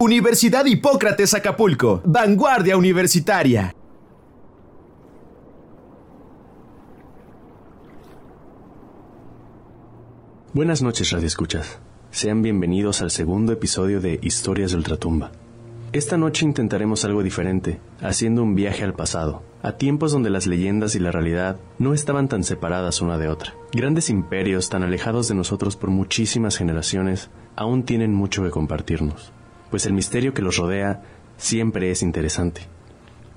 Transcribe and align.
Universidad 0.00 0.64
Hipócrates 0.64 1.34
Acapulco, 1.34 2.00
vanguardia 2.04 2.76
universitaria. 2.76 3.74
Buenas 10.52 10.82
noches, 10.82 11.10
Radio 11.10 11.26
Escuchas. 11.26 11.80
Sean 12.12 12.42
bienvenidos 12.42 13.02
al 13.02 13.10
segundo 13.10 13.52
episodio 13.52 14.00
de 14.00 14.20
Historias 14.22 14.70
de 14.70 14.76
Ultratumba. 14.76 15.32
Esta 15.92 16.16
noche 16.16 16.44
intentaremos 16.44 17.04
algo 17.04 17.24
diferente, 17.24 17.80
haciendo 18.00 18.44
un 18.44 18.54
viaje 18.54 18.84
al 18.84 18.94
pasado, 18.94 19.42
a 19.64 19.72
tiempos 19.72 20.12
donde 20.12 20.30
las 20.30 20.46
leyendas 20.46 20.94
y 20.94 21.00
la 21.00 21.10
realidad 21.10 21.58
no 21.80 21.92
estaban 21.92 22.28
tan 22.28 22.44
separadas 22.44 23.02
una 23.02 23.18
de 23.18 23.26
otra. 23.26 23.54
Grandes 23.72 24.10
imperios 24.10 24.68
tan 24.68 24.84
alejados 24.84 25.26
de 25.26 25.34
nosotros 25.34 25.74
por 25.74 25.90
muchísimas 25.90 26.56
generaciones 26.56 27.30
aún 27.56 27.82
tienen 27.82 28.14
mucho 28.14 28.44
que 28.44 28.50
compartirnos 28.50 29.32
pues 29.70 29.86
el 29.86 29.92
misterio 29.92 30.34
que 30.34 30.42
los 30.42 30.56
rodea 30.56 31.02
siempre 31.36 31.90
es 31.90 32.02
interesante. 32.02 32.62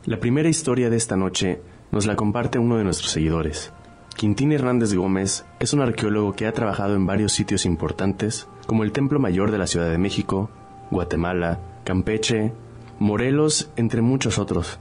La 0.05 0.19
primera 0.19 0.49
historia 0.49 0.89
de 0.89 0.97
esta 0.97 1.15
noche 1.15 1.61
nos 1.91 2.05
la 2.05 2.15
comparte 2.15 2.57
uno 2.57 2.77
de 2.77 2.83
nuestros 2.83 3.11
seguidores. 3.11 3.71
Quintín 4.15 4.51
Hernández 4.51 4.93
Gómez 4.93 5.45
es 5.59 5.73
un 5.73 5.81
arqueólogo 5.81 6.33
que 6.33 6.47
ha 6.47 6.51
trabajado 6.51 6.95
en 6.95 7.05
varios 7.05 7.33
sitios 7.33 7.65
importantes, 7.65 8.47
como 8.67 8.83
el 8.83 8.91
Templo 8.91 9.19
Mayor 9.19 9.51
de 9.51 9.57
la 9.57 9.67
Ciudad 9.67 9.89
de 9.89 9.97
México, 9.97 10.49
Guatemala, 10.89 11.59
Campeche, 11.83 12.53
Morelos, 12.99 13.71
entre 13.77 14.01
muchos 14.01 14.37
otros. 14.37 14.79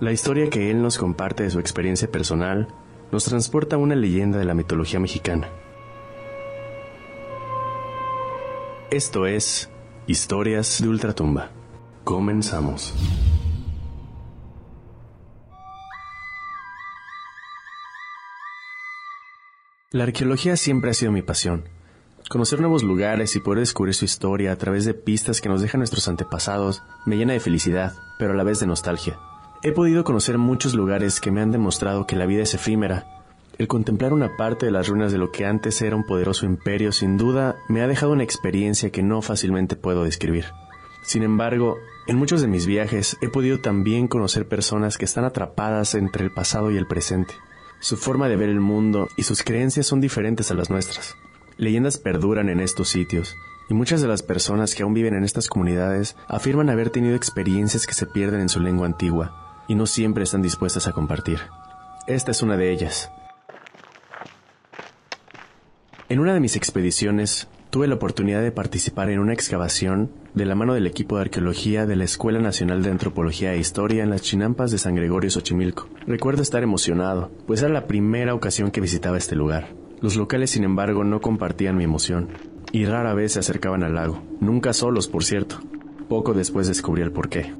La 0.00 0.12
historia 0.12 0.50
que 0.50 0.70
él 0.70 0.82
nos 0.82 0.98
comparte 0.98 1.44
de 1.44 1.50
su 1.50 1.60
experiencia 1.60 2.10
personal 2.10 2.68
nos 3.12 3.24
transporta 3.24 3.76
a 3.76 3.78
una 3.78 3.94
leyenda 3.94 4.38
de 4.38 4.44
la 4.44 4.54
mitología 4.54 4.98
mexicana. 5.00 5.48
Esto 8.90 9.26
es 9.26 9.70
Historias 10.06 10.82
de 10.82 10.88
Ultratumba. 10.90 11.50
Comenzamos. 12.04 12.92
La 19.90 20.04
arqueología 20.04 20.58
siempre 20.58 20.90
ha 20.90 20.94
sido 20.94 21.10
mi 21.10 21.22
pasión. 21.22 21.70
Conocer 22.28 22.60
nuevos 22.60 22.82
lugares 22.82 23.34
y 23.34 23.40
poder 23.40 23.60
descubrir 23.60 23.94
su 23.94 24.04
historia 24.04 24.52
a 24.52 24.56
través 24.56 24.84
de 24.84 24.92
pistas 24.92 25.40
que 25.40 25.48
nos 25.48 25.62
dejan 25.62 25.78
nuestros 25.78 26.06
antepasados 26.06 26.82
me 27.06 27.16
llena 27.16 27.32
de 27.32 27.40
felicidad, 27.40 27.94
pero 28.18 28.34
a 28.34 28.36
la 28.36 28.44
vez 28.44 28.60
de 28.60 28.66
nostalgia. 28.66 29.18
He 29.62 29.72
podido 29.72 30.04
conocer 30.04 30.36
muchos 30.36 30.74
lugares 30.74 31.18
que 31.18 31.30
me 31.30 31.40
han 31.40 31.50
demostrado 31.50 32.06
que 32.06 32.16
la 32.16 32.26
vida 32.26 32.42
es 32.42 32.52
efímera 32.52 33.23
el 33.58 33.68
contemplar 33.68 34.12
una 34.12 34.36
parte 34.36 34.66
de 34.66 34.72
las 34.72 34.88
ruinas 34.88 35.12
de 35.12 35.18
lo 35.18 35.30
que 35.30 35.46
antes 35.46 35.80
era 35.80 35.96
un 35.96 36.04
poderoso 36.04 36.44
imperio 36.44 36.92
sin 36.92 37.16
duda 37.16 37.56
me 37.68 37.82
ha 37.82 37.86
dejado 37.86 38.12
una 38.12 38.24
experiencia 38.24 38.90
que 38.90 39.02
no 39.02 39.22
fácilmente 39.22 39.76
puedo 39.76 40.04
describir. 40.04 40.46
Sin 41.02 41.22
embargo, 41.22 41.76
en 42.06 42.16
muchos 42.16 42.40
de 42.40 42.48
mis 42.48 42.66
viajes 42.66 43.16
he 43.20 43.28
podido 43.28 43.60
también 43.60 44.08
conocer 44.08 44.48
personas 44.48 44.98
que 44.98 45.04
están 45.04 45.24
atrapadas 45.24 45.94
entre 45.94 46.24
el 46.24 46.32
pasado 46.32 46.70
y 46.70 46.76
el 46.76 46.86
presente. 46.86 47.34
Su 47.80 47.96
forma 47.96 48.28
de 48.28 48.36
ver 48.36 48.48
el 48.48 48.60
mundo 48.60 49.08
y 49.16 49.24
sus 49.24 49.42
creencias 49.42 49.86
son 49.86 50.00
diferentes 50.00 50.50
a 50.50 50.54
las 50.54 50.70
nuestras. 50.70 51.16
Leyendas 51.56 51.98
perduran 51.98 52.48
en 52.48 52.60
estos 52.60 52.88
sitios, 52.88 53.36
y 53.68 53.74
muchas 53.74 54.00
de 54.00 54.08
las 54.08 54.22
personas 54.22 54.74
que 54.74 54.82
aún 54.82 54.94
viven 54.94 55.14
en 55.14 55.24
estas 55.24 55.48
comunidades 55.48 56.16
afirman 56.26 56.70
haber 56.70 56.90
tenido 56.90 57.14
experiencias 57.14 57.86
que 57.86 57.94
se 57.94 58.06
pierden 58.06 58.40
en 58.40 58.48
su 58.48 58.60
lengua 58.60 58.86
antigua, 58.86 59.64
y 59.68 59.74
no 59.74 59.86
siempre 59.86 60.24
están 60.24 60.42
dispuestas 60.42 60.86
a 60.86 60.92
compartir. 60.92 61.40
Esta 62.06 62.32
es 62.32 62.42
una 62.42 62.56
de 62.56 62.72
ellas, 62.72 63.10
en 66.08 66.20
una 66.20 66.34
de 66.34 66.40
mis 66.40 66.56
expediciones 66.56 67.48
tuve 67.70 67.88
la 67.88 67.94
oportunidad 67.94 68.42
de 68.42 68.52
participar 68.52 69.10
en 69.10 69.18
una 69.18 69.32
excavación 69.32 70.10
de 70.34 70.44
la 70.44 70.54
mano 70.54 70.74
del 70.74 70.86
equipo 70.86 71.16
de 71.16 71.22
arqueología 71.22 71.86
de 71.86 71.96
la 71.96 72.04
Escuela 72.04 72.40
Nacional 72.40 72.82
de 72.82 72.90
Antropología 72.90 73.54
e 73.54 73.58
Historia 73.58 74.02
en 74.02 74.10
las 74.10 74.22
chinampas 74.22 74.70
de 74.70 74.78
San 74.78 74.94
Gregorio 74.94 75.30
Xochimilco. 75.30 75.88
Recuerdo 76.06 76.42
estar 76.42 76.62
emocionado, 76.62 77.30
pues 77.46 77.62
era 77.62 77.70
la 77.70 77.86
primera 77.86 78.34
ocasión 78.34 78.70
que 78.70 78.82
visitaba 78.82 79.16
este 79.16 79.34
lugar. 79.34 79.68
Los 80.00 80.16
locales, 80.16 80.50
sin 80.50 80.64
embargo, 80.64 81.04
no 81.04 81.20
compartían 81.20 81.76
mi 81.76 81.84
emoción 81.84 82.28
y 82.70 82.84
rara 82.84 83.14
vez 83.14 83.32
se 83.32 83.38
acercaban 83.38 83.82
al 83.82 83.94
lago, 83.94 84.22
nunca 84.40 84.72
solos, 84.72 85.08
por 85.08 85.24
cierto. 85.24 85.60
Poco 86.08 86.34
después 86.34 86.66
descubrí 86.66 87.00
el 87.00 87.12
porqué. 87.12 87.54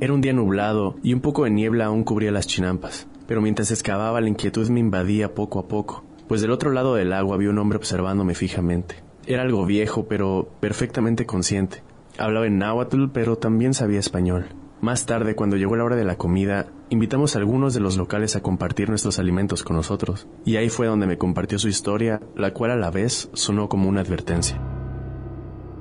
Era 0.00 0.12
un 0.12 0.20
día 0.20 0.34
nublado 0.34 0.96
y 1.02 1.14
un 1.14 1.20
poco 1.20 1.44
de 1.44 1.50
niebla 1.50 1.86
aún 1.86 2.04
cubría 2.04 2.30
las 2.30 2.46
chinampas, 2.46 3.06
pero 3.26 3.40
mientras 3.40 3.70
excavaba 3.70 4.20
la 4.20 4.28
inquietud 4.28 4.68
me 4.68 4.80
invadía 4.80 5.34
poco 5.34 5.58
a 5.58 5.66
poco 5.68 6.04
pues 6.30 6.42
del 6.42 6.52
otro 6.52 6.70
lado 6.70 6.94
del 6.94 7.12
agua 7.12 7.34
había 7.34 7.50
un 7.50 7.58
hombre 7.58 7.76
observándome 7.76 8.36
fijamente. 8.36 8.94
Era 9.26 9.42
algo 9.42 9.66
viejo, 9.66 10.06
pero 10.06 10.48
perfectamente 10.60 11.26
consciente. 11.26 11.82
Hablaba 12.18 12.46
en 12.46 12.56
náhuatl, 12.56 13.06
pero 13.12 13.36
también 13.36 13.74
sabía 13.74 13.98
español. 13.98 14.46
Más 14.80 15.06
tarde, 15.06 15.34
cuando 15.34 15.56
llegó 15.56 15.74
la 15.74 15.82
hora 15.82 15.96
de 15.96 16.04
la 16.04 16.14
comida, 16.14 16.68
invitamos 16.88 17.34
a 17.34 17.40
algunos 17.40 17.74
de 17.74 17.80
los 17.80 17.96
locales 17.96 18.36
a 18.36 18.42
compartir 18.42 18.90
nuestros 18.90 19.18
alimentos 19.18 19.64
con 19.64 19.74
nosotros, 19.74 20.28
y 20.44 20.54
ahí 20.54 20.68
fue 20.68 20.86
donde 20.86 21.08
me 21.08 21.18
compartió 21.18 21.58
su 21.58 21.66
historia, 21.66 22.20
la 22.36 22.52
cual 22.52 22.70
a 22.70 22.76
la 22.76 22.92
vez 22.92 23.28
sonó 23.32 23.68
como 23.68 23.88
una 23.88 24.02
advertencia. 24.02 24.62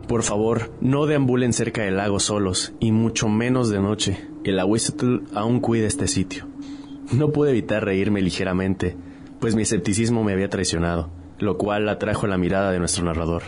Por 0.07 0.23
favor, 0.23 0.71
no 0.81 1.05
deambulen 1.05 1.53
cerca 1.53 1.83
del 1.83 1.97
lago 1.97 2.19
solos, 2.19 2.73
y 2.79 2.91
mucho 2.91 3.29
menos 3.29 3.69
de 3.69 3.81
noche. 3.81 4.27
El 4.43 4.57
Ahuizotl 4.57 5.25
aún 5.35 5.59
cuida 5.59 5.85
este 5.85 6.07
sitio. 6.07 6.47
No 7.13 7.31
pude 7.31 7.51
evitar 7.51 7.85
reírme 7.85 8.23
ligeramente, 8.23 8.97
pues 9.39 9.55
mi 9.55 9.61
escepticismo 9.63 10.23
me 10.23 10.33
había 10.33 10.49
traicionado, 10.49 11.09
lo 11.39 11.57
cual 11.57 11.87
atrajo 11.87 12.27
la 12.27 12.37
mirada 12.37 12.71
de 12.71 12.79
nuestro 12.79 13.05
narrador. 13.05 13.43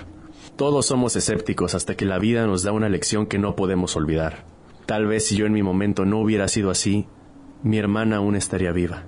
Todos 0.56 0.86
somos 0.86 1.16
escépticos 1.16 1.76
hasta 1.76 1.96
que 1.96 2.06
la 2.06 2.20
vida 2.20 2.46
nos 2.46 2.64
da 2.64 2.72
una 2.72 2.90
lección 2.90 3.26
que 3.26 3.40
no 3.40 3.56
podemos 3.56 3.96
olvidar. 3.96 4.46
Tal 4.86 5.08
vez 5.08 5.26
si 5.26 5.36
yo 5.36 5.46
en 5.46 5.54
mi 5.54 5.64
momento 5.64 6.06
no 6.06 6.20
hubiera 6.20 6.48
sido 6.48 6.70
así, 6.70 7.08
mi 7.64 7.78
hermana 7.78 8.18
aún 8.18 8.36
estaría 8.36 8.72
viva. 8.72 9.04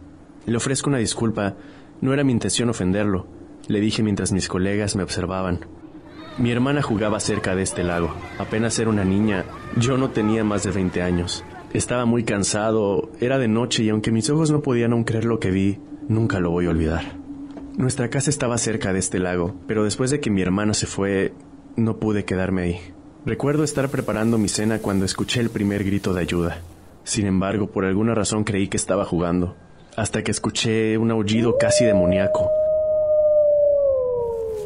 Le 0.46 0.58
ofrezco 0.58 0.90
una 0.90 1.00
disculpa, 1.00 1.56
no 2.02 2.14
era 2.14 2.24
mi 2.24 2.32
intención 2.32 2.70
ofenderlo, 2.70 3.28
le 3.68 3.80
dije 3.80 4.04
mientras 4.04 4.32
mis 4.32 4.48
colegas 4.48 4.96
me 4.96 5.04
observaban. 5.04 5.66
Mi 6.38 6.52
hermana 6.52 6.82
jugaba 6.82 7.20
cerca 7.20 7.56
de 7.56 7.62
este 7.62 7.84
lago. 7.84 8.14
Apenas 8.40 8.78
era 8.80 8.90
una 8.90 9.06
niña, 9.06 9.46
yo 9.78 9.98
no 9.98 10.10
tenía 10.10 10.44
más 10.44 10.64
de 10.64 10.72
20 10.72 11.02
años. 11.02 11.44
Estaba 11.74 12.06
muy 12.06 12.24
cansado, 12.24 13.10
era 13.20 13.38
de 13.38 13.48
noche 13.48 13.84
y 13.84 13.90
aunque 13.90 14.12
mis 14.12 14.30
ojos 14.30 14.52
no 14.52 14.62
podían 14.62 14.94
aún 14.94 15.04
creer 15.04 15.26
lo 15.26 15.40
que 15.40 15.52
vi, 15.52 15.80
Nunca 16.08 16.40
lo 16.40 16.52
voy 16.52 16.66
a 16.66 16.70
olvidar. 16.70 17.04
Nuestra 17.78 18.10
casa 18.10 18.30
estaba 18.30 18.58
cerca 18.58 18.94
de 18.94 19.00
este 19.00 19.20
lago, 19.20 19.56
pero 19.68 19.84
después 19.84 20.12
de 20.12 20.20
que 20.20 20.30
mi 20.30 20.42
hermana 20.42 20.74
se 20.74 20.86
fue, 20.86 21.34
no 21.76 21.98
pude 21.98 22.26
quedarme 22.26 22.62
ahí. 22.64 22.80
Recuerdo 23.26 23.64
estar 23.64 23.90
preparando 23.90 24.38
mi 24.38 24.48
cena 24.48 24.80
cuando 24.80 25.06
escuché 25.06 25.40
el 25.40 25.50
primer 25.50 25.84
grito 25.84 26.14
de 26.14 26.22
ayuda. 26.22 26.58
Sin 27.04 27.26
embargo, 27.26 27.68
por 27.68 27.86
alguna 27.86 28.14
razón 28.14 28.44
creí 28.44 28.68
que 28.68 28.78
estaba 28.78 29.06
jugando, 29.06 29.56
hasta 29.96 30.24
que 30.24 30.32
escuché 30.32 30.98
un 30.98 31.12
aullido 31.12 31.58
casi 31.58 31.86
demoníaco. 31.86 32.50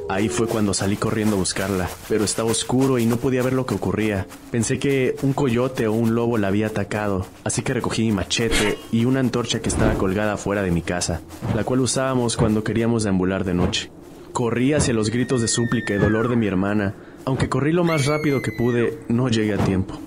Ahí 0.09 0.29
fue 0.29 0.47
cuando 0.47 0.73
salí 0.73 0.95
corriendo 0.95 1.35
a 1.35 1.39
buscarla, 1.39 1.89
pero 2.07 2.23
estaba 2.23 2.49
oscuro 2.49 2.97
y 2.97 3.05
no 3.05 3.17
podía 3.17 3.43
ver 3.43 3.51
lo 3.51 3.65
que 3.65 3.75
ocurría. 3.75 4.25
Pensé 4.51 4.79
que 4.79 5.17
un 5.21 5.33
coyote 5.33 5.85
o 5.87 5.91
un 5.91 6.15
lobo 6.15 6.37
la 6.37 6.47
había 6.47 6.67
atacado, 6.67 7.25
así 7.43 7.61
que 7.61 7.73
recogí 7.73 8.03
mi 8.03 8.13
machete 8.13 8.77
y 8.91 9.03
una 9.03 9.19
antorcha 9.19 9.59
que 9.61 9.67
estaba 9.67 9.95
colgada 9.95 10.37
fuera 10.37 10.63
de 10.63 10.71
mi 10.71 10.81
casa, 10.81 11.21
la 11.53 11.65
cual 11.65 11.81
usábamos 11.81 12.37
cuando 12.37 12.63
queríamos 12.63 13.03
deambular 13.03 13.43
de 13.43 13.53
noche. 13.53 13.91
Corrí 14.31 14.73
hacia 14.73 14.93
los 14.93 15.09
gritos 15.09 15.41
de 15.41 15.49
súplica 15.49 15.93
y 15.93 15.97
dolor 15.97 16.29
de 16.29 16.37
mi 16.37 16.47
hermana. 16.47 16.95
Aunque 17.25 17.49
corrí 17.49 17.73
lo 17.73 17.83
más 17.83 18.05
rápido 18.05 18.41
que 18.41 18.53
pude, 18.53 18.99
no 19.09 19.27
llegué 19.27 19.55
a 19.55 19.65
tiempo. 19.65 19.99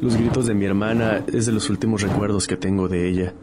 Los 0.00 0.16
gritos 0.16 0.46
de 0.46 0.54
mi 0.54 0.64
hermana 0.64 1.22
es 1.32 1.44
de 1.44 1.52
los 1.52 1.68
últimos 1.68 2.00
recuerdos 2.00 2.46
que 2.46 2.56
tengo 2.56 2.88
de 2.88 3.08
ella, 3.08 3.34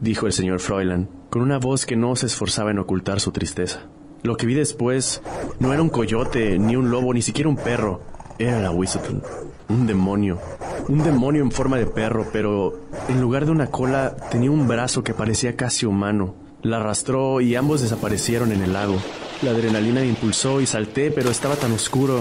dijo 0.00 0.26
el 0.26 0.32
señor 0.32 0.60
Froilan, 0.60 1.08
con 1.28 1.42
una 1.42 1.58
voz 1.58 1.84
que 1.84 1.96
no 1.96 2.16
se 2.16 2.26
esforzaba 2.26 2.70
en 2.70 2.78
ocultar 2.78 3.20
su 3.20 3.32
tristeza. 3.32 3.86
Lo 4.26 4.36
que 4.36 4.44
vi 4.44 4.54
después 4.54 5.22
no 5.60 5.72
era 5.72 5.80
un 5.80 5.88
coyote, 5.88 6.58
ni 6.58 6.74
un 6.74 6.90
lobo, 6.90 7.14
ni 7.14 7.22
siquiera 7.22 7.48
un 7.48 7.54
perro. 7.54 8.00
Era 8.40 8.60
la 8.60 8.72
Whistleton. 8.72 9.22
Un 9.68 9.86
demonio. 9.86 10.40
Un 10.88 11.04
demonio 11.04 11.42
en 11.42 11.52
forma 11.52 11.76
de 11.76 11.86
perro, 11.86 12.26
pero 12.32 12.76
en 13.08 13.20
lugar 13.20 13.46
de 13.46 13.52
una 13.52 13.68
cola 13.68 14.16
tenía 14.32 14.50
un 14.50 14.66
brazo 14.66 15.04
que 15.04 15.14
parecía 15.14 15.54
casi 15.54 15.86
humano. 15.86 16.34
La 16.62 16.78
arrastró 16.78 17.40
y 17.40 17.54
ambos 17.54 17.82
desaparecieron 17.82 18.50
en 18.50 18.62
el 18.62 18.72
lago. 18.72 18.96
La 19.42 19.52
adrenalina 19.52 20.00
me 20.00 20.08
impulsó 20.08 20.60
y 20.60 20.66
salté, 20.66 21.12
pero 21.12 21.30
estaba 21.30 21.54
tan 21.54 21.70
oscuro. 21.70 22.18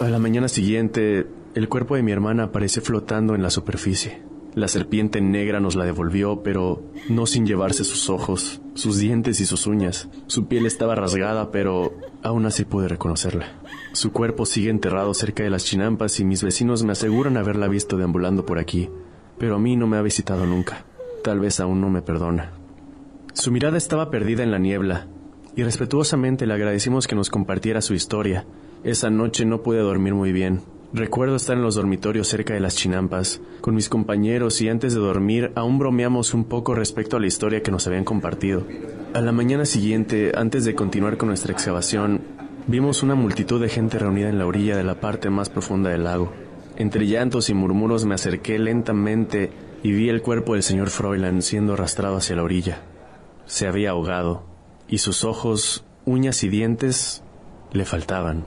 A 0.00 0.10
la 0.10 0.18
mañana 0.18 0.48
siguiente, 0.48 1.26
el 1.54 1.70
cuerpo 1.70 1.96
de 1.96 2.02
mi 2.02 2.12
hermana 2.12 2.44
apareció 2.44 2.82
flotando 2.82 3.34
en 3.34 3.42
la 3.42 3.48
superficie. 3.48 4.20
La 4.52 4.68
serpiente 4.68 5.22
negra 5.22 5.58
nos 5.58 5.74
la 5.74 5.86
devolvió, 5.86 6.42
pero 6.42 6.82
no 7.08 7.24
sin 7.24 7.46
llevarse 7.46 7.82
sus 7.82 8.10
ojos, 8.10 8.60
sus 8.74 8.98
dientes 8.98 9.40
y 9.40 9.46
sus 9.46 9.66
uñas. 9.66 10.08
Su 10.26 10.46
piel 10.46 10.66
estaba 10.66 10.94
rasgada, 10.94 11.50
pero 11.50 11.94
aún 12.22 12.46
así 12.46 12.64
pude 12.64 12.88
reconocerla. 12.88 13.46
Su 13.92 14.12
cuerpo 14.12 14.46
sigue 14.46 14.70
enterrado 14.70 15.14
cerca 15.14 15.42
de 15.42 15.50
las 15.50 15.64
chinampas 15.64 16.18
y 16.20 16.24
mis 16.24 16.42
vecinos 16.42 16.82
me 16.82 16.92
aseguran 16.92 17.36
haberla 17.36 17.68
visto 17.68 17.96
deambulando 17.96 18.44
por 18.44 18.58
aquí, 18.58 18.90
pero 19.38 19.56
a 19.56 19.58
mí 19.58 19.76
no 19.76 19.86
me 19.86 19.96
ha 19.96 20.02
visitado 20.02 20.46
nunca. 20.46 20.84
Tal 21.22 21.40
vez 21.40 21.60
aún 21.60 21.80
no 21.80 21.88
me 21.88 22.02
perdona. 22.02 22.52
Su 23.32 23.50
mirada 23.50 23.78
estaba 23.78 24.10
perdida 24.10 24.42
en 24.42 24.50
la 24.50 24.58
niebla, 24.58 25.06
y 25.56 25.62
respetuosamente 25.62 26.46
le 26.46 26.54
agradecimos 26.54 27.06
que 27.06 27.14
nos 27.14 27.30
compartiera 27.30 27.80
su 27.80 27.94
historia. 27.94 28.44
Esa 28.82 29.10
noche 29.10 29.44
no 29.44 29.62
pude 29.62 29.78
dormir 29.78 30.14
muy 30.14 30.32
bien, 30.32 30.60
Recuerdo 30.94 31.34
estar 31.34 31.56
en 31.56 31.64
los 31.64 31.74
dormitorios 31.74 32.28
cerca 32.28 32.54
de 32.54 32.60
las 32.60 32.76
chinampas, 32.76 33.40
con 33.60 33.74
mis 33.74 33.88
compañeros 33.88 34.60
y 34.60 34.68
antes 34.68 34.94
de 34.94 35.00
dormir 35.00 35.50
aún 35.56 35.76
bromeamos 35.76 36.34
un 36.34 36.44
poco 36.44 36.72
respecto 36.72 37.16
a 37.16 37.20
la 37.20 37.26
historia 37.26 37.64
que 37.64 37.72
nos 37.72 37.88
habían 37.88 38.04
compartido. 38.04 38.64
A 39.12 39.20
la 39.20 39.32
mañana 39.32 39.64
siguiente, 39.64 40.30
antes 40.36 40.64
de 40.64 40.76
continuar 40.76 41.16
con 41.16 41.30
nuestra 41.30 41.52
excavación, 41.52 42.22
vimos 42.68 43.02
una 43.02 43.16
multitud 43.16 43.60
de 43.60 43.68
gente 43.68 43.98
reunida 43.98 44.28
en 44.28 44.38
la 44.38 44.46
orilla 44.46 44.76
de 44.76 44.84
la 44.84 45.00
parte 45.00 45.30
más 45.30 45.48
profunda 45.48 45.90
del 45.90 46.04
lago. 46.04 46.32
Entre 46.76 47.08
llantos 47.08 47.50
y 47.50 47.54
murmuros 47.54 48.04
me 48.04 48.14
acerqué 48.14 48.60
lentamente 48.60 49.50
y 49.82 49.90
vi 49.90 50.10
el 50.10 50.22
cuerpo 50.22 50.52
del 50.52 50.62
señor 50.62 50.90
Froilan 50.90 51.42
siendo 51.42 51.72
arrastrado 51.72 52.18
hacia 52.18 52.36
la 52.36 52.44
orilla. 52.44 52.82
Se 53.46 53.66
había 53.66 53.90
ahogado, 53.90 54.44
y 54.86 54.98
sus 54.98 55.24
ojos, 55.24 55.84
uñas 56.04 56.44
y 56.44 56.48
dientes 56.48 57.24
le 57.72 57.84
faltaban. 57.84 58.44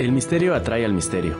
El 0.00 0.12
misterio 0.12 0.54
atrae 0.54 0.86
al 0.86 0.94
misterio. 0.94 1.36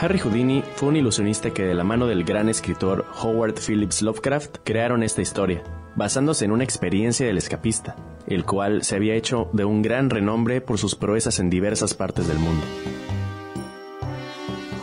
Harry 0.00 0.18
Houdini 0.20 0.64
fue 0.76 0.88
un 0.88 0.96
ilusionista 0.96 1.50
que 1.50 1.64
de 1.64 1.74
la 1.74 1.84
mano 1.84 2.06
del 2.06 2.24
gran 2.24 2.48
escritor 2.48 3.04
Howard 3.20 3.56
Phillips 3.60 4.00
Lovecraft 4.00 4.60
crearon 4.64 5.02
esta 5.02 5.20
historia, 5.20 5.62
basándose 5.94 6.46
en 6.46 6.52
una 6.52 6.64
experiencia 6.64 7.26
del 7.26 7.36
escapista, 7.36 7.94
el 8.26 8.46
cual 8.46 8.84
se 8.84 8.96
había 8.96 9.16
hecho 9.16 9.50
de 9.52 9.66
un 9.66 9.82
gran 9.82 10.08
renombre 10.08 10.62
por 10.62 10.78
sus 10.78 10.94
proezas 10.94 11.40
en 11.40 11.50
diversas 11.50 11.92
partes 11.92 12.26
del 12.26 12.38
mundo. 12.38 12.64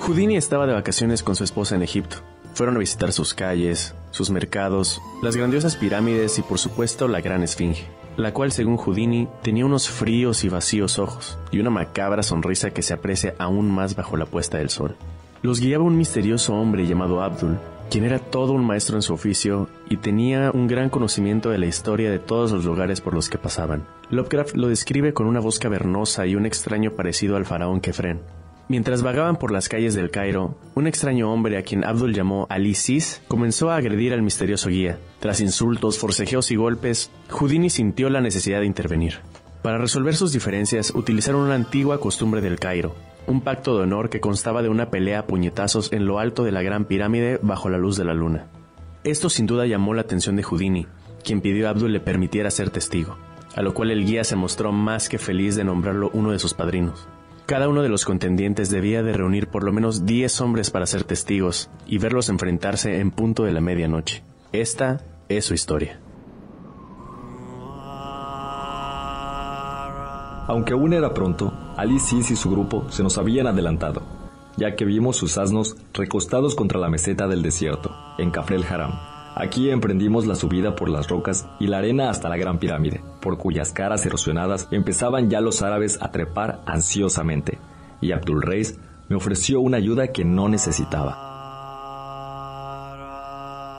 Houdini 0.02 0.38
estaba 0.38 0.68
de 0.68 0.74
vacaciones 0.74 1.24
con 1.24 1.36
su 1.36 1.44
esposa 1.44 1.74
en 1.74 1.82
Egipto. 1.82 2.18
Fueron 2.54 2.76
a 2.76 2.80
visitar 2.80 3.12
sus 3.14 3.34
calles, 3.34 3.96
sus 4.12 4.30
mercados, 4.30 5.02
las 5.24 5.36
grandiosas 5.36 5.76
pirámides 5.76 6.38
y 6.38 6.44
por 6.44 6.60
supuesto 6.60 7.08
la 7.08 7.22
gran 7.22 7.42
esfinge 7.42 7.88
la 8.18 8.34
cual 8.34 8.52
según 8.52 8.78
Houdini 8.78 9.28
tenía 9.42 9.66
unos 9.66 9.90
fríos 9.90 10.44
y 10.44 10.50
vacíos 10.50 11.00
ojos 11.00 11.38
y 11.52 11.60
una 11.60 11.70
macabra 11.70 12.24
sonrisa 12.24 12.72
que 12.72 12.82
se 12.82 12.94
aprecia 12.94 13.36
aún 13.38 13.70
más 13.70 13.96
bajo 13.96 14.18
la 14.18 14.26
puesta 14.26 14.58
del 14.58 14.70
sol. 14.70 14.96
Los 15.42 15.60
guiaba 15.60 15.84
un 15.84 15.98
misterioso 15.98 16.56
hombre 16.56 16.88
llamado 16.88 17.22
Abdul, 17.22 17.60
quien 17.90 18.04
era 18.04 18.20
todo 18.20 18.54
un 18.54 18.66
maestro 18.66 18.96
en 18.96 19.02
su 19.02 19.14
oficio 19.14 19.70
y 19.90 19.98
tenía 19.98 20.52
un 20.52 20.68
gran 20.68 20.90
conocimiento 20.90 21.50
de 21.50 21.60
la 21.60 21.68
historia 21.68 22.10
de 22.10 22.20
todos 22.20 22.52
los 22.52 22.66
lugares 22.66 23.02
por 23.02 23.14
los 23.14 23.30
que 23.30 23.38
pasaban. 23.38 23.86
Lovecraft 24.10 24.56
lo 24.56 24.68
describe 24.68 25.14
con 25.14 25.28
una 25.28 25.40
voz 25.40 25.60
cavernosa 25.60 26.26
y 26.26 26.36
un 26.36 26.46
extraño 26.46 26.92
parecido 26.92 27.36
al 27.36 27.46
faraón 27.46 27.82
Kefren. 27.82 28.22
Mientras 28.68 29.04
vagaban 29.04 29.36
por 29.36 29.52
las 29.52 29.70
calles 29.70 29.94
del 29.94 30.10
Cairo, 30.10 30.58
un 30.74 30.88
extraño 30.88 31.32
hombre 31.32 31.58
a 31.58 31.62
quien 31.62 31.86
Abdul 31.86 32.16
llamó 32.16 32.48
Ali 32.50 32.74
Sis 32.74 33.22
comenzó 33.28 33.70
a 33.70 33.76
agredir 33.76 34.12
al 34.12 34.24
misterioso 34.24 34.70
guía. 34.70 34.98
Tras 35.20 35.40
insultos, 35.40 36.00
forcejeos 36.00 36.50
y 36.50 36.56
golpes, 36.56 37.12
Houdini 37.30 37.70
sintió 37.70 38.10
la 38.10 38.22
necesidad 38.22 38.62
de 38.62 38.66
intervenir. 38.66 39.20
Para 39.62 39.78
resolver 39.78 40.16
sus 40.16 40.34
diferencias, 40.34 40.92
utilizaron 40.96 41.42
una 41.42 41.54
antigua 41.54 42.00
costumbre 42.00 42.42
del 42.42 42.60
Cairo, 42.60 42.96
un 43.28 43.42
pacto 43.42 43.78
de 43.78 43.84
honor 43.84 44.10
que 44.10 44.20
constaba 44.20 44.64
de 44.64 44.70
una 44.70 44.90
pelea 44.90 45.20
a 45.20 45.28
puñetazos 45.28 45.94
en 45.94 46.08
lo 46.08 46.18
alto 46.18 46.44
de 46.44 46.52
la 46.52 46.64
gran 46.64 46.86
pirámide 46.86 47.40
bajo 47.44 47.70
la 47.70 47.78
luz 47.78 47.98
de 47.98 48.06
la 48.06 48.16
luna. 48.16 48.48
Esto 49.04 49.30
sin 49.30 49.46
duda 49.46 49.68
llamó 49.68 49.94
la 49.94 50.02
atención 50.02 50.36
de 50.36 50.44
Houdini, 50.44 50.88
quien 51.24 51.42
pidió 51.42 51.68
a 51.68 51.72
Abdul 51.72 51.94
le 51.94 52.00
permitiera 52.00 52.50
ser 52.50 52.72
testigo, 52.72 53.16
a 53.56 53.62
lo 53.62 53.76
cual 53.76 53.92
el 53.92 54.06
guía 54.06 54.24
se 54.24 54.36
mostró 54.36 54.72
más 54.72 55.08
que 55.08 55.20
feliz 55.20 55.56
de 55.56 55.64
nombrarlo 55.64 56.10
uno 56.14 56.32
de 56.32 56.40
sus 56.40 56.56
padrinos. 56.56 57.08
Cada 57.46 57.70
uno 57.70 57.84
de 57.84 57.90
los 57.90 58.06
contendientes 58.06 58.72
debía 58.72 59.04
de 59.04 59.14
reunir 59.14 59.48
por 59.48 59.64
lo 59.64 59.72
menos 59.72 60.08
10 60.08 60.42
hombres 60.42 60.72
para 60.72 60.88
ser 60.88 61.04
testigos 61.04 61.70
y 61.86 62.00
verlos 62.00 62.30
enfrentarse 62.30 63.00
en 63.00 63.12
punto 63.12 63.44
de 63.44 63.52
la 63.52 63.62
medianoche. 63.62 64.24
Esta 64.52 65.02
es 65.30 65.46
su 65.46 65.54
historia. 65.54 66.00
Aunque 70.48 70.74
aún 70.74 70.94
era 70.94 71.14
pronto, 71.14 71.54
Ali 71.78 72.00
Sis 72.00 72.32
y 72.32 72.36
su 72.36 72.50
grupo 72.50 72.90
se 72.90 73.04
nos 73.04 73.20
habían 73.20 73.46
adelantado, 73.46 74.02
ya 74.58 74.76
que 74.76 74.86
vimos 74.86 75.18
sus 75.18 75.38
asnos 75.38 75.78
recostados 75.94 76.56
contra 76.56 76.80
la 76.80 76.90
meseta 76.90 77.28
del 77.28 77.44
desierto, 77.44 77.92
en 78.18 78.32
Kafrel 78.32 78.64
Haram, 78.64 78.92
Aquí 79.38 79.70
emprendimos 79.70 80.26
la 80.26 80.36
subida 80.36 80.78
por 80.78 80.88
las 80.88 81.10
rocas 81.10 81.46
y 81.60 81.68
la 81.68 81.80
arena 81.80 82.10
hasta 82.10 82.30
la 82.30 82.38
Gran 82.38 82.58
Pirámide, 82.58 83.04
por 83.22 83.38
cuyas 83.38 83.74
caras 83.74 84.06
erosionadas 84.06 84.70
empezaban 84.72 85.30
ya 85.30 85.42
los 85.42 85.62
árabes 85.62 86.02
a 86.02 86.10
trepar 86.10 86.62
ansiosamente, 86.66 87.60
y 88.00 88.14
Abdul 88.14 88.42
Reis 88.42 88.80
me 89.10 89.18
ofreció 89.18 89.60
una 89.60 89.76
ayuda 89.76 90.14
que 90.14 90.24
no 90.24 90.48
necesitaba. 90.48 91.34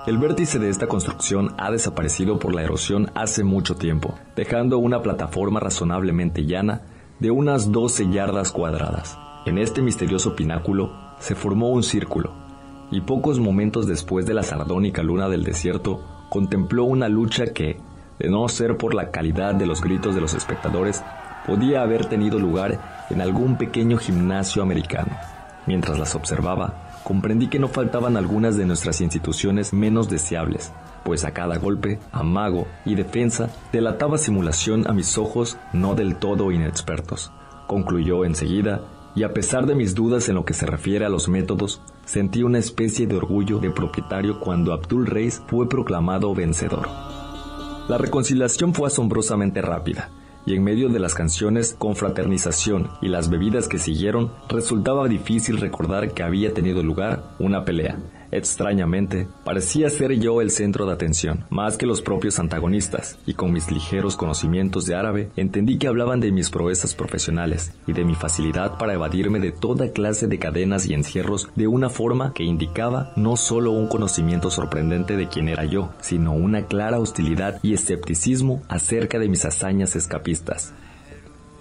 El 0.06 0.18
vértice 0.18 0.58
de 0.58 0.68
esta 0.68 0.88
construcción 0.88 1.54
ha 1.56 1.70
desaparecido 1.70 2.38
por 2.38 2.54
la 2.54 2.62
erosión 2.62 3.10
hace 3.14 3.42
mucho 3.42 3.76
tiempo, 3.76 4.14
dejando 4.36 4.76
una 4.76 5.00
plataforma 5.00 5.58
razonablemente 5.58 6.44
llana 6.44 6.82
de 7.18 7.30
unas 7.30 7.72
12 7.72 8.10
yardas 8.10 8.52
cuadradas. 8.52 9.18
En 9.46 9.56
este 9.56 9.80
misterioso 9.80 10.36
pináculo 10.36 10.92
se 11.18 11.34
formó 11.34 11.70
un 11.70 11.82
círculo, 11.82 12.45
y 12.90 13.00
pocos 13.00 13.38
momentos 13.38 13.86
después 13.86 14.26
de 14.26 14.34
la 14.34 14.42
sardónica 14.42 15.02
luna 15.02 15.28
del 15.28 15.44
desierto, 15.44 16.02
contempló 16.28 16.84
una 16.84 17.08
lucha 17.08 17.46
que, 17.46 17.78
de 18.18 18.28
no 18.28 18.48
ser 18.48 18.76
por 18.76 18.94
la 18.94 19.10
calidad 19.10 19.54
de 19.54 19.66
los 19.66 19.80
gritos 19.80 20.14
de 20.14 20.20
los 20.20 20.34
espectadores, 20.34 21.02
podía 21.46 21.82
haber 21.82 22.06
tenido 22.06 22.38
lugar 22.38 23.06
en 23.10 23.20
algún 23.20 23.56
pequeño 23.56 23.98
gimnasio 23.98 24.62
americano. 24.62 25.16
Mientras 25.66 25.98
las 25.98 26.14
observaba, 26.14 27.00
comprendí 27.04 27.48
que 27.48 27.58
no 27.58 27.68
faltaban 27.68 28.16
algunas 28.16 28.56
de 28.56 28.66
nuestras 28.66 29.00
instituciones 29.00 29.72
menos 29.72 30.08
deseables, 30.08 30.72
pues 31.04 31.24
a 31.24 31.32
cada 31.32 31.58
golpe, 31.58 32.00
amago 32.12 32.66
y 32.84 32.94
defensa 32.96 33.48
delataba 33.72 34.18
simulación 34.18 34.88
a 34.88 34.92
mis 34.92 35.18
ojos 35.18 35.56
no 35.72 35.94
del 35.94 36.16
todo 36.16 36.50
inexpertos. 36.50 37.32
Concluyó 37.66 38.24
enseguida 38.24 38.80
y 39.16 39.22
a 39.22 39.32
pesar 39.32 39.66
de 39.66 39.74
mis 39.74 39.94
dudas 39.94 40.28
en 40.28 40.34
lo 40.34 40.44
que 40.44 40.52
se 40.52 40.66
refiere 40.66 41.06
a 41.06 41.08
los 41.08 41.28
métodos, 41.28 41.80
sentí 42.04 42.42
una 42.42 42.58
especie 42.58 43.06
de 43.06 43.16
orgullo 43.16 43.58
de 43.58 43.70
propietario 43.70 44.38
cuando 44.38 44.74
Abdul 44.74 45.06
Reis 45.06 45.42
fue 45.48 45.68
proclamado 45.68 46.34
vencedor. 46.34 46.86
La 47.88 47.96
reconciliación 47.96 48.74
fue 48.74 48.88
asombrosamente 48.88 49.62
rápida, 49.62 50.10
y 50.44 50.54
en 50.54 50.62
medio 50.62 50.90
de 50.90 51.00
las 51.00 51.14
canciones 51.14 51.74
confraternización 51.78 52.90
y 53.00 53.08
las 53.08 53.30
bebidas 53.30 53.68
que 53.68 53.78
siguieron, 53.78 54.32
resultaba 54.50 55.08
difícil 55.08 55.58
recordar 55.58 56.12
que 56.12 56.22
había 56.22 56.52
tenido 56.52 56.82
lugar 56.82 57.34
una 57.38 57.64
pelea. 57.64 57.98
Extrañamente, 58.30 59.26
parecía 59.44 59.88
ser 59.90 60.12
yo 60.18 60.40
el 60.40 60.50
centro 60.50 60.86
de 60.86 60.92
atención, 60.92 61.44
más 61.50 61.76
que 61.76 61.86
los 61.86 62.02
propios 62.02 62.38
antagonistas, 62.38 63.18
y 63.26 63.34
con 63.34 63.52
mis 63.52 63.70
ligeros 63.70 64.16
conocimientos 64.16 64.86
de 64.86 64.94
árabe 64.94 65.30
entendí 65.36 65.78
que 65.78 65.88
hablaban 65.88 66.20
de 66.20 66.32
mis 66.32 66.50
proezas 66.50 66.94
profesionales 66.94 67.72
y 67.86 67.92
de 67.92 68.04
mi 68.04 68.14
facilidad 68.14 68.78
para 68.78 68.94
evadirme 68.94 69.40
de 69.40 69.52
toda 69.52 69.92
clase 69.92 70.26
de 70.26 70.38
cadenas 70.38 70.86
y 70.86 70.94
encierros 70.94 71.48
de 71.54 71.66
una 71.66 71.88
forma 71.88 72.32
que 72.32 72.44
indicaba 72.44 73.12
no 73.16 73.36
solo 73.36 73.70
un 73.70 73.88
conocimiento 73.88 74.50
sorprendente 74.50 75.16
de 75.16 75.28
quién 75.28 75.48
era 75.48 75.64
yo, 75.64 75.90
sino 76.00 76.32
una 76.32 76.66
clara 76.66 76.98
hostilidad 76.98 77.60
y 77.62 77.74
escepticismo 77.74 78.62
acerca 78.68 79.18
de 79.18 79.28
mis 79.28 79.44
hazañas 79.44 79.96
escapistas. 79.96 80.74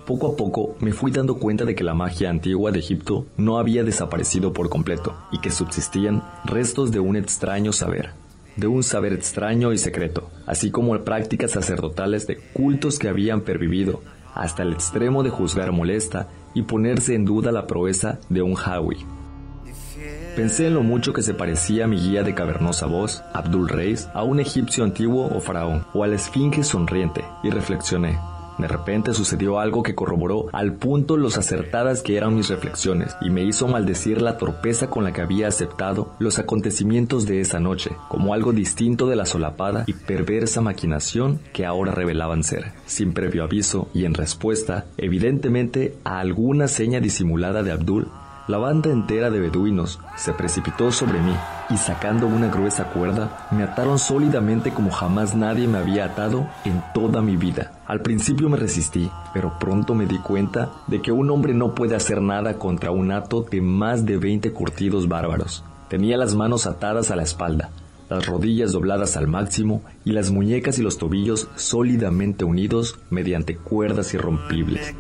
Poco 0.06 0.34
a 0.34 0.36
poco 0.36 0.76
me 0.82 0.92
fui 0.92 1.12
dando 1.12 1.38
cuenta 1.40 1.66
de 1.66 1.74
que 1.74 1.84
la 1.84 1.96
magia 1.96 2.30
antigua 2.30 2.72
de 2.72 2.78
Egipto 2.78 3.26
no 3.38 3.58
había 3.58 3.84
desaparecido 3.84 4.54
por 4.54 4.70
completo 4.70 5.16
y 5.32 5.40
que 5.40 5.50
subsistían 5.50 6.24
restos 6.44 6.92
de 6.92 7.00
un 7.00 7.16
extraño 7.16 7.74
saber, 7.74 8.12
de 8.56 8.68
un 8.68 8.84
saber 8.84 9.14
extraño 9.14 9.74
y 9.74 9.80
secreto, 9.80 10.30
así 10.46 10.70
como 10.70 10.96
prácticas 11.04 11.52
sacerdotales 11.52 12.28
de 12.28 12.38
cultos 12.54 13.00
que 13.00 13.10
habían 13.10 13.42
pervivido 13.42 14.04
hasta 14.36 14.62
el 14.62 14.74
extremo 14.74 15.24
de 15.24 15.32
juzgar 15.32 15.72
molesta 15.72 16.30
y 16.54 16.62
ponerse 16.62 17.16
en 17.16 17.26
duda 17.26 17.52
la 17.52 17.66
proeza 17.66 18.20
de 18.30 18.44
un 18.44 18.56
Hawi. 18.64 18.98
Pensé 20.36 20.68
en 20.68 20.76
lo 20.76 20.84
mucho 20.84 21.14
que 21.14 21.24
se 21.24 21.34
parecía 21.34 21.86
a 21.86 21.88
mi 21.88 21.98
guía 21.98 22.22
de 22.22 22.36
cavernosa 22.36 22.86
voz, 22.86 23.24
Abdul 23.34 23.70
Reis, 23.70 24.08
a 24.14 24.22
un 24.22 24.40
egipcio 24.40 24.84
antiguo 24.84 25.28
o 25.34 25.40
faraón, 25.40 25.88
o 25.94 26.04
a 26.04 26.08
la 26.08 26.16
esfinge 26.16 26.64
sonriente, 26.64 27.24
y 27.42 27.50
reflexioné, 27.50 28.20
de 28.58 28.68
repente 28.68 29.14
sucedió 29.14 29.60
algo 29.60 29.84
que 29.84 29.96
corroboró 29.96 30.48
al 30.54 30.74
punto 30.74 31.18
los 31.18 31.38
acertadas 31.38 32.02
que 32.02 32.18
eran 32.18 32.36
mis 32.36 32.50
reflexiones 32.50 33.16
y 33.22 33.30
me 33.30 33.44
hizo 33.44 33.68
maldecir 33.68 34.22
la 34.22 34.38
torpeza 34.38 34.90
con 34.90 35.04
la 35.04 35.14
que 35.14 35.22
había 35.22 35.48
aceptado 35.48 36.14
los 36.20 36.40
acontecimientos 36.40 37.26
de 37.26 37.42
esa 37.42 37.60
noche, 37.60 37.92
como 38.10 38.34
algo 38.34 38.54
distinto 38.54 39.08
de 39.08 39.16
la 39.16 39.26
solapada 39.26 39.84
y 39.88 39.94
perversa 39.94 40.62
maquinación 40.62 41.40
que 41.54 41.66
ahora 41.66 41.92
revelaban 41.92 42.44
ser, 42.44 42.72
sin 42.86 43.14
previo 43.14 43.44
aviso 43.44 43.88
y 43.94 44.06
en 44.06 44.14
respuesta, 44.14 44.86
evidentemente, 44.98 45.96
a 46.04 46.20
alguna 46.20 46.68
seña 46.68 47.00
disimulada 47.00 47.64
de 47.64 47.72
Abdul, 47.72 48.08
La 48.48 48.60
banda 48.60 48.92
entera 48.92 49.32
de 49.32 49.40
beduinos 49.40 50.00
se 50.16 50.32
precipitó 50.32 50.92
sobre 50.92 51.20
mí 51.20 51.34
y 51.72 51.78
sacando 51.78 52.28
una 52.28 52.48
gruesa 52.48 52.84
cuerda, 52.92 53.48
me 53.50 53.64
ataron 53.64 53.98
sólidamente 53.98 54.72
como 54.72 54.92
jamás 54.92 55.36
nadie 55.36 55.68
me 55.68 55.80
había 55.80 56.06
atado 56.06 56.48
en 56.64 56.84
toda 56.94 57.24
mi 57.24 57.38
vida. 57.38 57.82
Al 57.88 58.02
principio 58.02 58.48
me 58.48 58.58
resistí, 58.58 59.10
pero 59.34 59.58
pronto 59.58 59.96
me 59.96 60.06
di 60.06 60.20
cuenta 60.20 60.70
de 60.86 61.02
que 61.02 61.12
un 61.12 61.32
hombre 61.32 61.56
no 61.56 61.74
puede 61.74 61.96
hacer 61.96 62.22
nada 62.22 62.60
contra 62.60 62.92
un 62.92 63.12
hato 63.12 63.42
de 63.42 63.62
más 63.62 64.06
de 64.06 64.18
20 64.18 64.54
curtidos 64.54 65.08
bárbaros. 65.08 65.64
Tenía 65.90 66.16
las 66.16 66.36
manos 66.36 66.68
atadas 66.68 67.10
a 67.10 67.16
la 67.16 67.24
espalda, 67.24 67.72
las 68.12 68.28
rodillas 68.28 68.72
dobladas 68.72 69.18
al 69.18 69.28
máximo 69.28 69.82
y 70.04 70.12
las 70.12 70.30
muñecas 70.30 70.78
y 70.78 70.84
los 70.84 71.00
tobillos 71.00 71.48
sólidamente 71.56 72.46
unidos 72.46 73.00
mediante 73.10 73.58
cuerdas 73.58 74.14
irrompibles. 74.14 74.94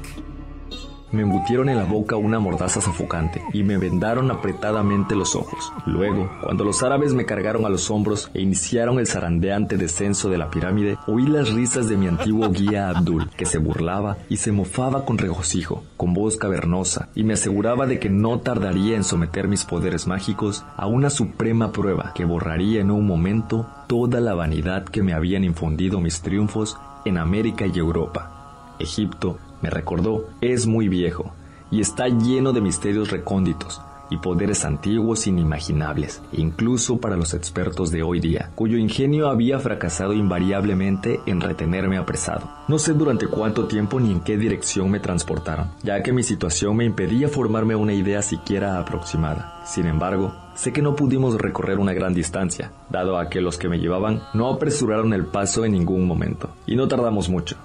Me 1.15 1.21
embutieron 1.21 1.69
en 1.69 1.77
la 1.77 1.85
boca 1.85 2.17
una 2.17 2.39
mordaza 2.39 2.81
sofocante 2.81 3.41
y 3.53 3.63
me 3.63 3.77
vendaron 3.77 4.29
apretadamente 4.31 5.15
los 5.15 5.33
ojos. 5.33 5.71
Luego, 5.85 6.29
cuando 6.43 6.65
los 6.65 6.83
árabes 6.83 7.13
me 7.13 7.25
cargaron 7.25 7.65
a 7.65 7.69
los 7.69 7.89
hombros 7.89 8.29
e 8.33 8.41
iniciaron 8.41 8.99
el 8.99 9.07
zarandeante 9.07 9.77
descenso 9.77 10.29
de 10.29 10.37
la 10.37 10.49
pirámide, 10.49 10.97
oí 11.07 11.25
las 11.25 11.53
risas 11.53 11.87
de 11.87 11.95
mi 11.95 12.09
antiguo 12.09 12.49
guía 12.49 12.89
Abdul, 12.89 13.29
que 13.29 13.45
se 13.45 13.59
burlaba 13.59 14.17
y 14.27 14.35
se 14.35 14.51
mofaba 14.51 15.05
con 15.05 15.17
regocijo, 15.17 15.85
con 15.95 16.13
voz 16.13 16.35
cavernosa, 16.35 17.07
y 17.15 17.23
me 17.23 17.35
aseguraba 17.35 17.87
de 17.87 17.97
que 17.97 18.09
no 18.09 18.39
tardaría 18.41 18.97
en 18.97 19.05
someter 19.05 19.47
mis 19.47 19.63
poderes 19.63 20.07
mágicos 20.07 20.65
a 20.75 20.85
una 20.85 21.09
suprema 21.09 21.71
prueba 21.71 22.11
que 22.13 22.25
borraría 22.25 22.81
en 22.81 22.91
un 22.91 23.07
momento 23.07 23.65
toda 23.87 24.19
la 24.19 24.33
vanidad 24.33 24.83
que 24.83 25.01
me 25.01 25.13
habían 25.13 25.45
infundido 25.45 26.01
mis 26.01 26.19
triunfos 26.19 26.77
en 27.05 27.17
América 27.17 27.65
y 27.67 27.79
Europa. 27.79 28.35
Egipto, 28.79 29.37
me 29.61 29.69
recordó, 29.69 30.29
es 30.41 30.67
muy 30.67 30.89
viejo 30.89 31.33
y 31.71 31.81
está 31.81 32.07
lleno 32.07 32.53
de 32.53 32.61
misterios 32.61 33.11
recónditos 33.11 33.81
y 34.09 34.17
poderes 34.17 34.65
antiguos 34.65 35.27
inimaginables, 35.27 36.21
incluso 36.31 36.97
para 36.99 37.15
los 37.15 37.33
expertos 37.33 37.91
de 37.91 38.03
hoy 38.03 38.19
día, 38.19 38.51
cuyo 38.55 38.77
ingenio 38.77 39.29
había 39.29 39.59
fracasado 39.59 40.13
invariablemente 40.13 41.19
en 41.25 41.41
retenerme 41.41 41.97
apresado. 41.97 42.49
No 42.67 42.79
sé 42.79 42.93
durante 42.93 43.27
cuánto 43.27 43.65
tiempo 43.65 43.99
ni 43.99 44.11
en 44.11 44.21
qué 44.21 44.37
dirección 44.37 44.91
me 44.91 44.99
transportaron, 44.99 45.71
ya 45.83 46.03
que 46.03 46.13
mi 46.13 46.23
situación 46.23 46.75
me 46.77 46.85
impedía 46.85 47.29
formarme 47.29 47.75
una 47.75 47.93
idea 47.93 48.21
siquiera 48.21 48.79
aproximada. 48.79 49.61
Sin 49.65 49.87
embargo, 49.87 50.35
sé 50.55 50.71
que 50.71 50.81
no 50.81 50.95
pudimos 50.95 51.35
recorrer 51.35 51.79
una 51.79 51.93
gran 51.93 52.13
distancia, 52.13 52.71
dado 52.89 53.17
a 53.17 53.29
que 53.29 53.41
los 53.41 53.57
que 53.57 53.69
me 53.69 53.79
llevaban 53.79 54.21
no 54.33 54.49
apresuraron 54.49 55.13
el 55.13 55.25
paso 55.25 55.65
en 55.65 55.71
ningún 55.71 56.05
momento, 56.05 56.49
y 56.67 56.75
no 56.75 56.87
tardamos 56.87 57.29
mucho. 57.29 57.57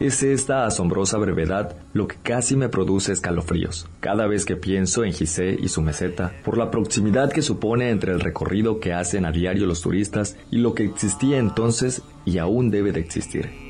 Es 0.00 0.24
esta 0.24 0.66
asombrosa 0.66 1.18
brevedad 1.18 1.76
lo 1.92 2.08
que 2.08 2.16
casi 2.16 2.56
me 2.56 2.68
produce 2.68 3.12
escalofríos 3.12 3.86
cada 4.00 4.26
vez 4.26 4.44
que 4.44 4.56
pienso 4.56 5.04
en 5.04 5.12
Gizeh 5.12 5.56
y 5.60 5.68
su 5.68 5.82
meseta, 5.82 6.32
por 6.44 6.58
la 6.58 6.70
proximidad 6.70 7.32
que 7.32 7.42
supone 7.42 7.90
entre 7.90 8.12
el 8.12 8.20
recorrido 8.20 8.80
que 8.80 8.92
hacen 8.92 9.24
a 9.24 9.30
diario 9.30 9.66
los 9.66 9.82
turistas 9.82 10.36
y 10.50 10.58
lo 10.58 10.74
que 10.74 10.84
existía 10.84 11.38
entonces 11.38 12.02
y 12.24 12.38
aún 12.38 12.70
debe 12.70 12.92
de 12.92 13.00
existir. 13.00 13.63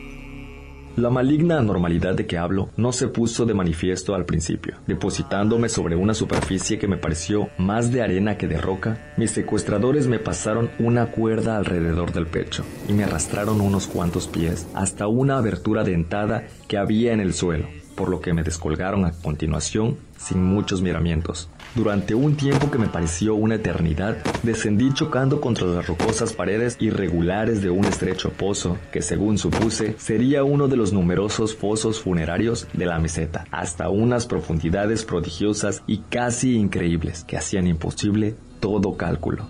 La 0.97 1.11
maligna 1.11 1.59
anormalidad 1.59 2.15
de 2.15 2.25
que 2.27 2.39
hablo 2.39 2.69
no 2.77 2.93
se 2.93 3.09
puso 3.09 3.47
de 3.47 3.53
manifiesto 3.53 4.15
al 4.15 4.25
principio. 4.25 4.77
Depositándome 4.87 5.69
sobre 5.69 5.97
una 5.97 6.15
superficie 6.15 6.79
que 6.79 6.87
me 6.87 6.97
pareció 6.97 7.49
más 7.59 7.91
de 7.91 8.01
arena 8.01 8.39
que 8.39 8.47
de 8.47 8.61
roca, 8.61 9.13
mis 9.17 9.33
secuestradores 9.33 10.07
me 10.07 10.21
pasaron 10.21 10.71
una 10.79 11.11
cuerda 11.11 11.57
alrededor 11.57 12.13
del 12.13 12.29
pecho 12.29 12.65
y 12.89 12.93
me 12.93 13.03
arrastraron 13.03 13.61
unos 13.61 13.89
cuantos 13.89 14.29
pies 14.29 14.69
hasta 14.73 15.09
una 15.09 15.39
abertura 15.39 15.83
dentada 15.83 16.47
que 16.69 16.79
había 16.79 17.13
en 17.13 17.19
el 17.19 17.35
suelo 17.35 17.67
por 17.95 18.09
lo 18.09 18.21
que 18.21 18.33
me 18.33 18.43
descolgaron 18.43 19.05
a 19.05 19.13
continuación 19.13 19.97
sin 20.19 20.43
muchos 20.43 20.83
miramientos. 20.83 21.49
Durante 21.75 22.15
un 22.15 22.37
tiempo 22.37 22.71
que 22.71 22.79
me 22.79 22.89
pareció 22.89 23.35
una 23.35 23.57
eternidad, 23.57 24.17
descendí 24.43 24.93
chocando 24.93 25.41
contra 25.41 25.67
las 25.67 25.87
rocosas 25.87 26.33
paredes 26.33 26.77
irregulares 26.81 27.63
de 27.63 27.71
un 27.71 27.85
estrecho 27.85 28.31
pozo 28.31 28.79
que, 28.93 29.03
según 29.03 29.39
supuse, 29.39 29.97
sería 29.99 30.45
uno 30.45 30.69
de 30.69 30.77
los 30.77 30.93
numerosos 30.93 31.55
fosos 31.57 32.01
funerarios 32.01 32.69
de 32.73 32.87
la 32.87 32.99
meseta, 32.99 33.47
hasta 33.51 33.89
unas 33.89 34.27
profundidades 34.27 35.05
prodigiosas 35.05 35.83
y 35.87 35.99
casi 35.99 36.55
increíbles 36.55 37.25
que 37.25 37.37
hacían 37.37 37.67
imposible 37.67 38.37
todo 38.61 38.97
cálculo. 38.97 39.49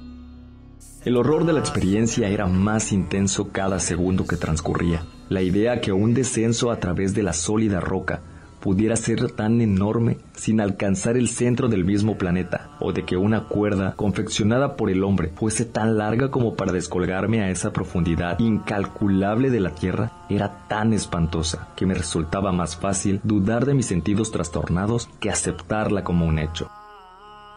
El 1.05 1.19
horror 1.19 1.45
de 1.45 1.53
la 1.53 1.61
experiencia 1.61 2.29
era 2.31 2.47
más 2.47 2.91
intenso 2.91 3.51
cada 3.53 3.79
segundo 3.79 4.27
que 4.27 4.37
transcurría. 4.37 5.05
La 5.29 5.43
idea 5.43 5.83
que 5.83 5.93
un 5.93 6.15
descenso 6.15 6.71
a 6.71 6.81
través 6.81 7.13
de 7.15 7.23
la 7.23 7.35
sólida 7.35 7.79
roca 7.79 8.23
pudiera 8.65 8.97
ser 8.97 9.31
tan 9.31 9.61
enorme 9.61 10.17
sin 10.33 10.59
alcanzar 10.59 11.19
el 11.19 11.29
centro 11.29 11.69
del 11.69 11.85
mismo 11.85 12.17
planeta, 12.17 12.71
o 12.81 12.95
de 12.95 13.05
que 13.05 13.19
una 13.19 13.43
cuerda 13.43 13.93
confeccionada 13.95 14.75
por 14.75 14.89
el 14.89 15.05
hombre 15.05 15.31
fuese 15.37 15.67
tan 15.67 15.99
larga 15.99 16.31
como 16.31 16.55
para 16.57 16.73
descolgarme 16.73 17.43
a 17.43 17.51
esa 17.51 17.75
profundidad 17.75 18.39
incalculable 18.39 19.51
de 19.51 19.61
la 19.61 19.75
Tierra, 19.75 20.13
era 20.31 20.67
tan 20.67 20.95
espantosa 20.95 21.69
que 21.77 21.85
me 21.85 21.93
resultaba 21.93 22.53
más 22.53 22.75
fácil 22.75 23.21
dudar 23.23 23.67
de 23.67 23.75
mis 23.75 23.85
sentidos 23.85 24.31
trastornados 24.31 25.11
que 25.21 25.29
aceptarla 25.29 26.03
como 26.03 26.25
un 26.25 26.39
hecho. 26.39 26.71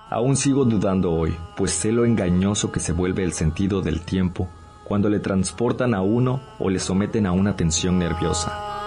Aún 0.10 0.36
sigo 0.36 0.66
dudando 0.66 1.14
hoy, 1.14 1.38
pues 1.56 1.72
sé 1.72 1.94
lo 1.94 2.04
engañoso 2.04 2.70
que 2.74 2.82
se 2.82 2.92
vuelve 2.92 3.24
el 3.24 3.32
sentido 3.32 3.82
del 3.82 4.02
tiempo 4.02 4.50
cuando 4.84 5.10
le 5.10 5.22
transportan 5.22 5.94
a 5.94 6.02
uno 6.02 6.42
o 6.60 6.70
le 6.70 6.80
someten 6.80 7.26
a 7.28 7.32
una 7.32 7.56
tensión 7.56 7.98
nerviosa 7.98 8.87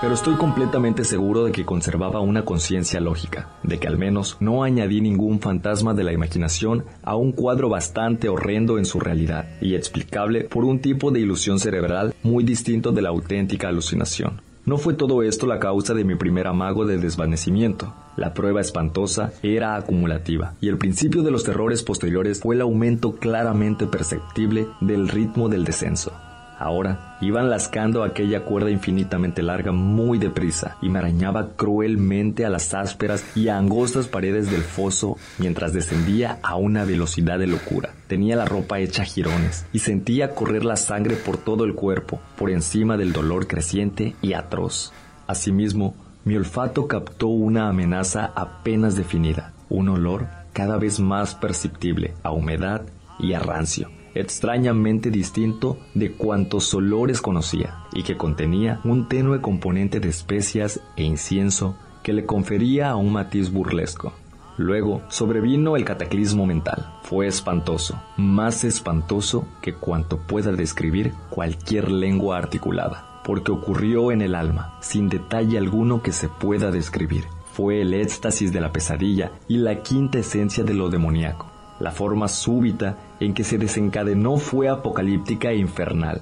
pero 0.00 0.14
estoy 0.14 0.36
completamente 0.36 1.04
seguro 1.04 1.44
de 1.44 1.52
que 1.52 1.66
conservaba 1.66 2.20
una 2.20 2.44
conciencia 2.44 3.00
lógica, 3.00 3.50
de 3.62 3.78
que 3.78 3.86
al 3.86 3.98
menos 3.98 4.38
no 4.40 4.64
añadí 4.64 5.00
ningún 5.00 5.40
fantasma 5.40 5.92
de 5.92 6.04
la 6.04 6.12
imaginación 6.12 6.84
a 7.02 7.16
un 7.16 7.32
cuadro 7.32 7.68
bastante 7.68 8.28
horrendo 8.28 8.78
en 8.78 8.86
su 8.86 8.98
realidad 8.98 9.46
y 9.60 9.74
explicable 9.74 10.44
por 10.44 10.64
un 10.64 10.80
tipo 10.80 11.10
de 11.10 11.20
ilusión 11.20 11.58
cerebral 11.58 12.14
muy 12.22 12.44
distinto 12.44 12.92
de 12.92 13.02
la 13.02 13.10
auténtica 13.10 13.68
alucinación. 13.68 14.40
No 14.64 14.78
fue 14.78 14.94
todo 14.94 15.22
esto 15.22 15.46
la 15.46 15.58
causa 15.58 15.94
de 15.94 16.04
mi 16.04 16.14
primer 16.14 16.46
amago 16.46 16.86
de 16.86 16.98
desvanecimiento. 16.98 17.94
La 18.16 18.34
prueba 18.34 18.60
espantosa 18.60 19.32
era 19.42 19.74
acumulativa, 19.74 20.54
y 20.60 20.68
el 20.68 20.78
principio 20.78 21.22
de 21.22 21.30
los 21.30 21.44
terrores 21.44 21.82
posteriores 21.82 22.40
fue 22.40 22.54
el 22.54 22.60
aumento 22.60 23.16
claramente 23.16 23.86
perceptible 23.86 24.66
del 24.80 25.08
ritmo 25.08 25.48
del 25.48 25.64
descenso. 25.64 26.12
Ahora 26.60 27.16
iban 27.22 27.48
lascando 27.48 28.04
aquella 28.04 28.44
cuerda 28.44 28.70
infinitamente 28.70 29.42
larga 29.42 29.72
muy 29.72 30.18
deprisa 30.18 30.76
y 30.82 30.90
me 30.90 30.98
arañaba 30.98 31.56
cruelmente 31.56 32.44
a 32.44 32.50
las 32.50 32.74
ásperas 32.74 33.24
y 33.34 33.48
angostas 33.48 34.08
paredes 34.08 34.50
del 34.50 34.60
foso 34.60 35.16
mientras 35.38 35.72
descendía 35.72 36.38
a 36.42 36.56
una 36.56 36.84
velocidad 36.84 37.38
de 37.38 37.46
locura. 37.46 37.94
Tenía 38.08 38.36
la 38.36 38.44
ropa 38.44 38.78
hecha 38.78 39.04
jirones 39.04 39.64
y 39.72 39.78
sentía 39.78 40.34
correr 40.34 40.66
la 40.66 40.76
sangre 40.76 41.16
por 41.16 41.38
todo 41.38 41.64
el 41.64 41.74
cuerpo, 41.74 42.20
por 42.36 42.50
encima 42.50 42.98
del 42.98 43.14
dolor 43.14 43.46
creciente 43.46 44.14
y 44.20 44.34
atroz. 44.34 44.92
Asimismo, 45.26 45.94
mi 46.26 46.36
olfato 46.36 46.86
captó 46.86 47.28
una 47.28 47.70
amenaza 47.70 48.32
apenas 48.36 48.96
definida, 48.96 49.54
un 49.70 49.88
olor 49.88 50.26
cada 50.52 50.76
vez 50.76 51.00
más 51.00 51.34
perceptible 51.34 52.12
a 52.22 52.32
humedad 52.32 52.82
y 53.18 53.32
a 53.32 53.38
rancio 53.38 53.88
extrañamente 54.14 55.10
distinto 55.10 55.78
de 55.94 56.12
cuantos 56.12 56.72
olores 56.74 57.20
conocía 57.20 57.84
y 57.92 58.02
que 58.02 58.16
contenía 58.16 58.80
un 58.84 59.08
tenue 59.08 59.40
componente 59.40 60.00
de 60.00 60.08
especias 60.08 60.80
e 60.96 61.04
incienso 61.04 61.76
que 62.02 62.12
le 62.12 62.26
confería 62.26 62.96
un 62.96 63.12
matiz 63.12 63.52
burlesco. 63.52 64.12
Luego 64.56 65.02
sobrevino 65.08 65.76
el 65.76 65.84
cataclismo 65.84 66.44
mental. 66.44 66.92
Fue 67.02 67.26
espantoso, 67.26 68.00
más 68.16 68.64
espantoso 68.64 69.46
que 69.62 69.74
cuanto 69.74 70.18
pueda 70.18 70.52
describir 70.52 71.14
cualquier 71.30 71.90
lengua 71.90 72.36
articulada, 72.36 73.22
porque 73.24 73.52
ocurrió 73.52 74.12
en 74.12 74.20
el 74.20 74.34
alma, 74.34 74.76
sin 74.80 75.08
detalle 75.08 75.56
alguno 75.56 76.02
que 76.02 76.12
se 76.12 76.28
pueda 76.28 76.70
describir. 76.70 77.24
Fue 77.52 77.80
el 77.80 77.94
éxtasis 77.94 78.52
de 78.52 78.60
la 78.60 78.70
pesadilla 78.72 79.32
y 79.48 79.56
la 79.56 79.82
quinta 79.82 80.18
esencia 80.18 80.62
de 80.62 80.74
lo 80.74 80.88
demoníaco. 80.90 81.49
La 81.80 81.90
forma 81.90 82.28
súbita 82.28 82.98
en 83.20 83.32
que 83.32 83.42
se 83.42 83.56
desencadenó 83.58 84.36
fue 84.36 84.68
apocalíptica 84.68 85.50
e 85.50 85.56
infernal. 85.56 86.20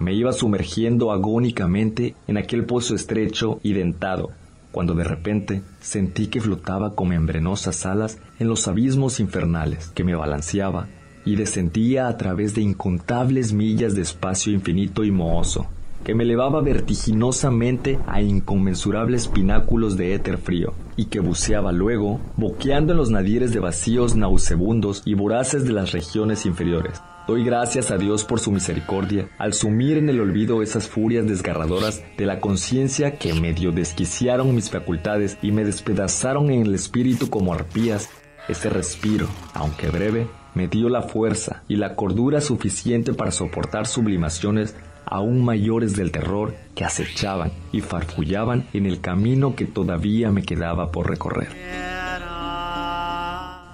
Me 0.00 0.12
iba 0.12 0.32
sumergiendo 0.32 1.12
agónicamente 1.12 2.16
en 2.26 2.36
aquel 2.36 2.64
pozo 2.64 2.96
estrecho 2.96 3.60
y 3.62 3.72
dentado, 3.72 4.30
cuando 4.72 4.94
de 4.94 5.04
repente 5.04 5.62
sentí 5.80 6.26
que 6.26 6.40
flotaba 6.40 6.94
con 6.96 7.08
membrenosas 7.08 7.86
alas 7.86 8.18
en 8.40 8.48
los 8.48 8.66
abismos 8.66 9.20
infernales, 9.20 9.88
que 9.94 10.04
me 10.04 10.16
balanceaba 10.16 10.88
y 11.24 11.36
descendía 11.36 12.08
a 12.08 12.16
través 12.16 12.54
de 12.54 12.62
incontables 12.62 13.52
millas 13.52 13.94
de 13.94 14.02
espacio 14.02 14.52
infinito 14.52 15.04
y 15.04 15.12
mohoso. 15.12 15.66
Que 16.04 16.14
me 16.14 16.24
elevaba 16.24 16.60
vertiginosamente 16.60 17.98
a 18.06 18.22
inconmensurables 18.22 19.28
pináculos 19.28 19.96
de 19.96 20.14
éter 20.14 20.38
frío, 20.38 20.74
y 20.96 21.06
que 21.06 21.20
buceaba 21.20 21.72
luego, 21.72 22.20
boqueando 22.36 22.92
en 22.92 22.98
los 22.98 23.10
nadires 23.10 23.52
de 23.52 23.60
vacíos 23.60 24.16
nauseabundos 24.16 25.02
y 25.04 25.14
voraces 25.14 25.64
de 25.64 25.72
las 25.72 25.92
regiones 25.92 26.46
inferiores. 26.46 27.00
Doy 27.28 27.44
gracias 27.44 27.90
a 27.90 27.98
Dios 27.98 28.24
por 28.24 28.40
su 28.40 28.50
misericordia 28.50 29.28
al 29.36 29.52
sumir 29.52 29.98
en 29.98 30.08
el 30.08 30.18
olvido 30.18 30.62
esas 30.62 30.88
furias 30.88 31.26
desgarradoras 31.26 32.02
de 32.16 32.24
la 32.24 32.40
conciencia 32.40 33.18
que 33.18 33.34
medio 33.34 33.70
desquiciaron 33.70 34.54
mis 34.54 34.70
facultades 34.70 35.36
y 35.42 35.52
me 35.52 35.62
despedazaron 35.62 36.50
en 36.50 36.62
el 36.62 36.74
espíritu 36.74 37.28
como 37.28 37.52
arpías. 37.52 38.08
Ese 38.48 38.70
respiro, 38.70 39.28
aunque 39.52 39.90
breve, 39.90 40.26
me 40.54 40.68
dio 40.68 40.88
la 40.88 41.02
fuerza 41.02 41.64
y 41.68 41.76
la 41.76 41.96
cordura 41.96 42.40
suficiente 42.40 43.12
para 43.12 43.30
soportar 43.30 43.86
sublimaciones 43.86 44.74
aún 45.10 45.44
mayores 45.44 45.96
del 45.96 46.12
terror 46.12 46.54
que 46.74 46.84
acechaban 46.84 47.52
y 47.72 47.80
farfullaban 47.80 48.66
en 48.72 48.86
el 48.86 49.00
camino 49.00 49.54
que 49.54 49.64
todavía 49.64 50.30
me 50.30 50.42
quedaba 50.42 50.92
por 50.92 51.08
recorrer. 51.08 51.48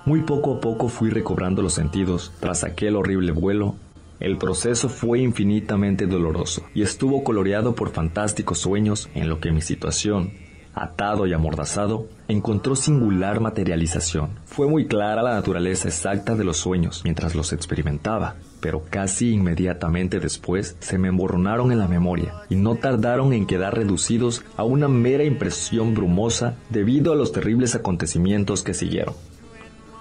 Muy 0.07 0.21
poco 0.21 0.57
a 0.57 0.61
poco 0.61 0.89
fui 0.89 1.09
recobrando 1.09 1.63
los 1.63 1.75
sentidos 1.75 2.33
tras 2.39 2.63
aquel 2.63 2.95
horrible 2.97 3.33
vuelo. 3.33 3.75
El 4.21 4.37
proceso 4.37 4.89
fue 4.89 5.21
infinitamente 5.21 6.07
doloroso 6.07 6.63
y 6.75 6.83
estuvo 6.83 7.25
coloreado 7.25 7.75
por 7.75 7.91
fantásticos 7.91 8.59
sueños 8.59 9.09
en 9.15 9.29
lo 9.29 9.41
que 9.41 9.51
mi 9.51 9.63
situación, 9.63 10.33
atado 10.75 11.27
y 11.27 11.33
amordazado, 11.33 12.07
encontró 12.29 12.77
singular 12.77 13.41
materialización. 13.41 14.31
Fue 14.45 14.69
muy 14.69 14.87
clara 14.87 15.23
la 15.23 15.35
naturaleza 15.35 15.89
exacta 15.89 16.37
de 16.37 16.45
los 16.45 16.59
sueños 16.59 17.01
mientras 17.05 17.35
los 17.35 17.53
experimentaba, 17.53 18.37
pero 18.65 18.83
casi 18.89 19.33
inmediatamente 19.33 20.21
después 20.21 20.75
se 20.81 20.97
me 20.97 21.09
emborronaron 21.09 21.71
en 21.71 21.79
la 21.79 21.87
memoria 21.87 22.33
y 22.49 22.57
no 22.57 22.77
tardaron 22.77 23.35
en 23.35 23.47
quedar 23.47 23.77
reducidos 23.77 24.43
a 24.57 24.65
una 24.65 24.89
mera 24.89 25.23
impresión 25.23 25.93
brumosa 25.93 26.57
debido 26.71 27.13
a 27.13 27.15
los 27.15 27.31
terribles 27.31 27.75
acontecimientos 27.75 28.63
que 28.63 28.73
siguieron. 28.73 29.13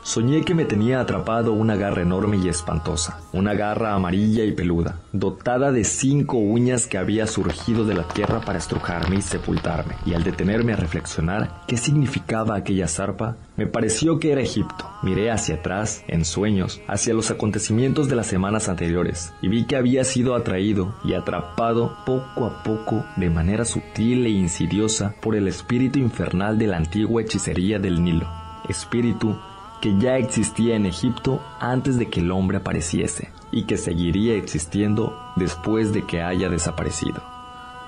Soñé 0.04 0.44
que 0.44 0.54
me 0.54 0.66
tenía 0.66 1.00
atrapado 1.00 1.54
una 1.54 1.78
garra 1.78 2.02
enorme 2.02 2.36
y 2.36 2.50
espantosa, 2.50 3.22
una 3.32 3.54
garra 3.54 3.96
amarilla 3.96 4.44
y 4.44 4.52
peluda, 4.52 5.00
dotada 5.14 5.72
de 5.72 5.86
cinco 5.86 6.38
uñas 6.38 6.88
que 6.88 6.98
había 6.98 7.26
surgido 7.26 7.86
de 7.86 7.94
la 7.94 8.06
tierra 8.10 8.42
para 8.42 8.60
estrujarme 8.60 9.16
y 9.16 9.22
sepultarme, 9.22 9.96
y 10.06 10.14
al 10.14 10.24
detenerme 10.24 10.74
a 10.74 10.76
reflexionar 10.76 11.62
qué 11.68 11.78
significaba 11.78 12.56
aquella 12.56 12.90
zarpa, 12.90 13.38
me 13.56 13.66
pareció 13.66 14.20
que 14.20 14.34
era 14.34 14.42
Egipto. 14.42 14.90
Miré 15.04 15.32
hacia 15.32 15.56
atrás, 15.56 16.04
en 16.08 16.26
sueños, 16.26 16.82
hacia 16.88 17.14
los 17.14 17.32
acontecimientos 17.32 18.10
de 18.10 18.18
las 18.18 18.28
semanas 18.28 18.68
anteriores, 18.68 19.32
y 19.42 19.48
vi 19.48 19.66
que 19.66 19.78
había 19.78 20.04
sido 20.04 20.36
atraído 20.36 20.96
y 21.06 21.14
atrapado 21.14 21.96
poco 22.06 22.46
a 22.46 22.62
poco, 22.64 23.06
de 23.16 23.30
manera 23.30 23.64
sutil 23.64 24.26
e 24.26 24.30
insidiosa, 24.30 25.16
por 25.22 25.36
el 25.38 25.48
espíritu 25.48 25.98
infernal 25.98 26.58
de 26.58 26.68
la 26.68 26.78
antigua 26.78 27.22
hechicería 27.22 27.80
del 27.80 28.04
Nilo. 28.04 28.28
Espíritu 28.68 29.36
que 29.84 29.98
ya 29.98 30.18
existía 30.18 30.78
en 30.78 30.86
Egipto 30.86 31.42
antes 31.60 32.00
de 32.00 32.10
que 32.10 32.22
el 32.22 32.32
hombre 32.32 32.60
apareciese 32.60 33.34
y 33.52 33.66
que 33.66 33.76
seguiría 33.76 34.36
existiendo 34.36 35.14
después 35.36 35.92
de 35.92 36.04
que 36.04 36.22
haya 36.22 36.48
desaparecido. 36.48 37.22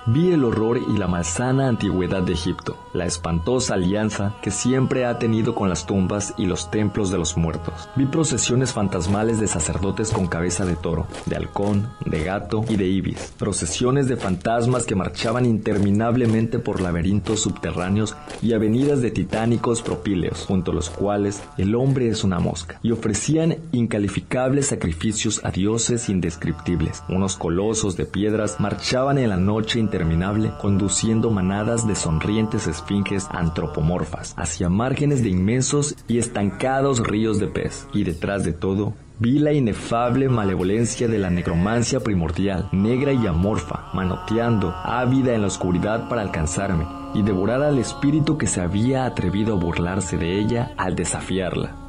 Vi 0.04 0.30
el 0.30 0.44
horror 0.44 0.76
y 0.76 0.98
la 0.98 1.06
malsana 1.06 1.68
antigüedad 1.68 2.22
de 2.22 2.34
Egipto, 2.34 2.76
la 2.96 3.06
espantosa 3.06 3.74
alianza 3.74 4.34
que 4.42 4.50
siempre 4.50 5.04
ha 5.04 5.18
tenido 5.18 5.54
con 5.54 5.68
las 5.68 5.86
tumbas 5.86 6.34
y 6.36 6.46
los 6.46 6.70
templos 6.70 7.10
de 7.10 7.18
los 7.18 7.36
muertos. 7.36 7.88
Vi 7.96 8.06
procesiones 8.06 8.72
fantasmales 8.72 9.38
de 9.40 9.46
sacerdotes 9.46 10.10
con 10.10 10.26
cabeza 10.26 10.64
de 10.64 10.76
toro, 10.76 11.06
de 11.26 11.36
halcón, 11.36 11.90
de 12.04 12.24
gato 12.24 12.64
y 12.68 12.76
de 12.76 12.86
ibis. 12.86 13.34
Procesiones 13.38 14.08
de 14.08 14.16
fantasmas 14.16 14.86
que 14.86 14.94
marchaban 14.94 15.44
interminablemente 15.44 16.58
por 16.58 16.80
laberintos 16.80 17.40
subterráneos 17.40 18.16
y 18.42 18.52
avenidas 18.54 19.02
de 19.02 19.10
titánicos 19.10 19.82
propíleos, 19.82 20.44
junto 20.46 20.70
a 20.70 20.74
los 20.74 20.90
cuales 20.90 21.42
el 21.58 21.74
hombre 21.74 22.08
es 22.08 22.24
una 22.24 22.38
mosca, 22.38 22.80
y 22.82 22.92
ofrecían 22.92 23.56
incalificables 23.72 24.66
sacrificios 24.66 25.44
a 25.44 25.50
dioses 25.50 26.08
indescriptibles. 26.08 27.02
Unos 27.08 27.36
colosos 27.36 27.96
de 27.96 28.06
piedras 28.06 28.60
marchaban 28.60 29.18
en 29.18 29.30
la 29.30 29.36
noche 29.36 29.78
interminable 29.78 30.52
conduciendo 30.60 31.30
manadas 31.30 31.86
de 31.86 31.94
sonrientes 31.94 32.66
esfinges 32.86 33.26
antropomorfas 33.30 34.34
hacia 34.36 34.68
márgenes 34.68 35.22
de 35.22 35.30
inmensos 35.30 35.96
y 36.06 36.18
estancados 36.18 37.00
ríos 37.00 37.40
de 37.40 37.48
pez. 37.48 37.88
Y 37.92 38.04
detrás 38.04 38.44
de 38.44 38.52
todo, 38.52 38.94
Vi 39.18 39.38
la 39.38 39.54
inefable 39.54 40.28
malevolencia 40.28 41.08
de 41.08 41.18
la 41.18 41.30
necromancia 41.30 42.00
primordial, 42.00 42.68
negra 42.70 43.14
y 43.14 43.26
amorfa, 43.26 43.86
manoteando, 43.94 44.74
ávida 44.84 45.32
en 45.32 45.40
la 45.40 45.46
oscuridad 45.46 46.10
para 46.10 46.20
alcanzarme 46.20 46.86
y 47.14 47.22
devorar 47.22 47.62
al 47.62 47.78
espíritu 47.78 48.36
que 48.36 48.46
se 48.46 48.60
había 48.60 49.06
atrevido 49.06 49.54
a 49.54 49.58
burlarse 49.58 50.18
de 50.18 50.38
ella 50.38 50.74
al 50.76 50.96
desafiarla. 50.96 51.85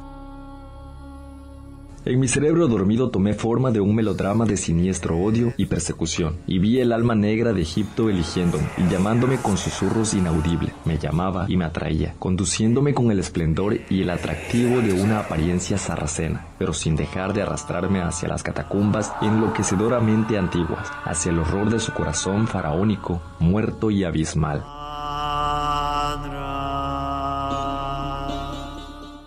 En 2.08 2.18
mi 2.20 2.26
cerebro 2.26 2.68
dormido 2.68 3.10
tomé 3.10 3.34
forma 3.34 3.70
de 3.70 3.80
un 3.80 3.94
melodrama 3.94 4.46
de 4.46 4.56
siniestro 4.56 5.18
odio 5.18 5.52
y 5.58 5.66
persecución, 5.66 6.38
y 6.46 6.58
vi 6.58 6.80
el 6.80 6.92
alma 6.92 7.14
negra 7.14 7.52
de 7.52 7.60
Egipto 7.60 8.08
eligiéndome 8.08 8.64
y 8.78 8.88
llamándome 8.90 9.36
con 9.36 9.58
susurros 9.58 10.14
inaudibles. 10.14 10.72
Me 10.86 10.96
llamaba 10.96 11.44
y 11.48 11.58
me 11.58 11.66
atraía, 11.66 12.14
conduciéndome 12.18 12.94
con 12.94 13.10
el 13.10 13.18
esplendor 13.18 13.76
y 13.90 14.00
el 14.00 14.08
atractivo 14.08 14.80
de 14.80 14.94
una 14.94 15.18
apariencia 15.20 15.76
sarracena, 15.76 16.46
pero 16.58 16.72
sin 16.72 16.96
dejar 16.96 17.34
de 17.34 17.42
arrastrarme 17.42 18.00
hacia 18.00 18.30
las 18.30 18.42
catacumbas 18.42 19.12
enloquecedoramente 19.20 20.38
antiguas, 20.38 20.90
hacia 21.04 21.30
el 21.30 21.40
horror 21.40 21.68
de 21.68 21.78
su 21.78 21.92
corazón 21.92 22.48
faraónico, 22.48 23.20
muerto 23.38 23.90
y 23.90 24.04
abismal. 24.04 24.77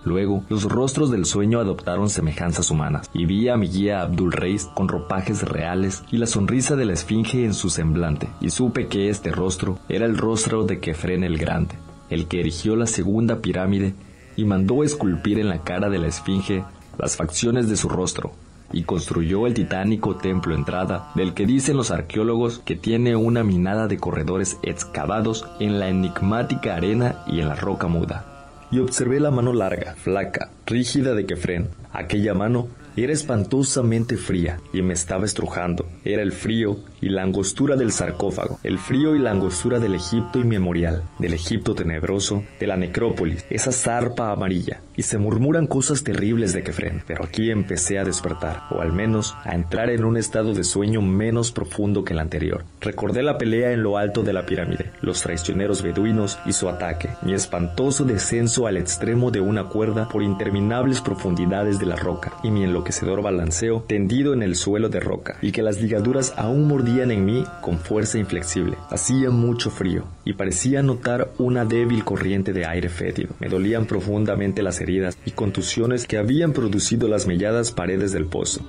Luego, 0.03 0.43
los 0.49 0.63
rostros 0.63 1.11
del 1.11 1.25
sueño 1.25 1.59
adoptaron 1.59 2.09
semejanzas 2.09 2.71
humanas, 2.71 3.09
y 3.13 3.25
vi 3.25 3.49
a 3.49 3.57
mi 3.57 3.67
guía 3.67 4.01
Abdul 4.01 4.31
Reis 4.31 4.65
con 4.73 4.87
ropajes 4.87 5.43
reales 5.43 6.03
y 6.11 6.17
la 6.17 6.25
sonrisa 6.25 6.75
de 6.75 6.85
la 6.85 6.93
esfinge 6.93 7.45
en 7.45 7.53
su 7.53 7.69
semblante, 7.69 8.29
y 8.41 8.49
supe 8.49 8.87
que 8.87 9.09
este 9.09 9.31
rostro 9.31 9.77
era 9.89 10.05
el 10.05 10.17
rostro 10.17 10.63
de 10.63 10.79
Kefren 10.79 11.23
el 11.23 11.37
Grande, 11.37 11.75
el 12.09 12.27
que 12.27 12.39
erigió 12.39 12.75
la 12.75 12.87
segunda 12.87 13.41
pirámide 13.41 13.93
y 14.35 14.45
mandó 14.45 14.83
esculpir 14.83 15.39
en 15.39 15.49
la 15.49 15.63
cara 15.63 15.89
de 15.89 15.99
la 15.99 16.07
esfinge 16.07 16.63
las 16.97 17.15
facciones 17.15 17.69
de 17.69 17.77
su 17.77 17.87
rostro, 17.87 18.31
y 18.73 18.83
construyó 18.83 19.45
el 19.45 19.53
titánico 19.53 20.15
templo 20.15 20.55
entrada, 20.55 21.11
del 21.13 21.35
que 21.35 21.45
dicen 21.45 21.77
los 21.77 21.91
arqueólogos 21.91 22.59
que 22.59 22.75
tiene 22.75 23.15
una 23.15 23.43
minada 23.43 23.87
de 23.87 23.97
corredores 23.97 24.57
excavados 24.63 25.45
en 25.59 25.79
la 25.79 25.89
enigmática 25.89 26.75
arena 26.75 27.23
y 27.27 27.39
en 27.39 27.49
la 27.49 27.55
roca 27.55 27.87
muda 27.87 28.30
y 28.71 28.79
observé 28.79 29.19
la 29.19 29.31
mano 29.31 29.53
larga, 29.53 29.95
flaca, 29.95 30.49
rígida 30.65 31.13
de 31.13 31.25
Kefren. 31.25 31.67
Aquella 31.91 32.33
mano 32.33 32.69
era 32.97 33.13
espantosamente 33.13 34.17
fría 34.17 34.59
y 34.73 34.81
me 34.81 34.93
estaba 34.93 35.25
estrujando. 35.25 35.87
Era 36.03 36.21
el 36.21 36.31
frío 36.31 36.77
y 37.01 37.09
la 37.09 37.23
angostura 37.23 37.75
del 37.75 37.91
sarcófago, 37.91 38.59
el 38.63 38.77
frío 38.77 39.15
y 39.15 39.19
la 39.19 39.31
angostura 39.31 39.79
del 39.79 39.95
Egipto 39.95 40.39
inmemorial, 40.39 41.03
del 41.19 41.33
Egipto 41.33 41.73
tenebroso, 41.73 42.43
de 42.59 42.67
la 42.67 42.77
necrópolis, 42.77 43.45
esa 43.49 43.71
zarpa 43.71 44.31
amarilla. 44.31 44.81
Y 44.95 45.03
se 45.03 45.17
murmuran 45.17 45.67
cosas 45.67 46.03
terribles 46.03 46.53
de 46.53 46.63
Kefren, 46.63 47.03
pero 47.07 47.23
aquí 47.23 47.49
empecé 47.49 47.97
a 47.97 48.03
despertar, 48.03 48.63
o 48.69 48.81
al 48.81 48.91
menos 48.91 49.35
a 49.43 49.55
entrar 49.55 49.89
en 49.89 50.03
un 50.03 50.17
estado 50.17 50.53
de 50.53 50.63
sueño 50.63 51.01
menos 51.01 51.51
profundo 51.51 52.03
que 52.03 52.13
el 52.13 52.19
anterior. 52.19 52.65
Recordé 52.81 53.23
la 53.23 53.37
pelea 53.37 53.71
en 53.71 53.81
lo 53.81 53.97
alto 53.97 54.21
de 54.21 54.33
la 54.33 54.45
pirámide, 54.45 54.91
los 55.01 55.21
traicioneros 55.21 55.81
beduinos 55.81 56.37
y 56.45 56.53
su 56.53 56.69
ataque, 56.69 57.09
mi 57.23 57.33
espantoso 57.33 58.03
descenso 58.03 58.67
al 58.67 58.77
extremo 58.77 59.31
de 59.31 59.39
una 59.39 59.65
cuerda 59.65 60.07
por 60.07 60.21
interminables 60.21 61.01
profundidades 61.01 61.79
de 61.79 61.85
la 61.85 61.95
roca, 61.95 62.33
y 62.43 62.51
mi 62.51 62.63
enloquecedor 62.81 63.21
balanceo 63.21 63.83
tendido 63.87 64.33
en 64.33 64.41
el 64.41 64.55
suelo 64.55 64.89
de 64.89 64.99
roca, 64.99 65.37
y 65.41 65.51
que 65.51 65.61
las 65.61 65.79
ligaduras 65.81 66.33
aún 66.35 66.67
mordían 66.67 67.11
en 67.11 67.25
mí 67.25 67.43
con 67.61 67.77
fuerza 67.77 68.17
inflexible. 68.17 68.75
Hacía 68.89 69.29
mucho 69.29 69.69
frío, 69.69 70.05
y 70.25 70.33
parecía 70.33 70.81
notar 70.81 71.29
una 71.37 71.63
débil 71.63 72.03
corriente 72.03 72.53
de 72.53 72.65
aire 72.65 72.89
fétido. 72.89 73.29
Me 73.39 73.49
dolían 73.49 73.85
profundamente 73.85 74.63
las 74.63 74.81
heridas 74.81 75.17
y 75.25 75.31
contusiones 75.31 76.07
que 76.07 76.17
habían 76.17 76.53
producido 76.53 77.07
las 77.07 77.27
melladas 77.27 77.71
paredes 77.71 78.11
del 78.11 78.25
pozo. 78.25 78.61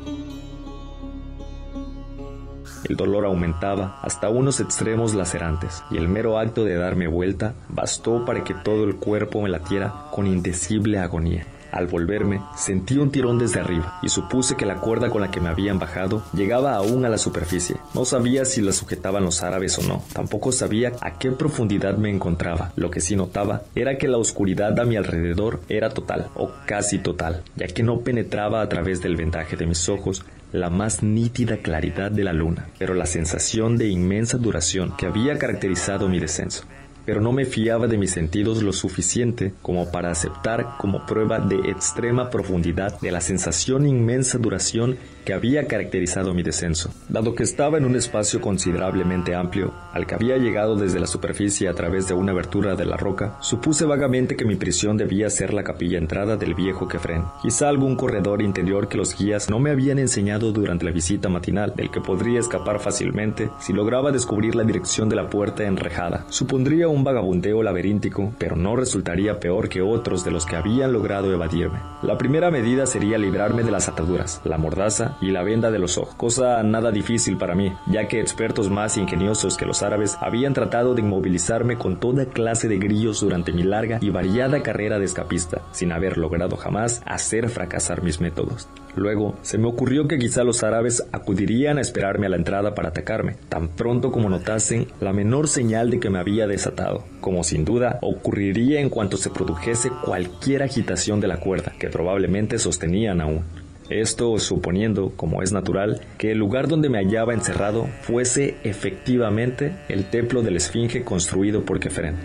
El 2.84 2.96
dolor 2.96 3.24
aumentaba 3.24 4.00
hasta 4.02 4.28
unos 4.28 4.60
extremos 4.60 5.14
lacerantes, 5.14 5.82
y 5.90 5.96
el 5.96 6.08
mero 6.08 6.38
acto 6.38 6.64
de 6.64 6.74
darme 6.74 7.06
vuelta 7.06 7.54
bastó 7.70 8.26
para 8.26 8.44
que 8.44 8.54
todo 8.54 8.84
el 8.84 8.96
cuerpo 8.96 9.40
me 9.40 9.48
latiera 9.48 9.94
con 10.10 10.26
indecible 10.26 10.98
agonía. 10.98 11.46
Al 11.72 11.86
volverme, 11.86 12.42
sentí 12.54 12.98
un 12.98 13.10
tirón 13.10 13.38
desde 13.38 13.60
arriba 13.60 13.98
y 14.02 14.10
supuse 14.10 14.56
que 14.56 14.66
la 14.66 14.76
cuerda 14.76 15.08
con 15.08 15.22
la 15.22 15.30
que 15.30 15.40
me 15.40 15.48
habían 15.48 15.78
bajado 15.78 16.22
llegaba 16.34 16.74
aún 16.74 17.06
a 17.06 17.08
la 17.08 17.16
superficie. 17.16 17.76
No 17.94 18.04
sabía 18.04 18.44
si 18.44 18.60
la 18.60 18.72
sujetaban 18.72 19.24
los 19.24 19.42
árabes 19.42 19.78
o 19.78 19.82
no. 19.82 20.04
Tampoco 20.12 20.52
sabía 20.52 20.92
a 21.00 21.18
qué 21.18 21.32
profundidad 21.32 21.96
me 21.96 22.10
encontraba. 22.10 22.72
Lo 22.76 22.90
que 22.90 23.00
sí 23.00 23.16
notaba 23.16 23.62
era 23.74 23.96
que 23.96 24.06
la 24.06 24.18
oscuridad 24.18 24.78
a 24.78 24.84
mi 24.84 24.96
alrededor 24.96 25.60
era 25.70 25.88
total, 25.88 26.28
o 26.34 26.50
casi 26.66 26.98
total, 26.98 27.42
ya 27.56 27.66
que 27.66 27.82
no 27.82 28.00
penetraba 28.00 28.60
a 28.60 28.68
través 28.68 29.00
del 29.00 29.16
vendaje 29.16 29.56
de 29.56 29.66
mis 29.66 29.88
ojos 29.88 30.24
la 30.52 30.68
más 30.68 31.02
nítida 31.02 31.56
claridad 31.56 32.10
de 32.10 32.24
la 32.24 32.34
luna, 32.34 32.68
pero 32.78 32.92
la 32.92 33.06
sensación 33.06 33.78
de 33.78 33.88
inmensa 33.88 34.36
duración 34.36 34.94
que 34.98 35.06
había 35.06 35.38
caracterizado 35.38 36.08
mi 36.08 36.20
descenso 36.20 36.64
pero 37.04 37.20
no 37.20 37.32
me 37.32 37.44
fiaba 37.44 37.86
de 37.86 37.98
mis 37.98 38.12
sentidos 38.12 38.62
lo 38.62 38.72
suficiente 38.72 39.52
como 39.62 39.90
para 39.90 40.10
aceptar 40.10 40.76
como 40.78 41.06
prueba 41.06 41.38
de 41.38 41.70
extrema 41.70 42.30
profundidad 42.30 43.00
de 43.00 43.10
la 43.10 43.20
sensación 43.20 43.86
inmensa 43.86 44.38
duración 44.38 44.96
que 45.24 45.32
había 45.32 45.66
caracterizado 45.66 46.34
mi 46.34 46.42
descenso. 46.42 46.90
Dado 47.08 47.34
que 47.34 47.42
estaba 47.42 47.78
en 47.78 47.84
un 47.84 47.96
espacio 47.96 48.40
considerablemente 48.40 49.34
amplio, 49.34 49.72
al 49.92 50.06
que 50.06 50.14
había 50.14 50.36
llegado 50.36 50.76
desde 50.76 51.00
la 51.00 51.06
superficie 51.06 51.68
a 51.68 51.74
través 51.74 52.08
de 52.08 52.14
una 52.14 52.32
abertura 52.32 52.74
de 52.74 52.86
la 52.86 52.96
roca, 52.96 53.36
supuse 53.40 53.84
vagamente 53.84 54.36
que 54.36 54.44
mi 54.44 54.56
prisión 54.56 54.96
debía 54.96 55.30
ser 55.30 55.54
la 55.54 55.64
capilla 55.64 55.98
entrada 55.98 56.36
del 56.36 56.54
viejo 56.54 56.88
Kefren. 56.88 57.24
Quizá 57.42 57.68
algún 57.68 57.96
corredor 57.96 58.42
interior 58.42 58.88
que 58.88 58.96
los 58.96 59.16
guías 59.16 59.48
no 59.48 59.58
me 59.58 59.70
habían 59.70 59.98
enseñado 59.98 60.52
durante 60.52 60.84
la 60.84 60.90
visita 60.90 61.28
matinal, 61.28 61.74
del 61.76 61.90
que 61.90 62.00
podría 62.00 62.40
escapar 62.40 62.80
fácilmente 62.80 63.50
si 63.60 63.72
lograba 63.72 64.12
descubrir 64.12 64.54
la 64.54 64.64
dirección 64.64 65.08
de 65.08 65.16
la 65.16 65.28
puerta 65.28 65.64
enrejada. 65.64 66.26
Supondría 66.28 66.88
un 66.88 67.04
vagabundeo 67.04 67.62
laberíntico, 67.62 68.34
pero 68.38 68.56
no 68.56 68.76
resultaría 68.76 69.38
peor 69.38 69.68
que 69.68 69.82
otros 69.82 70.24
de 70.24 70.30
los 70.30 70.46
que 70.46 70.56
habían 70.56 70.92
logrado 70.92 71.32
evadirme. 71.32 71.78
La 72.02 72.18
primera 72.18 72.50
medida 72.50 72.86
sería 72.86 73.18
librarme 73.18 73.62
de 73.62 73.70
las 73.70 73.88
ataduras, 73.88 74.40
la 74.44 74.58
mordaza 74.58 75.11
y 75.20 75.30
la 75.30 75.42
venda 75.42 75.70
de 75.70 75.78
los 75.78 75.98
ojos, 75.98 76.14
cosa 76.14 76.62
nada 76.62 76.90
difícil 76.90 77.36
para 77.36 77.54
mí, 77.54 77.72
ya 77.86 78.08
que 78.08 78.20
expertos 78.20 78.70
más 78.70 78.96
ingeniosos 78.96 79.56
que 79.56 79.66
los 79.66 79.82
árabes 79.82 80.16
habían 80.20 80.54
tratado 80.54 80.94
de 80.94 81.02
inmovilizarme 81.02 81.76
con 81.76 81.98
toda 81.98 82.26
clase 82.26 82.68
de 82.68 82.78
grillos 82.78 83.20
durante 83.20 83.52
mi 83.52 83.62
larga 83.62 83.98
y 84.00 84.10
variada 84.10 84.62
carrera 84.62 84.98
de 84.98 85.04
escapista, 85.04 85.62
sin 85.72 85.92
haber 85.92 86.18
logrado 86.18 86.56
jamás 86.56 87.02
hacer 87.06 87.48
fracasar 87.48 88.02
mis 88.02 88.20
métodos. 88.20 88.68
Luego, 88.94 89.36
se 89.40 89.56
me 89.56 89.68
ocurrió 89.68 90.06
que 90.06 90.18
quizá 90.18 90.44
los 90.44 90.62
árabes 90.62 91.02
acudirían 91.12 91.78
a 91.78 91.80
esperarme 91.80 92.26
a 92.26 92.28
la 92.28 92.36
entrada 92.36 92.74
para 92.74 92.90
atacarme, 92.90 93.36
tan 93.48 93.68
pronto 93.68 94.12
como 94.12 94.28
notasen 94.28 94.88
la 95.00 95.12
menor 95.12 95.48
señal 95.48 95.90
de 95.90 95.98
que 95.98 96.10
me 96.10 96.18
había 96.18 96.46
desatado, 96.46 97.04
como 97.20 97.42
sin 97.42 97.64
duda 97.64 97.98
ocurriría 98.02 98.80
en 98.80 98.90
cuanto 98.90 99.16
se 99.16 99.30
produjese 99.30 99.90
cualquier 100.04 100.62
agitación 100.62 101.20
de 101.20 101.28
la 101.28 101.40
cuerda, 101.40 101.72
que 101.78 101.88
probablemente 101.88 102.58
sostenían 102.58 103.20
aún. 103.20 103.61
Esto 104.00 104.38
suponiendo, 104.38 105.12
como 105.16 105.42
es 105.42 105.52
natural, 105.52 106.00
que 106.16 106.32
el 106.32 106.38
lugar 106.38 106.66
donde 106.66 106.88
me 106.88 106.98
hallaba 106.98 107.34
encerrado 107.34 107.86
fuese 108.00 108.56
efectivamente 108.64 109.72
el 109.88 110.06
templo 110.06 110.42
de 110.42 110.50
la 110.50 110.56
Esfinge 110.56 111.04
construido 111.04 111.64
por 111.64 111.78
Kefren. 111.78 112.16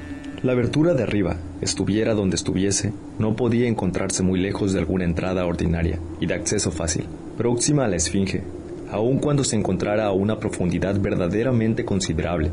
La 0.43 0.53
abertura 0.53 0.93
de 0.93 1.03
arriba, 1.03 1.35
estuviera 1.61 2.13
donde 2.13 2.35
estuviese, 2.35 2.93
no 3.19 3.35
podía 3.35 3.67
encontrarse 3.67 4.23
muy 4.23 4.39
lejos 4.39 4.71
de 4.71 4.79
alguna 4.79 5.03
entrada 5.03 5.45
ordinaria 5.45 5.99
y 6.21 6.25
de 6.25 6.35
acceso 6.35 6.71
fácil, 6.71 7.05
próxima 7.37 7.83
a 7.83 7.87
la 7.89 7.97
Esfinge, 7.97 8.43
aun 8.89 9.17
cuando 9.19 9.43
se 9.43 9.57
encontrara 9.57 10.05
a 10.05 10.13
una 10.13 10.39
profundidad 10.39 10.97
verdaderamente 11.01 11.83
considerable, 11.83 12.49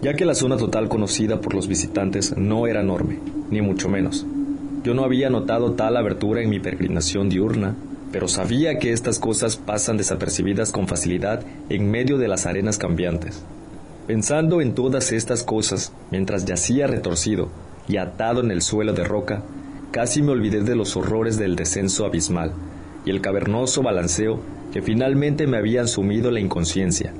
ya 0.00 0.14
que 0.14 0.24
la 0.24 0.34
zona 0.34 0.56
total 0.56 0.88
conocida 0.88 1.40
por 1.40 1.52
los 1.52 1.68
visitantes 1.68 2.34
no 2.36 2.66
era 2.66 2.80
enorme, 2.80 3.18
ni 3.50 3.60
mucho 3.60 3.90
menos. 3.90 4.24
Yo 4.82 4.94
no 4.94 5.04
había 5.04 5.28
notado 5.28 5.72
tal 5.72 5.96
abertura 5.96 6.42
en 6.42 6.48
mi 6.48 6.60
peregrinación 6.60 7.28
diurna, 7.28 7.74
pero 8.12 8.28
sabía 8.28 8.78
que 8.78 8.92
estas 8.92 9.18
cosas 9.18 9.56
pasan 9.56 9.96
desapercibidas 9.96 10.72
con 10.72 10.88
facilidad 10.88 11.42
en 11.68 11.90
medio 11.90 12.18
de 12.18 12.28
las 12.28 12.46
arenas 12.46 12.78
cambiantes. 12.78 13.42
Pensando 14.06 14.60
en 14.60 14.74
todas 14.74 15.12
estas 15.12 15.42
cosas, 15.42 15.92
mientras 16.10 16.44
yacía 16.44 16.86
retorcido 16.86 17.48
y 17.88 17.96
atado 17.96 18.40
en 18.40 18.50
el 18.50 18.62
suelo 18.62 18.92
de 18.92 19.04
roca, 19.04 19.42
casi 19.90 20.22
me 20.22 20.32
olvidé 20.32 20.62
de 20.62 20.76
los 20.76 20.96
horrores 20.96 21.38
del 21.38 21.56
descenso 21.56 22.04
abismal 22.04 22.52
y 23.04 23.10
el 23.10 23.20
cavernoso 23.20 23.82
balanceo 23.82 24.40
que 24.72 24.82
finalmente 24.82 25.46
me 25.46 25.56
habían 25.56 25.88
sumido 25.88 26.30
la 26.30 26.40
inconsciencia. 26.40 27.12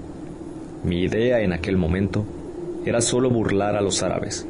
Mi 0.84 1.02
idea 1.02 1.40
en 1.40 1.52
aquel 1.52 1.76
momento 1.76 2.24
era 2.84 3.00
solo 3.00 3.30
burlar 3.30 3.76
a 3.76 3.80
los 3.80 4.02
árabes, 4.02 4.46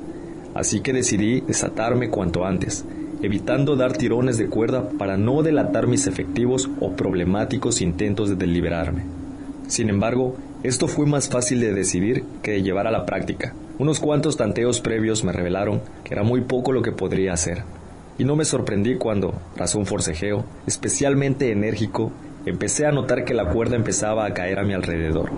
así 0.55 0.81
que 0.81 0.92
decidí 0.92 1.40
desatarme 1.40 2.11
cuanto 2.11 2.44
antes, 2.44 2.85
evitando 3.22 3.76
dar 3.76 3.96
tirones 3.96 4.38
de 4.38 4.48
cuerda 4.48 4.88
para 4.98 5.16
no 5.16 5.42
delatar 5.42 5.87
mis 5.87 6.07
efectivos 6.07 6.68
o 6.81 6.92
problemáticos 6.92 7.81
intentos 7.81 8.29
de 8.29 8.37
deliberarme. 8.37 9.05
Sin 9.66 9.88
embargo, 9.88 10.37
esto 10.62 10.88
fue 10.88 11.07
más 11.07 11.29
fácil 11.29 11.61
de 11.61 11.72
decidir 11.72 12.24
que 12.42 12.52
de 12.52 12.62
llevar 12.62 12.87
a 12.87 12.90
la 12.90 13.07
práctica. 13.07 13.55
Unos 13.79 14.00
cuantos 14.00 14.37
tanteos 14.37 14.81
previos 14.81 15.24
me 15.24 15.33
revelaron 15.33 15.81
que 16.05 16.14
era 16.14 16.22
muy 16.22 16.42
poco 16.42 16.72
lo 16.72 16.83
que 16.83 16.92
podría 16.92 17.33
hacer. 17.33 17.62
Y 18.18 18.24
no 18.24 18.37
me 18.37 18.44
sorprendí 18.44 18.96
cuando, 18.96 19.35
tras 19.55 19.74
un 19.74 19.87
forcejeo, 19.87 20.44
especialmente 20.66 21.52
enérgico, 21.52 22.12
empecé 22.46 22.87
a 22.87 22.92
notar 22.92 23.24
que 23.24 23.35
la 23.35 23.50
cuerda 23.50 23.76
empezaba 23.76 24.24
a 24.24 24.33
caer 24.33 24.59
a 24.59 24.64
mi 24.64 24.72
alrededor. 24.72 25.31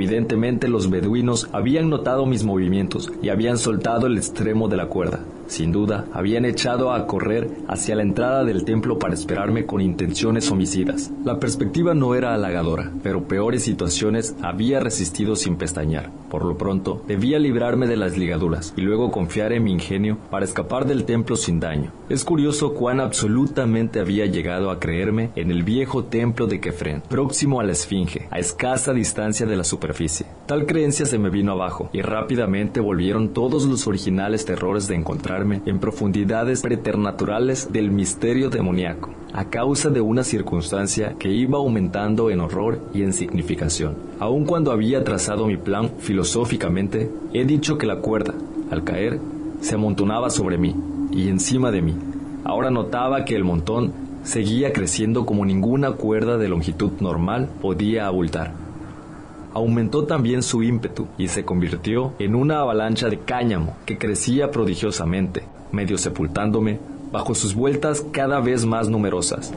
Evidentemente 0.00 0.66
los 0.66 0.88
beduinos 0.88 1.50
habían 1.52 1.90
notado 1.90 2.24
mis 2.24 2.42
movimientos 2.42 3.12
y 3.22 3.28
habían 3.28 3.58
soltado 3.58 4.06
el 4.06 4.16
extremo 4.16 4.66
de 4.66 4.78
la 4.78 4.86
cuerda. 4.86 5.20
Sin 5.50 5.72
duda, 5.72 6.06
habían 6.12 6.44
echado 6.44 6.92
a 6.92 7.08
correr 7.08 7.50
hacia 7.66 7.96
la 7.96 8.02
entrada 8.02 8.44
del 8.44 8.64
templo 8.64 9.00
para 9.00 9.14
esperarme 9.14 9.66
con 9.66 9.80
intenciones 9.80 10.48
homicidas. 10.48 11.10
La 11.24 11.40
perspectiva 11.40 11.92
no 11.92 12.14
era 12.14 12.34
halagadora, 12.34 12.92
pero 13.02 13.26
peores 13.26 13.64
situaciones 13.64 14.36
había 14.42 14.78
resistido 14.78 15.34
sin 15.34 15.56
pestañear. 15.56 16.12
Por 16.30 16.44
lo 16.44 16.56
pronto, 16.56 17.02
debía 17.08 17.40
librarme 17.40 17.88
de 17.88 17.96
las 17.96 18.16
ligaduras 18.16 18.72
y 18.76 18.82
luego 18.82 19.10
confiar 19.10 19.52
en 19.52 19.64
mi 19.64 19.72
ingenio 19.72 20.18
para 20.30 20.44
escapar 20.44 20.86
del 20.86 21.04
templo 21.04 21.34
sin 21.34 21.58
daño. 21.58 21.90
Es 22.08 22.22
curioso 22.22 22.72
cuán 22.72 23.00
absolutamente 23.00 23.98
había 23.98 24.26
llegado 24.26 24.70
a 24.70 24.78
creerme 24.78 25.30
en 25.34 25.50
el 25.50 25.64
viejo 25.64 26.04
templo 26.04 26.46
de 26.46 26.60
Kefren, 26.60 27.02
próximo 27.08 27.58
a 27.58 27.64
la 27.64 27.72
Esfinge, 27.72 28.28
a 28.30 28.38
escasa 28.38 28.92
distancia 28.92 29.46
de 29.46 29.56
la 29.56 29.64
superficie. 29.64 30.26
Tal 30.46 30.66
creencia 30.66 31.06
se 31.06 31.18
me 31.18 31.30
vino 31.30 31.50
abajo 31.50 31.90
y 31.92 32.02
rápidamente 32.02 32.78
volvieron 32.78 33.30
todos 33.30 33.66
los 33.66 33.88
originales 33.88 34.44
terrores 34.44 34.86
de 34.86 34.94
encontrar 34.94 35.39
en 35.42 35.78
profundidades 35.78 36.62
preternaturales 36.62 37.72
del 37.72 37.90
misterio 37.90 38.50
demoníaco, 38.50 39.10
a 39.32 39.46
causa 39.46 39.90
de 39.90 40.00
una 40.00 40.22
circunstancia 40.22 41.14
que 41.18 41.30
iba 41.30 41.58
aumentando 41.58 42.30
en 42.30 42.40
horror 42.40 42.80
y 42.92 43.02
en 43.02 43.12
significación. 43.12 43.96
Aun 44.18 44.44
cuando 44.44 44.72
había 44.72 45.02
trazado 45.04 45.46
mi 45.46 45.56
plan 45.56 45.90
filosóficamente, 45.98 47.10
he 47.32 47.44
dicho 47.44 47.78
que 47.78 47.86
la 47.86 47.96
cuerda, 47.96 48.34
al 48.70 48.84
caer, 48.84 49.18
se 49.60 49.74
amontonaba 49.74 50.30
sobre 50.30 50.58
mí 50.58 50.74
y 51.10 51.28
encima 51.28 51.70
de 51.70 51.82
mí. 51.82 51.94
Ahora 52.44 52.70
notaba 52.70 53.24
que 53.24 53.36
el 53.36 53.44
montón 53.44 53.92
seguía 54.22 54.72
creciendo 54.72 55.24
como 55.24 55.46
ninguna 55.46 55.92
cuerda 55.92 56.36
de 56.36 56.48
longitud 56.48 56.92
normal 57.00 57.48
podía 57.60 58.06
abultar 58.06 58.69
aumentó 59.52 60.04
también 60.04 60.42
su 60.42 60.62
ímpetu 60.62 61.08
y 61.18 61.28
se 61.28 61.44
convirtió 61.44 62.12
en 62.18 62.34
una 62.34 62.60
avalancha 62.60 63.08
de 63.08 63.18
cáñamo 63.18 63.76
que 63.86 63.98
crecía 63.98 64.50
prodigiosamente, 64.50 65.44
medio 65.72 65.98
sepultándome 65.98 66.78
bajo 67.12 67.34
sus 67.34 67.54
vueltas 67.54 68.04
cada 68.12 68.40
vez 68.40 68.64
más 68.64 68.88
numerosas. 68.88 69.52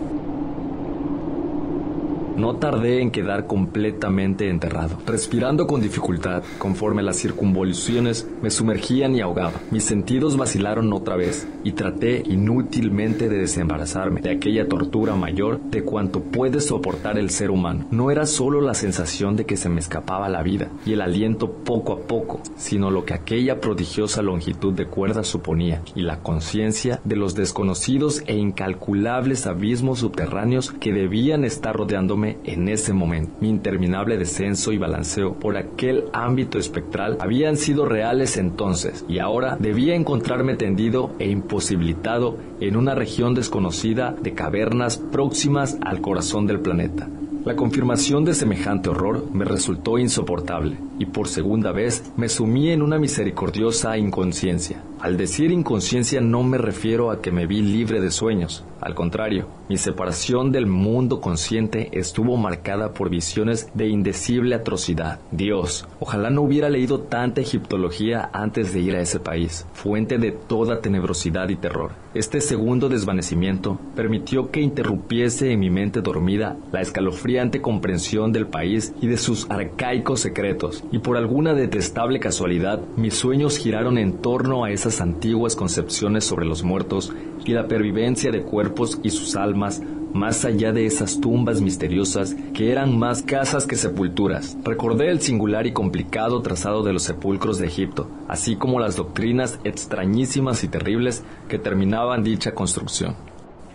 No 2.35 2.55
tardé 2.55 3.01
en 3.01 3.11
quedar 3.11 3.45
completamente 3.45 4.49
enterrado, 4.49 4.97
respirando 5.05 5.67
con 5.67 5.81
dificultad 5.81 6.43
conforme 6.57 7.03
las 7.03 7.17
circunvoluciones 7.17 8.27
me 8.41 8.49
sumergían 8.49 9.15
y 9.15 9.21
ahogaba. 9.21 9.53
Mis 9.69 9.83
sentidos 9.83 10.35
vacilaron 10.35 10.91
otra 10.93 11.15
vez 11.15 11.47
y 11.63 11.73
traté 11.73 12.23
inútilmente 12.25 13.29
de 13.29 13.37
desembarazarme 13.37 14.21
de 14.21 14.31
aquella 14.31 14.67
tortura 14.67 15.15
mayor 15.15 15.59
de 15.61 15.83
cuanto 15.83 16.21
puede 16.21 16.59
soportar 16.59 17.19
el 17.19 17.29
ser 17.29 17.51
humano. 17.51 17.85
No 17.91 18.09
era 18.09 18.25
solo 18.25 18.61
la 18.61 18.73
sensación 18.73 19.35
de 19.35 19.45
que 19.45 19.57
se 19.57 19.69
me 19.69 19.79
escapaba 19.79 20.27
la 20.27 20.41
vida 20.41 20.69
y 20.85 20.93
el 20.93 21.01
aliento 21.01 21.51
poco 21.51 21.93
a 21.93 21.99
poco, 21.99 22.41
sino 22.55 22.89
lo 22.89 23.05
que 23.05 23.13
aquella 23.13 23.61
prodigiosa 23.61 24.21
longitud 24.21 24.73
de 24.73 24.87
cuerda 24.87 25.23
suponía 25.23 25.81
y 25.95 26.01
la 26.01 26.19
conciencia 26.19 26.99
de 27.03 27.15
los 27.15 27.35
desconocidos 27.35 28.23
e 28.25 28.35
incalculables 28.35 29.45
abismos 29.45 29.99
subterráneos 29.99 30.71
que 30.71 30.93
debían 30.93 31.43
estar 31.45 31.75
rodeándome 31.75 32.22
en 32.25 32.69
ese 32.69 32.93
momento. 32.93 33.31
Mi 33.41 33.49
interminable 33.49 34.17
descenso 34.17 34.71
y 34.71 34.77
balanceo 34.77 35.33
por 35.33 35.57
aquel 35.57 36.05
ámbito 36.13 36.57
espectral 36.57 37.17
habían 37.19 37.57
sido 37.57 37.85
reales 37.85 38.37
entonces 38.37 39.05
y 39.07 39.19
ahora 39.19 39.57
debía 39.59 39.95
encontrarme 39.95 40.55
tendido 40.55 41.11
e 41.19 41.29
imposibilitado 41.29 42.37
en 42.59 42.77
una 42.77 42.95
región 42.95 43.33
desconocida 43.33 44.15
de 44.21 44.33
cavernas 44.33 44.97
próximas 44.97 45.77
al 45.81 46.01
corazón 46.01 46.47
del 46.47 46.59
planeta. 46.59 47.07
La 47.45 47.57
confirmación 47.57 48.23
de 48.23 48.33
semejante 48.33 48.89
horror 48.89 49.27
me 49.33 49.43
resultó 49.43 49.97
insoportable 49.97 50.77
y 50.97 51.05
por 51.07 51.27
segunda 51.27 51.73
vez 51.73 52.13
me 52.15 52.29
sumí 52.29 52.71
en 52.71 52.81
una 52.81 52.97
misericordiosa 52.97 53.97
inconsciencia. 53.97 54.81
Al 55.03 55.17
decir 55.17 55.51
inconsciencia 55.51 56.21
no 56.21 56.43
me 56.43 56.57
refiero 56.57 57.11
a 57.11 57.21
que 57.21 57.29
me 57.29 57.45
vi 57.45 57.61
libre 57.61 57.99
de 57.99 58.09
sueños, 58.09 58.63
al 58.79 58.95
contrario, 58.95 59.49
mi 59.67 59.75
separación 59.75 60.53
del 60.53 60.65
mundo 60.65 61.19
consciente 61.19 61.89
estuvo 61.91 62.37
marcada 62.37 62.93
por 62.93 63.09
visiones 63.09 63.67
de 63.73 63.89
indecible 63.89 64.55
atrocidad. 64.55 65.19
Dios, 65.29 65.85
ojalá 65.99 66.29
no 66.29 66.43
hubiera 66.43 66.69
leído 66.69 67.01
tanta 67.01 67.41
egiptología 67.41 68.29
antes 68.31 68.73
de 68.73 68.79
ir 68.79 68.95
a 68.95 69.01
ese 69.01 69.19
país, 69.19 69.67
fuente 69.73 70.17
de 70.19 70.31
toda 70.31 70.79
tenebrosidad 70.79 71.49
y 71.49 71.57
terror. 71.57 71.91
Este 72.13 72.41
segundo 72.41 72.89
desvanecimiento 72.89 73.79
permitió 73.95 74.51
que 74.51 74.61
interrumpiese 74.61 75.51
en 75.51 75.59
mi 75.59 75.71
mente 75.71 76.01
dormida 76.01 76.55
la 76.71 76.79
escalofriante 76.79 77.59
comprensión 77.59 78.31
del 78.31 78.45
país 78.45 78.93
y 79.01 79.07
de 79.07 79.17
sus 79.17 79.49
arcaicos 79.49 80.19
secretos, 80.19 80.83
y 80.91 80.99
por 80.99 81.17
alguna 81.17 81.55
detestable 81.55 82.19
casualidad, 82.19 82.79
mis 82.97 83.15
sueños 83.15 83.57
giraron 83.57 83.97
en 83.97 84.13
torno 84.19 84.63
a 84.63 84.69
esas 84.69 85.01
antiguas 85.01 85.55
concepciones 85.55 86.23
sobre 86.23 86.45
los 86.45 86.63
muertos 86.63 87.11
y 87.45 87.51
la 87.53 87.67
pervivencia 87.67 88.31
de 88.31 88.41
cuerpos 88.41 88.99
y 89.03 89.09
sus 89.09 89.35
almas 89.35 89.81
más 90.13 90.45
allá 90.45 90.71
de 90.71 90.85
esas 90.85 91.19
tumbas 91.19 91.59
misteriosas 91.59 92.35
que 92.53 92.71
eran 92.71 92.97
más 92.97 93.23
casas 93.23 93.65
que 93.65 93.75
sepulturas. 93.75 94.55
Recordé 94.63 95.09
el 95.09 95.21
singular 95.21 95.65
y 95.65 95.73
complicado 95.73 96.41
trazado 96.41 96.83
de 96.83 96.93
los 96.93 97.03
sepulcros 97.03 97.57
de 97.57 97.67
Egipto, 97.67 98.07
así 98.27 98.55
como 98.55 98.79
las 98.79 98.95
doctrinas 98.95 99.59
extrañísimas 99.63 100.63
y 100.63 100.67
terribles 100.67 101.23
que 101.49 101.57
terminaban 101.57 102.23
dicha 102.23 102.53
construcción. 102.53 103.15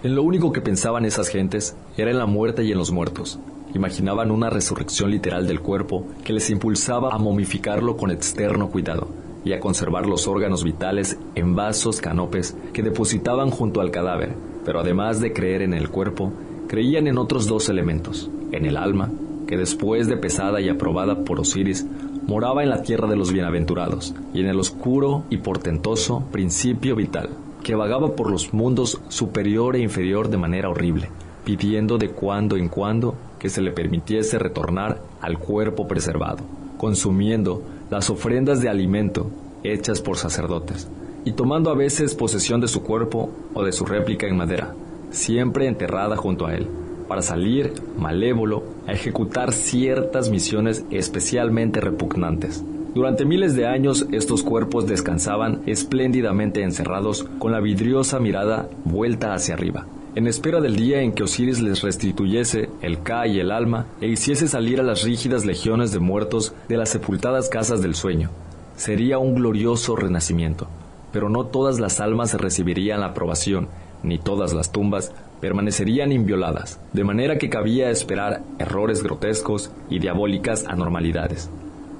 En 0.02 0.14
lo 0.14 0.22
único 0.22 0.52
que 0.52 0.60
pensaban 0.60 1.04
esas 1.04 1.28
gentes 1.28 1.76
era 1.96 2.10
en 2.10 2.18
la 2.18 2.26
muerte 2.26 2.62
y 2.62 2.70
en 2.70 2.78
los 2.78 2.92
muertos. 2.92 3.40
Imaginaban 3.74 4.30
una 4.30 4.48
resurrección 4.48 5.10
literal 5.10 5.46
del 5.46 5.60
cuerpo 5.60 6.06
que 6.24 6.32
les 6.32 6.48
impulsaba 6.50 7.12
a 7.12 7.18
momificarlo 7.18 7.96
con 7.96 8.10
externo 8.10 8.70
cuidado 8.70 9.08
y 9.48 9.54
a 9.54 9.60
conservar 9.60 10.04
los 10.06 10.28
órganos 10.28 10.62
vitales 10.62 11.18
en 11.34 11.56
vasos 11.56 12.02
canopes 12.02 12.54
que 12.74 12.82
depositaban 12.82 13.48
junto 13.50 13.80
al 13.80 13.90
cadáver, 13.90 14.34
pero 14.62 14.80
además 14.80 15.22
de 15.22 15.32
creer 15.32 15.62
en 15.62 15.72
el 15.72 15.88
cuerpo, 15.88 16.34
creían 16.66 17.06
en 17.06 17.16
otros 17.16 17.46
dos 17.46 17.70
elementos, 17.70 18.30
en 18.52 18.66
el 18.66 18.76
alma, 18.76 19.10
que 19.46 19.56
después 19.56 20.06
de 20.06 20.18
pesada 20.18 20.60
y 20.60 20.68
aprobada 20.68 21.24
por 21.24 21.40
Osiris, 21.40 21.86
moraba 22.26 22.62
en 22.62 22.68
la 22.68 22.82
tierra 22.82 23.08
de 23.08 23.16
los 23.16 23.32
bienaventurados, 23.32 24.14
y 24.34 24.40
en 24.40 24.48
el 24.48 24.60
oscuro 24.60 25.24
y 25.30 25.38
portentoso 25.38 26.24
principio 26.30 26.94
vital, 26.94 27.30
que 27.64 27.74
vagaba 27.74 28.14
por 28.14 28.30
los 28.30 28.52
mundos 28.52 29.00
superior 29.08 29.76
e 29.76 29.80
inferior 29.80 30.28
de 30.28 30.36
manera 30.36 30.68
horrible, 30.68 31.08
pidiendo 31.46 31.96
de 31.96 32.10
cuando 32.10 32.58
en 32.58 32.68
cuando 32.68 33.14
que 33.38 33.48
se 33.48 33.62
le 33.62 33.72
permitiese 33.72 34.38
retornar 34.38 35.00
al 35.22 35.38
cuerpo 35.38 35.88
preservado, 35.88 36.44
consumiendo 36.76 37.62
las 37.90 38.10
ofrendas 38.10 38.60
de 38.60 38.68
alimento 38.68 39.30
hechas 39.64 40.00
por 40.00 40.16
sacerdotes, 40.16 40.88
y 41.24 41.32
tomando 41.32 41.70
a 41.70 41.74
veces 41.74 42.14
posesión 42.14 42.60
de 42.60 42.68
su 42.68 42.82
cuerpo 42.82 43.30
o 43.54 43.64
de 43.64 43.72
su 43.72 43.84
réplica 43.84 44.26
en 44.26 44.36
madera, 44.36 44.74
siempre 45.10 45.66
enterrada 45.66 46.16
junto 46.16 46.46
a 46.46 46.54
él, 46.54 46.68
para 47.08 47.22
salir, 47.22 47.72
malévolo, 47.96 48.62
a 48.86 48.92
ejecutar 48.92 49.52
ciertas 49.52 50.30
misiones 50.30 50.84
especialmente 50.90 51.80
repugnantes. 51.80 52.62
Durante 52.94 53.24
miles 53.24 53.54
de 53.54 53.66
años 53.66 54.06
estos 54.12 54.42
cuerpos 54.42 54.86
descansaban 54.86 55.62
espléndidamente 55.66 56.62
encerrados 56.62 57.24
con 57.38 57.52
la 57.52 57.60
vidriosa 57.60 58.18
mirada 58.18 58.68
vuelta 58.84 59.34
hacia 59.34 59.54
arriba, 59.54 59.86
en 60.18 60.26
espera 60.26 60.60
del 60.60 60.74
día 60.74 61.00
en 61.00 61.12
que 61.12 61.22
Osiris 61.22 61.60
les 61.60 61.80
restituyese 61.82 62.68
el 62.82 63.04
Ka 63.04 63.28
y 63.28 63.38
el 63.38 63.52
alma 63.52 63.86
e 64.00 64.08
hiciese 64.08 64.48
salir 64.48 64.80
a 64.80 64.82
las 64.82 65.04
rígidas 65.04 65.44
legiones 65.44 65.92
de 65.92 66.00
muertos 66.00 66.52
de 66.68 66.76
las 66.76 66.88
sepultadas 66.88 67.48
casas 67.48 67.82
del 67.82 67.94
sueño. 67.94 68.28
Sería 68.74 69.18
un 69.18 69.36
glorioso 69.36 69.94
renacimiento, 69.94 70.66
pero 71.12 71.28
no 71.28 71.46
todas 71.46 71.78
las 71.78 72.00
almas 72.00 72.34
recibirían 72.34 72.98
la 72.98 73.06
aprobación, 73.06 73.68
ni 74.02 74.18
todas 74.18 74.54
las 74.54 74.72
tumbas 74.72 75.12
permanecerían 75.40 76.10
invioladas, 76.10 76.80
de 76.92 77.04
manera 77.04 77.38
que 77.38 77.48
cabía 77.48 77.88
esperar 77.88 78.42
errores 78.58 79.04
grotescos 79.04 79.70
y 79.88 80.00
diabólicas 80.00 80.64
anormalidades. 80.66 81.48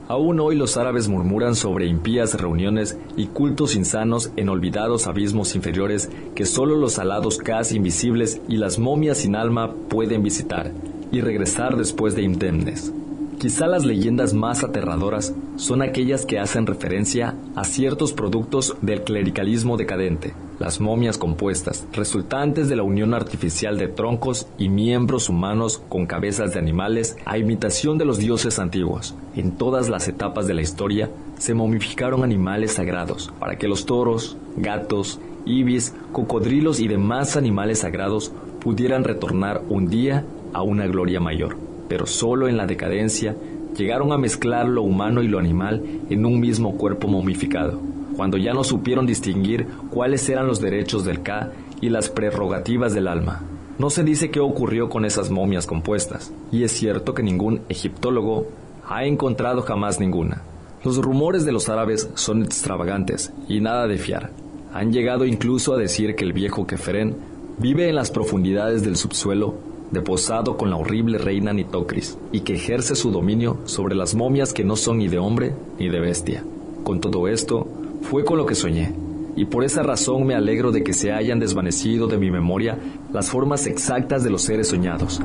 Aún 0.09 0.41
hoy 0.41 0.57
los 0.57 0.79
árabes 0.79 1.07
murmuran 1.07 1.55
sobre 1.55 1.87
impías 1.87 2.33
reuniones 2.33 2.97
y 3.15 3.27
cultos 3.27 3.77
insanos 3.77 4.33
en 4.37 4.49
olvidados 4.49 5.07
abismos 5.07 5.55
inferiores 5.55 6.11
que 6.35 6.47
solo 6.47 6.77
los 6.77 6.99
alados 6.99 7.37
casi 7.37 7.77
invisibles 7.77 8.41
y 8.49 8.57
las 8.57 8.79
momias 8.79 9.19
sin 9.19 9.37
alma 9.37 9.75
pueden 9.91 10.23
visitar 10.23 10.73
y 11.13 11.21
regresar 11.21 11.77
después 11.77 12.15
de 12.15 12.23
indemnes. 12.23 12.91
Quizá 13.39 13.69
las 13.69 13.85
leyendas 13.85 14.35
más 14.35 14.65
aterradoras 14.65 15.33
son 15.55 15.81
aquellas 15.81 16.27
que 16.27 16.41
hacen 16.41 16.67
referencia 16.67 17.37
a 17.55 17.63
ciertos 17.63 18.13
productos 18.13 18.75
del 18.83 19.05
clericalismo 19.05 19.77
decadente, 19.77 20.35
las 20.59 20.81
momias 20.81 21.19
compuestas, 21.19 21.87
resultantes 21.93 22.69
de 22.69 22.75
la 22.75 22.83
unión 22.83 23.15
artificial 23.15 23.79
de 23.79 23.87
troncos 23.87 24.49
y 24.59 24.69
miembros 24.69 25.29
humanos 25.29 25.81
con 25.89 26.07
cabezas 26.07 26.53
de 26.53 26.59
animales 26.59 27.17
a 27.27 27.39
imitación 27.39 27.97
de 27.97 28.07
los 28.07 28.19
dioses 28.19 28.59
antiguos. 28.59 29.15
En 29.37 29.53
todas 29.53 29.89
las 29.89 30.09
etapas 30.09 30.49
de 30.49 30.55
la 30.55 30.63
historia 30.63 31.09
se 31.39 31.55
momificaron 31.55 32.25
animales 32.25 32.73
sagrados 32.73 33.33
para 33.39 33.57
que 33.57 33.69
los 33.69 33.87
toros, 33.87 34.37
gatos, 34.57 35.21
ibis, 35.47 35.95
cocodrilos 36.11 36.81
y 36.81 36.89
demás 36.89 37.37
animales 37.37 37.79
sagrados 37.79 38.33
pudieran 38.59 39.05
retornar 39.05 39.63
un 39.69 39.87
día 39.87 40.25
a 40.53 40.63
una 40.63 40.89
gloria 40.89 41.21
mayor 41.21 41.68
pero 41.89 42.07
solo 42.07 42.49
en 42.49 42.57
la 42.57 42.67
decadencia 42.67 43.35
llegaron 43.77 44.13
a 44.13 44.19
mezclar 44.19 44.69
lo 44.69 44.83
humano 44.83 45.23
y 45.23 45.29
lo 45.29 45.39
animal 45.39 45.83
en 46.11 46.27
un 46.27 46.41
mismo 46.41 46.77
cuerpo 46.77 47.09
momificado, 47.09 47.81
cuando 48.17 48.37
ya 48.37 48.53
no 48.53 48.65
supieron 48.65 49.07
distinguir 49.07 49.67
cuáles 49.91 50.29
eran 50.29 50.47
los 50.47 50.61
derechos 50.61 51.05
del 51.05 51.23
Ka 51.23 51.53
y 51.81 51.89
las 51.89 52.11
prerrogativas 52.11 52.95
del 52.95 53.09
alma. 53.09 53.43
No 53.79 53.91
se 53.91 54.03
dice 54.03 54.31
qué 54.31 54.41
ocurrió 54.41 54.89
con 54.89 55.05
esas 55.05 55.31
momias 55.31 55.67
compuestas, 55.67 56.33
y 56.51 56.65
es 56.65 56.73
cierto 56.73 57.15
que 57.15 57.23
ningún 57.23 57.61
egiptólogo 57.69 58.49
ha 58.89 59.05
encontrado 59.05 59.63
jamás 59.63 60.01
ninguna. 60.01 60.43
Los 60.85 60.99
rumores 60.99 61.45
de 61.45 61.53
los 61.53 61.69
árabes 61.69 62.11
son 62.15 62.43
extravagantes 62.43 63.33
y 63.49 63.61
nada 63.61 63.87
de 63.87 63.99
fiar. 63.99 64.31
Han 64.73 64.93
llegado 64.93 65.25
incluso 65.25 65.75
a 65.75 65.79
decir 65.79 66.15
que 66.17 66.25
el 66.25 66.33
viejo 66.33 66.67
Keferen 66.67 67.17
vive 67.59 67.89
en 67.89 67.95
las 67.95 68.11
profundidades 68.11 68.83
del 68.83 68.97
subsuelo 68.97 69.55
deposado 69.91 70.57
con 70.57 70.71
la 70.71 70.77
horrible 70.77 71.19
reina 71.19 71.53
Nitocris, 71.53 72.19
y 72.33 72.41
que 72.41 72.55
ejerce 72.55 72.95
su 72.95 73.11
dominio 73.11 73.59
sobre 73.65 73.95
las 73.95 74.15
momias 74.15 74.53
que 74.53 74.65
no 74.65 74.77
son 74.77 74.99
ni 74.99 75.09
de 75.09 75.19
hombre 75.19 75.55
ni 75.79 75.89
de 75.89 76.01
bestia. 76.01 76.45
Con 76.85 77.01
todo 77.01 77.29
esto, 77.29 77.67
fue 78.03 78.25
con 78.25 78.39
lo 78.39 78.47
que 78.47 78.55
soñé, 78.55 78.95
y 79.37 79.45
por 79.45 79.65
esa 79.65 79.83
razón 79.83 80.27
me 80.27 80.35
alegro 80.35 80.73
de 80.73 80.83
que 80.83 80.93
se 80.93 81.13
hayan 81.13 81.39
desvanecido 81.39 82.07
de 82.07 82.19
mi 82.19 82.31
memoria 82.31 82.79
las 83.13 83.31
formas 83.31 83.67
exactas 83.67 84.25
de 84.25 84.31
los 84.31 84.43
seres 84.43 84.69
soñados. 84.69 85.21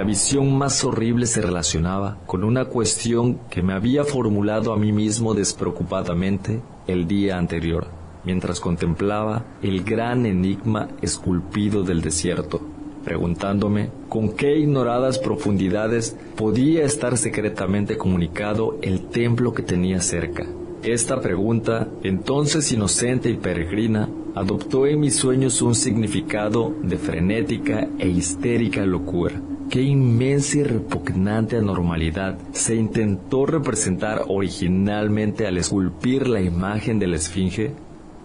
La 0.00 0.06
visión 0.06 0.56
más 0.56 0.82
horrible 0.82 1.26
se 1.26 1.42
relacionaba 1.42 2.16
con 2.24 2.42
una 2.42 2.64
cuestión 2.64 3.38
que 3.50 3.60
me 3.60 3.74
había 3.74 4.02
formulado 4.02 4.72
a 4.72 4.78
mí 4.78 4.92
mismo 4.92 5.34
despreocupadamente 5.34 6.62
el 6.86 7.06
día 7.06 7.36
anterior, 7.36 7.86
mientras 8.24 8.60
contemplaba 8.60 9.44
el 9.60 9.84
gran 9.84 10.24
enigma 10.24 10.88
esculpido 11.02 11.82
del 11.82 12.00
desierto, 12.00 12.62
preguntándome 13.04 13.90
con 14.08 14.30
qué 14.30 14.56
ignoradas 14.56 15.18
profundidades 15.18 16.16
podía 16.34 16.82
estar 16.84 17.18
secretamente 17.18 17.98
comunicado 17.98 18.78
el 18.80 19.02
templo 19.10 19.52
que 19.52 19.62
tenía 19.62 20.00
cerca. 20.00 20.46
Esta 20.82 21.20
pregunta, 21.20 21.88
entonces 22.04 22.72
inocente 22.72 23.28
y 23.28 23.36
peregrina, 23.36 24.08
adoptó 24.34 24.86
en 24.86 24.98
mis 24.98 25.16
sueños 25.16 25.60
un 25.60 25.74
significado 25.74 26.72
de 26.82 26.96
frenética 26.96 27.86
e 27.98 28.08
histérica 28.08 28.86
locura 28.86 29.34
qué 29.70 29.82
inmensa 29.82 30.58
y 30.58 30.64
repugnante 30.64 31.56
anormalidad 31.56 32.36
se 32.50 32.74
intentó 32.74 33.46
representar 33.46 34.24
originalmente 34.26 35.46
al 35.46 35.58
esculpir 35.58 36.26
la 36.26 36.40
imagen 36.40 36.98
de 36.98 37.06
la 37.06 37.16
Esfinge? 37.16 37.72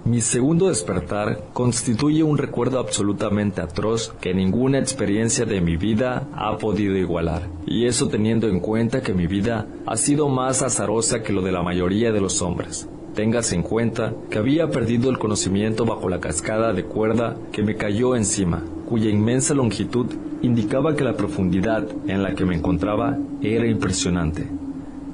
Mi 0.06 0.22
segundo 0.22 0.70
despertar 0.70 1.46
constituye 1.54 2.24
un 2.24 2.40
recuerdo 2.40 2.80
absolutamente 2.80 3.62
atroz 3.62 4.12
que 4.20 4.34
ninguna 4.34 4.80
experiencia 4.80 5.46
de 5.46 5.62
mi 5.62 5.78
vida 5.78 6.28
ha 6.36 6.58
podido 6.58 6.98
igualar, 6.98 7.44
y 7.68 7.86
eso 7.86 8.08
teniendo 8.08 8.48
en 8.48 8.60
cuenta 8.60 9.02
que 9.02 9.14
mi 9.14 9.28
vida 9.28 9.68
ha 9.86 9.98
sido 9.98 10.30
más 10.30 10.64
azarosa 10.64 11.22
que 11.22 11.34
lo 11.34 11.44
de 11.44 11.52
la 11.52 11.62
mayoría 11.62 12.12
de 12.12 12.22
los 12.22 12.42
hombres. 12.42 12.88
Téngase 13.16 13.56
en 13.56 13.64
cuenta 13.64 14.14
que 14.30 14.38
había 14.38 14.70
perdido 14.70 15.10
el 15.10 15.18
conocimiento 15.18 15.86
bajo 15.86 16.10
la 16.10 16.20
cascada 16.20 16.74
de 16.74 16.84
cuerda 16.84 17.38
que 17.54 17.64
me 17.64 17.76
cayó 17.76 18.16
encima, 18.16 18.62
cuya 18.90 19.10
inmensa 19.10 19.54
longitud 19.54 20.08
indicaba 20.42 20.96
que 20.96 21.06
la 21.06 21.16
profundidad 21.16 21.88
en 22.08 22.22
la 22.22 22.36
que 22.36 22.46
me 22.46 22.56
encontraba 22.56 23.18
era 23.42 23.68
impresionante. 23.68 24.48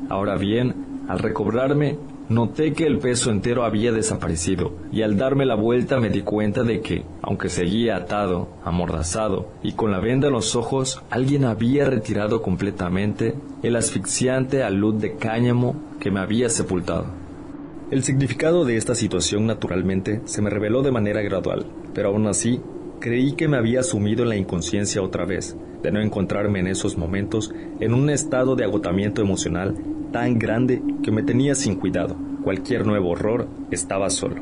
Ahora 0.10 0.36
bien, 0.36 1.04
al 1.08 1.20
recobrarme, 1.20 1.98
Noté 2.32 2.72
que 2.72 2.86
el 2.86 3.00
peso 3.00 3.30
entero 3.30 3.66
había 3.66 3.92
desaparecido 3.92 4.72
y 4.90 5.02
al 5.02 5.18
darme 5.18 5.46
la 5.46 5.56
vuelta 5.56 6.00
me 6.00 6.10
di 6.10 6.22
cuenta 6.22 6.64
de 6.64 6.80
que, 6.80 7.04
aunque 7.22 7.50
seguía 7.50 7.98
atado, 7.98 8.48
amordazado 8.64 9.50
y 9.62 9.74
con 9.74 9.92
la 9.92 10.00
venda 10.00 10.28
en 10.28 10.34
los 10.36 10.56
ojos, 10.56 11.04
alguien 11.10 11.44
había 11.44 11.84
retirado 11.90 12.42
completamente 12.42 13.36
el 13.64 13.76
asfixiante 13.76 14.64
alud 14.64 14.96
de 14.96 15.18
cáñamo 15.18 15.76
que 16.00 16.10
me 16.10 16.22
había 16.22 16.48
sepultado. 16.48 17.21
El 17.92 18.04
significado 18.04 18.64
de 18.64 18.78
esta 18.78 18.96
situación 18.96 19.46
naturalmente 19.46 20.22
se 20.24 20.42
me 20.42 20.50
reveló 20.50 20.82
de 20.82 20.94
manera 20.94 21.22
gradual, 21.22 21.66
pero 21.94 22.08
aún 22.08 22.26
así 22.26 22.62
creí 23.02 23.34
que 23.34 23.50
me 23.50 23.58
había 23.58 23.84
sumido 23.84 24.24
en 24.24 24.30
la 24.30 24.38
inconsciencia 24.38 25.02
otra 25.02 25.26
vez, 25.26 25.58
de 25.84 25.92
no 25.92 26.00
encontrarme 26.00 26.62
en 26.62 26.68
esos 26.68 26.98
momentos 26.98 27.54
en 27.82 27.94
un 27.94 28.10
estado 28.10 28.56
de 28.56 28.64
agotamiento 28.64 29.22
emocional 29.22 29.76
tan 30.14 30.40
grande 30.40 30.82
que 31.04 31.12
me 31.12 31.22
tenía 31.22 31.54
sin 31.54 31.76
cuidado. 31.76 32.16
Cualquier 32.46 32.88
nuevo 32.88 33.10
horror 33.10 33.50
estaba 33.72 34.10
solo. 34.10 34.42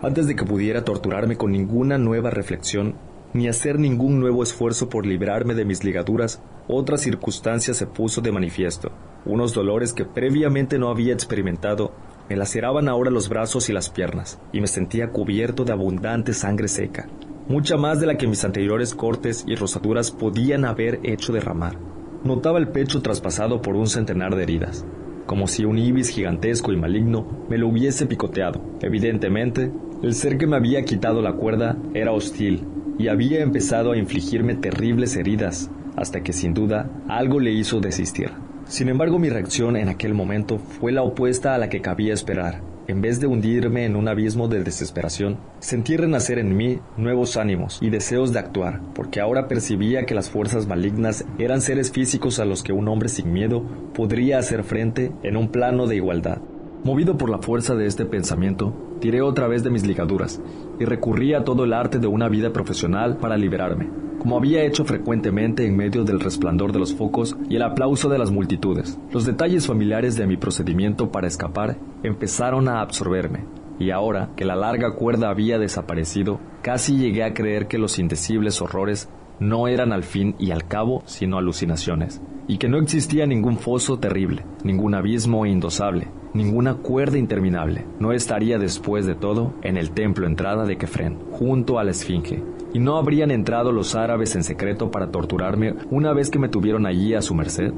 Antes 0.00 0.26
de 0.26 0.34
que 0.34 0.46
pudiera 0.46 0.82
torturarme 0.82 1.36
con 1.36 1.52
ninguna 1.52 1.98
nueva 1.98 2.30
reflexión, 2.30 2.94
ni 3.34 3.48
hacer 3.48 3.78
ningún 3.78 4.18
nuevo 4.18 4.42
esfuerzo 4.42 4.88
por 4.88 5.04
librarme 5.04 5.54
de 5.54 5.66
mis 5.66 5.84
ligaduras, 5.84 6.40
otra 6.68 6.96
circunstancia 6.96 7.74
se 7.74 7.86
puso 7.86 8.20
de 8.20 8.32
manifiesto. 8.32 8.90
Unos 9.24 9.54
dolores 9.54 9.92
que 9.92 10.04
previamente 10.04 10.78
no 10.78 10.88
había 10.88 11.12
experimentado 11.12 11.92
me 12.28 12.36
laceraban 12.36 12.88
ahora 12.88 13.10
los 13.10 13.28
brazos 13.28 13.68
y 13.68 13.72
las 13.72 13.90
piernas, 13.90 14.38
y 14.52 14.60
me 14.60 14.66
sentía 14.66 15.10
cubierto 15.10 15.64
de 15.64 15.72
abundante 15.72 16.32
sangre 16.32 16.68
seca 16.68 17.08
mucha 17.48 17.76
más 17.76 18.00
de 18.00 18.06
la 18.06 18.16
que 18.16 18.26
mis 18.26 18.44
anteriores 18.44 18.94
cortes 18.94 19.44
y 19.46 19.54
rosaduras 19.54 20.10
podían 20.10 20.64
haber 20.64 21.00
hecho 21.02 21.32
derramar. 21.32 21.76
Notaba 22.24 22.58
el 22.58 22.68
pecho 22.68 23.02
traspasado 23.02 23.60
por 23.60 23.76
un 23.76 23.86
centenar 23.86 24.34
de 24.34 24.44
heridas, 24.44 24.86
como 25.26 25.46
si 25.46 25.64
un 25.64 25.78
ibis 25.78 26.08
gigantesco 26.08 26.72
y 26.72 26.76
maligno 26.76 27.44
me 27.50 27.58
lo 27.58 27.68
hubiese 27.68 28.06
picoteado. 28.06 28.62
Evidentemente, 28.80 29.70
el 30.02 30.14
ser 30.14 30.38
que 30.38 30.46
me 30.46 30.56
había 30.56 30.84
quitado 30.84 31.20
la 31.20 31.34
cuerda 31.34 31.76
era 31.92 32.12
hostil 32.12 32.66
y 32.98 33.08
había 33.08 33.42
empezado 33.42 33.92
a 33.92 33.98
infligirme 33.98 34.54
terribles 34.54 35.16
heridas, 35.16 35.70
hasta 35.96 36.22
que 36.22 36.32
sin 36.32 36.54
duda 36.54 36.90
algo 37.08 37.40
le 37.40 37.52
hizo 37.52 37.80
desistir. 37.80 38.30
Sin 38.66 38.88
embargo, 38.88 39.18
mi 39.18 39.28
reacción 39.28 39.76
en 39.76 39.88
aquel 39.88 40.14
momento 40.14 40.58
fue 40.58 40.90
la 40.90 41.02
opuesta 41.02 41.54
a 41.54 41.58
la 41.58 41.68
que 41.68 41.82
cabía 41.82 42.14
esperar. 42.14 42.62
En 42.86 43.00
vez 43.00 43.18
de 43.18 43.26
hundirme 43.26 43.86
en 43.86 43.96
un 43.96 44.08
abismo 44.08 44.46
de 44.46 44.62
desesperación, 44.62 45.38
sentí 45.58 45.96
renacer 45.96 46.38
en 46.38 46.54
mí 46.54 46.80
nuevos 46.98 47.38
ánimos 47.38 47.78
y 47.80 47.88
deseos 47.88 48.32
de 48.32 48.38
actuar, 48.38 48.80
porque 48.94 49.20
ahora 49.20 49.48
percibía 49.48 50.04
que 50.04 50.14
las 50.14 50.28
fuerzas 50.28 50.66
malignas 50.66 51.24
eran 51.38 51.62
seres 51.62 51.92
físicos 51.92 52.38
a 52.40 52.44
los 52.44 52.62
que 52.62 52.72
un 52.72 52.88
hombre 52.88 53.08
sin 53.08 53.32
miedo 53.32 53.62
podría 53.94 54.38
hacer 54.38 54.64
frente 54.64 55.12
en 55.22 55.36
un 55.38 55.48
plano 55.48 55.86
de 55.86 55.96
igualdad. 55.96 56.42
Movido 56.84 57.16
por 57.16 57.30
la 57.30 57.38
fuerza 57.38 57.74
de 57.74 57.86
este 57.86 58.04
pensamiento, 58.04 58.74
tiré 59.00 59.22
otra 59.22 59.46
vez 59.46 59.64
de 59.64 59.70
mis 59.70 59.86
ligaduras 59.86 60.40
y 60.78 60.84
recurrí 60.84 61.34
a 61.34 61.44
todo 61.44 61.64
el 61.64 61.72
arte 61.72 61.98
de 61.98 62.06
una 62.06 62.28
vida 62.28 62.52
profesional 62.52 63.16
para 63.16 63.36
liberarme 63.36 64.04
como 64.24 64.38
había 64.38 64.64
hecho 64.64 64.86
frecuentemente 64.86 65.66
en 65.66 65.76
medio 65.76 66.02
del 66.02 66.18
resplandor 66.18 66.72
de 66.72 66.78
los 66.78 66.94
focos 66.94 67.36
y 67.50 67.56
el 67.56 67.62
aplauso 67.62 68.08
de 68.08 68.16
las 68.16 68.30
multitudes. 68.30 68.98
Los 69.12 69.26
detalles 69.26 69.66
familiares 69.66 70.16
de 70.16 70.26
mi 70.26 70.38
procedimiento 70.38 71.12
para 71.12 71.26
escapar 71.26 71.76
empezaron 72.02 72.66
a 72.68 72.80
absorberme, 72.80 73.44
y 73.78 73.90
ahora 73.90 74.30
que 74.34 74.46
la 74.46 74.56
larga 74.56 74.94
cuerda 74.94 75.28
había 75.28 75.58
desaparecido, 75.58 76.40
casi 76.62 76.96
llegué 76.96 77.22
a 77.22 77.34
creer 77.34 77.66
que 77.66 77.76
los 77.76 77.98
indecibles 77.98 78.62
horrores 78.62 79.10
no 79.40 79.68
eran 79.68 79.92
al 79.92 80.02
fin 80.02 80.34
y 80.38 80.50
al 80.50 80.66
cabo 80.66 81.02
sino 81.06 81.38
alucinaciones, 81.38 82.20
y 82.46 82.58
que 82.58 82.68
no 82.68 82.78
existía 82.78 83.26
ningún 83.26 83.58
foso 83.58 83.98
terrible, 83.98 84.44
ningún 84.62 84.94
abismo 84.94 85.46
indosable, 85.46 86.08
ninguna 86.34 86.74
cuerda 86.74 87.18
interminable. 87.18 87.86
No 87.98 88.12
estaría 88.12 88.58
después 88.58 89.06
de 89.06 89.14
todo 89.14 89.54
en 89.62 89.76
el 89.76 89.90
templo 89.92 90.26
entrada 90.26 90.64
de 90.64 90.76
Kefren, 90.76 91.18
junto 91.30 91.78
a 91.78 91.84
la 91.84 91.92
Esfinge, 91.92 92.42
y 92.72 92.78
no 92.78 92.96
habrían 92.96 93.30
entrado 93.30 93.72
los 93.72 93.94
árabes 93.94 94.34
en 94.34 94.42
secreto 94.42 94.90
para 94.90 95.10
torturarme 95.10 95.74
una 95.90 96.12
vez 96.12 96.30
que 96.30 96.38
me 96.38 96.48
tuvieron 96.48 96.86
allí 96.86 97.14
a 97.14 97.22
su 97.22 97.34
merced. 97.34 97.72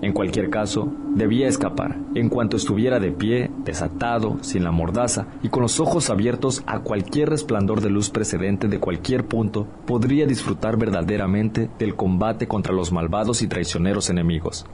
En 0.00 0.12
cualquier 0.12 0.48
caso, 0.48 0.92
debía 1.14 1.48
escapar. 1.48 1.98
En 2.14 2.28
cuanto 2.28 2.56
estuviera 2.56 3.00
de 3.00 3.10
pie, 3.10 3.50
desatado, 3.64 4.38
sin 4.42 4.62
la 4.62 4.70
mordaza 4.70 5.26
y 5.42 5.48
con 5.48 5.62
los 5.62 5.80
ojos 5.80 6.08
abiertos 6.08 6.62
a 6.66 6.80
cualquier 6.80 7.30
resplandor 7.30 7.80
de 7.80 7.90
luz 7.90 8.08
precedente 8.08 8.68
de 8.68 8.78
cualquier 8.78 9.26
punto, 9.26 9.66
podría 9.86 10.26
disfrutar 10.26 10.76
verdaderamente 10.76 11.68
del 11.78 11.96
combate 11.96 12.46
contra 12.46 12.72
los 12.72 12.92
malvados 12.92 13.42
y 13.42 13.48
traicioneros 13.48 14.08
enemigos. 14.08 14.66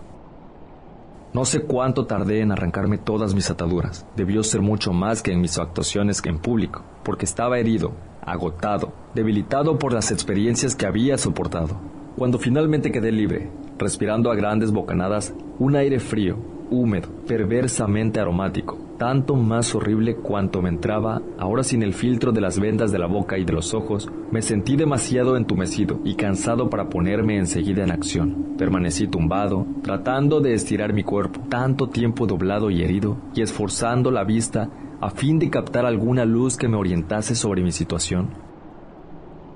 No 1.32 1.44
sé 1.44 1.62
cuánto 1.62 2.06
tardé 2.06 2.42
en 2.42 2.52
arrancarme 2.52 2.98
todas 2.98 3.34
mis 3.34 3.50
ataduras. 3.50 4.06
Debió 4.14 4.44
ser 4.44 4.60
mucho 4.60 4.92
más 4.92 5.22
que 5.22 5.32
en 5.32 5.40
mis 5.40 5.58
actuaciones 5.58 6.22
en 6.26 6.38
público, 6.38 6.84
porque 7.02 7.24
estaba 7.24 7.58
herido, 7.58 7.92
agotado, 8.22 8.92
debilitado 9.14 9.78
por 9.78 9.92
las 9.92 10.12
experiencias 10.12 10.76
que 10.76 10.87
había 10.87 11.18
soportado. 11.18 11.93
Cuando 12.16 12.38
finalmente 12.38 12.92
quedé 12.92 13.11
libre, 13.11 13.50
respirando 13.77 14.31
a 14.31 14.37
grandes 14.37 14.70
bocanadas 14.70 15.35
un 15.59 15.74
aire 15.74 15.98
frío, 15.98 16.37
húmedo, 16.70 17.09
perversamente 17.27 18.20
aromático, 18.20 18.79
tanto 18.98 19.35
más 19.35 19.74
horrible 19.74 20.14
cuanto 20.14 20.62
me 20.62 20.68
entraba, 20.68 21.20
ahora 21.38 21.64
sin 21.64 21.83
el 21.83 21.92
filtro 21.92 22.31
de 22.31 22.40
las 22.40 22.61
vendas 22.61 22.92
de 22.92 23.00
la 23.00 23.09
boca 23.09 23.37
y 23.37 23.44
de 23.44 23.53
los 23.53 23.74
ojos, 23.74 24.09
me 24.31 24.42
sentí 24.42 24.77
demasiado 24.77 25.37
entumecido 25.37 26.00
y 26.05 26.14
cansado 26.14 26.70
para 26.70 26.88
ponerme 26.88 27.37
enseguida 27.37 27.83
en 27.83 27.90
acción. 27.90 28.55
Permanecí 28.57 29.09
tumbado, 29.09 29.66
tratando 29.83 30.40
de 30.40 30.55
estirar 30.55 30.92
mi 30.92 31.03
cuerpo, 31.03 31.40
tanto 31.48 31.88
tiempo 31.88 32.27
doblado 32.27 32.70
y 32.70 32.83
herido, 32.83 33.16
y 33.35 33.42
esforzando 33.42 34.12
la 34.12 34.22
vista 34.22 34.70
a 35.00 35.11
fin 35.11 35.40
de 35.40 35.50
captar 35.50 35.85
alguna 35.85 36.24
luz 36.24 36.57
que 36.57 36.68
me 36.68 36.77
orientase 36.77 37.35
sobre 37.35 37.62
mi 37.62 37.72
situación. 37.72 38.31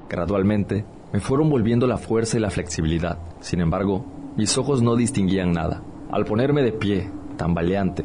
Gradualmente, 0.09 0.85
me 1.13 1.21
fueron 1.21 1.49
volviendo 1.49 1.87
la 1.87 1.97
fuerza 1.97 2.37
y 2.37 2.41
la 2.41 2.51
flexibilidad. 2.51 3.19
Sin 3.41 3.61
embargo, 3.61 4.05
mis 4.37 4.59
ojos 4.59 4.83
no 4.83 4.95
distinguían 4.97 5.53
nada. 5.53 5.83
Al 6.11 6.25
ponerme 6.25 6.63
de 6.63 6.73
pie, 6.73 7.11
tambaleante, 7.37 8.05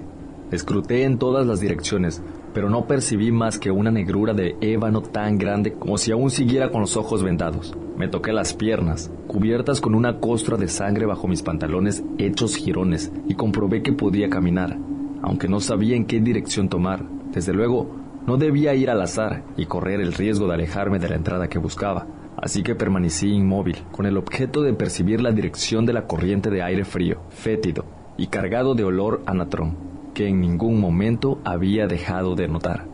escruté 0.51 1.03
en 1.03 1.17
todas 1.17 1.45
las 1.45 1.59
direcciones, 1.59 2.23
pero 2.53 2.69
no 2.69 2.85
percibí 2.85 3.31
más 3.31 3.59
que 3.59 3.71
una 3.71 3.91
negrura 3.91 4.33
de 4.33 4.55
ébano 4.61 5.01
tan 5.01 5.37
grande 5.37 5.73
como 5.73 5.97
si 5.97 6.11
aún 6.11 6.29
siguiera 6.29 6.69
con 6.69 6.81
los 6.81 6.95
ojos 6.95 7.23
vendados. 7.23 7.75
Me 7.97 8.07
toqué 8.07 8.31
las 8.31 8.53
piernas, 8.53 9.11
cubiertas 9.27 9.81
con 9.81 9.95
una 9.95 10.19
costra 10.19 10.57
de 10.57 10.67
sangre 10.67 11.05
bajo 11.05 11.27
mis 11.27 11.41
pantalones 11.41 12.03
hechos 12.17 12.55
jirones, 12.55 13.11
y 13.27 13.35
comprobé 13.35 13.81
que 13.81 13.93
podía 13.93 14.29
caminar, 14.29 14.77
aunque 15.21 15.47
no 15.47 15.59
sabía 15.59 15.95
en 15.95 16.05
qué 16.05 16.19
dirección 16.19 16.69
tomar. 16.69 17.05
Desde 17.31 17.53
luego, 17.53 17.89
no 18.25 18.37
debía 18.37 18.75
ir 18.75 18.89
al 18.89 19.01
azar 19.01 19.43
y 19.57 19.65
correr 19.65 19.99
el 19.99 20.13
riesgo 20.13 20.47
de 20.47 20.53
alejarme 20.53 20.99
de 20.99 21.09
la 21.09 21.15
entrada 21.15 21.49
que 21.49 21.59
buscaba, 21.59 22.07
así 22.43 22.61
que 22.61 22.75
permanecí 22.75 23.29
inmóvil, 23.29 23.77
con 23.93 24.05
el 24.05 24.17
objeto 24.17 24.63
de 24.63 24.73
percibir 24.73 25.21
la 25.21 25.31
dirección 25.31 25.85
de 25.85 25.93
la 25.93 26.07
corriente 26.07 26.49
de 26.49 26.61
aire 26.61 26.83
frío, 26.83 27.21
fétido 27.29 27.85
y 28.17 28.27
cargado 28.27 28.75
de 28.75 28.83
olor 28.83 29.21
a 29.25 29.33
natrón, 29.33 29.77
que 30.13 30.27
en 30.27 30.41
ningún 30.41 30.77
momento 30.77 31.39
había 31.45 31.87
dejado 31.87 32.35
de 32.35 32.49
notar. 32.49 32.85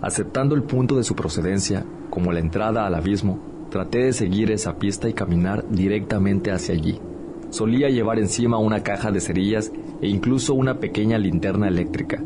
Aceptando 0.00 0.54
el 0.54 0.62
punto 0.62 0.96
de 0.96 1.04
su 1.04 1.14
procedencia 1.14 1.84
como 2.08 2.32
la 2.32 2.40
entrada 2.40 2.86
al 2.86 2.94
abismo, 2.94 3.38
traté 3.70 3.98
de 3.98 4.14
seguir 4.14 4.50
esa 4.50 4.78
pista 4.78 5.10
y 5.10 5.12
caminar 5.12 5.68
directamente 5.68 6.50
hacia 6.50 6.74
allí. 6.74 6.98
Solía 7.50 7.90
llevar 7.90 8.18
encima 8.18 8.56
una 8.56 8.82
caja 8.82 9.10
de 9.10 9.20
cerillas 9.20 9.72
e 10.00 10.08
incluso 10.08 10.54
una 10.54 10.78
pequeña 10.78 11.18
linterna 11.18 11.68
eléctrica, 11.68 12.24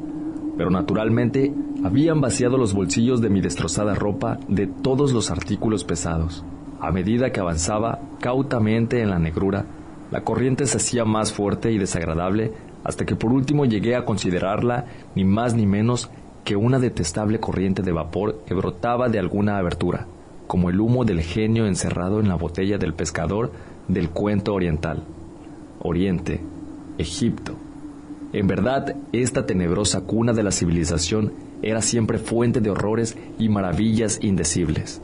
pero 0.57 0.71
naturalmente 0.71 1.53
habían 1.83 2.21
vaciado 2.21 2.59
los 2.59 2.75
bolsillos 2.75 3.21
de 3.21 3.29
mi 3.29 3.41
destrozada 3.41 3.97
ropa 3.97 4.39
de 4.47 4.69
todos 4.69 5.13
los 5.13 5.33
artículos 5.33 5.83
pesados. 5.83 6.45
A 6.81 6.91
medida 6.91 7.31
que 7.31 7.41
avanzaba 7.41 8.01
cautamente 8.21 9.03
en 9.03 9.11
la 9.11 9.19
negrura, 9.19 9.67
la 10.11 10.23
corriente 10.23 10.67
se 10.67 10.79
hacía 10.79 11.05
más 11.05 11.33
fuerte 11.33 11.71
y 11.71 11.79
desagradable 11.79 12.53
hasta 12.85 13.05
que 13.05 13.17
por 13.17 13.33
último 13.33 13.67
llegué 13.67 13.95
a 13.95 14.05
considerarla 14.05 14.87
ni 15.15 15.25
más 15.25 15.55
ni 15.55 15.67
menos 15.67 16.11
que 16.45 16.57
una 16.57 16.79
detestable 16.79 17.39
corriente 17.39 17.83
de 17.83 17.93
vapor 17.93 18.43
que 18.47 18.55
brotaba 18.55 19.09
de 19.09 19.19
alguna 19.19 19.59
abertura, 19.59 20.07
como 20.47 20.71
el 20.71 20.81
humo 20.81 21.05
del 21.05 21.21
genio 21.21 21.67
encerrado 21.67 22.19
en 22.19 22.29
la 22.29 22.37
botella 22.37 22.79
del 22.79 22.95
pescador 22.95 23.53
del 23.87 24.09
cuento 24.09 24.55
oriental. 24.55 25.05
Oriente, 25.81 26.41
Egipto, 26.97 27.57
en 28.33 28.47
verdad, 28.47 28.95
esta 29.13 29.45
tenebrosa 29.45 30.03
cuna 30.03 30.33
de 30.33 30.45
la 30.45 30.53
civilización 30.53 31.33
era 31.63 31.83
siempre 31.83 32.19
fuente 32.19 32.61
de 32.61 32.71
horrores 32.71 33.19
y 33.39 33.49
maravillas 33.49 34.19
indecibles. 34.23 35.03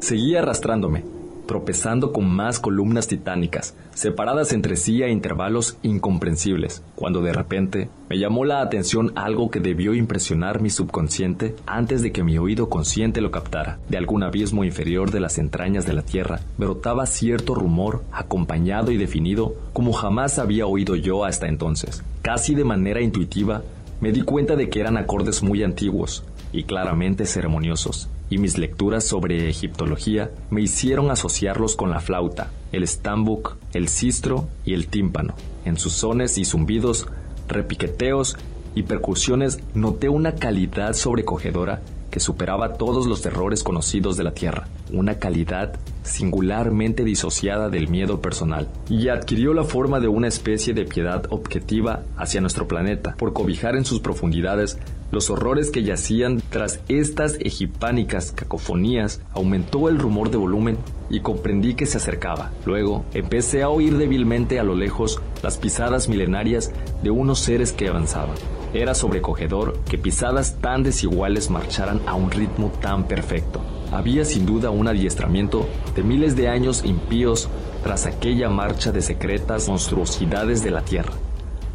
Seguí 0.00 0.36
arrastrándome, 0.36 1.04
tropezando 1.46 2.12
con 2.12 2.28
más 2.28 2.60
columnas 2.60 3.06
titánicas, 3.06 3.74
separadas 3.94 4.52
entre 4.52 4.76
sí 4.76 5.02
a 5.02 5.08
intervalos 5.08 5.78
incomprensibles, 5.82 6.82
cuando 6.94 7.22
de 7.22 7.32
repente 7.32 7.88
me 8.10 8.18
llamó 8.18 8.44
la 8.44 8.60
atención 8.60 9.12
algo 9.14 9.50
que 9.50 9.60
debió 9.60 9.94
impresionar 9.94 10.60
mi 10.60 10.70
subconsciente 10.70 11.54
antes 11.66 12.02
de 12.02 12.12
que 12.12 12.22
mi 12.22 12.36
oído 12.36 12.68
consciente 12.68 13.20
lo 13.20 13.30
captara. 13.30 13.78
De 13.88 13.96
algún 13.96 14.22
abismo 14.22 14.64
inferior 14.64 15.10
de 15.10 15.20
las 15.20 15.38
entrañas 15.38 15.86
de 15.86 15.94
la 15.94 16.02
Tierra 16.02 16.40
brotaba 16.58 17.06
cierto 17.06 17.54
rumor 17.54 18.02
acompañado 18.12 18.90
y 18.90 18.96
definido 18.96 19.54
como 19.72 19.92
jamás 19.92 20.38
había 20.38 20.66
oído 20.66 20.96
yo 20.96 21.24
hasta 21.24 21.48
entonces. 21.48 22.02
Casi 22.22 22.54
de 22.54 22.64
manera 22.64 23.00
intuitiva, 23.00 23.62
me 24.00 24.12
di 24.12 24.22
cuenta 24.22 24.56
de 24.56 24.68
que 24.68 24.80
eran 24.80 24.98
acordes 24.98 25.42
muy 25.42 25.62
antiguos 25.62 26.22
y 26.52 26.64
claramente 26.64 27.24
ceremoniosos, 27.24 28.08
y 28.28 28.38
mis 28.38 28.58
lecturas 28.58 29.04
sobre 29.04 29.48
egiptología 29.48 30.30
me 30.50 30.62
hicieron 30.62 31.10
asociarlos 31.10 31.76
con 31.76 31.90
la 31.90 32.00
flauta, 32.00 32.50
el 32.72 32.86
stambuk, 32.86 33.56
el 33.72 33.88
sistro 33.88 34.48
y 34.64 34.74
el 34.74 34.88
tímpano. 34.88 35.34
En 35.64 35.78
sus 35.78 35.92
sones 35.92 36.38
y 36.38 36.44
zumbidos, 36.44 37.06
repiqueteos 37.48 38.36
y 38.74 38.82
percusiones 38.82 39.58
noté 39.74 40.08
una 40.08 40.34
calidad 40.34 40.92
sobrecogedora 40.92 41.82
que 42.10 42.20
superaba 42.20 42.74
todos 42.74 43.06
los 43.06 43.20
terrores 43.20 43.62
conocidos 43.62 44.16
de 44.16 44.24
la 44.24 44.32
Tierra, 44.32 44.68
una 44.90 45.18
calidad 45.18 45.78
singularmente 46.02 47.04
disociada 47.04 47.68
del 47.68 47.88
miedo 47.88 48.22
personal, 48.22 48.68
y 48.88 49.08
adquirió 49.08 49.52
la 49.52 49.64
forma 49.64 50.00
de 50.00 50.08
una 50.08 50.28
especie 50.28 50.72
de 50.72 50.84
piedad 50.84 51.26
objetiva 51.30 52.04
hacia 52.16 52.40
nuestro 52.40 52.66
planeta, 52.66 53.14
por 53.18 53.32
cobijar 53.32 53.76
en 53.76 53.84
sus 53.84 54.00
profundidades 54.00 54.78
los 55.10 55.30
horrores 55.30 55.70
que 55.70 55.82
yacían 55.82 56.42
tras 56.50 56.80
estas 56.88 57.38
egipánicas 57.40 58.32
cacofonías, 58.32 59.20
aumentó 59.32 59.88
el 59.88 59.98
rumor 59.98 60.30
de 60.30 60.36
volumen 60.36 60.78
y 61.10 61.20
comprendí 61.20 61.74
que 61.74 61.86
se 61.86 61.98
acercaba. 61.98 62.50
Luego 62.64 63.04
empecé 63.14 63.62
a 63.62 63.68
oír 63.68 63.96
débilmente 63.96 64.58
a 64.58 64.64
lo 64.64 64.74
lejos 64.74 65.20
las 65.42 65.56
pisadas 65.58 66.08
milenarias 66.08 66.72
de 67.02 67.10
unos 67.10 67.38
seres 67.38 67.72
que 67.72 67.88
avanzaban. 67.88 68.36
Era 68.74 68.94
sobrecogedor 68.94 69.78
que 69.88 69.96
pisadas 69.96 70.56
tan 70.60 70.82
desiguales 70.82 71.50
marcharan 71.50 72.00
a 72.06 72.14
un 72.14 72.30
ritmo 72.30 72.72
tan 72.80 73.06
perfecto. 73.06 73.60
Había 73.92 74.24
sin 74.24 74.44
duda 74.44 74.70
un 74.70 74.88
adiestramiento 74.88 75.66
de 75.94 76.02
miles 76.02 76.34
de 76.34 76.48
años 76.48 76.84
impíos 76.84 77.48
tras 77.84 78.06
aquella 78.06 78.48
marcha 78.48 78.90
de 78.90 79.00
secretas 79.00 79.68
monstruosidades 79.68 80.64
de 80.64 80.72
la 80.72 80.82
tierra. 80.82 81.12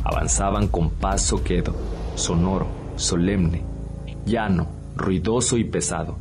Avanzaban 0.04 0.68
con 0.68 0.90
paso 0.90 1.44
quedo, 1.44 1.74
sonoro, 2.16 2.81
solemne, 3.02 3.64
llano, 4.26 4.68
ruidoso 4.96 5.58
y 5.58 5.64
pesado, 5.64 6.18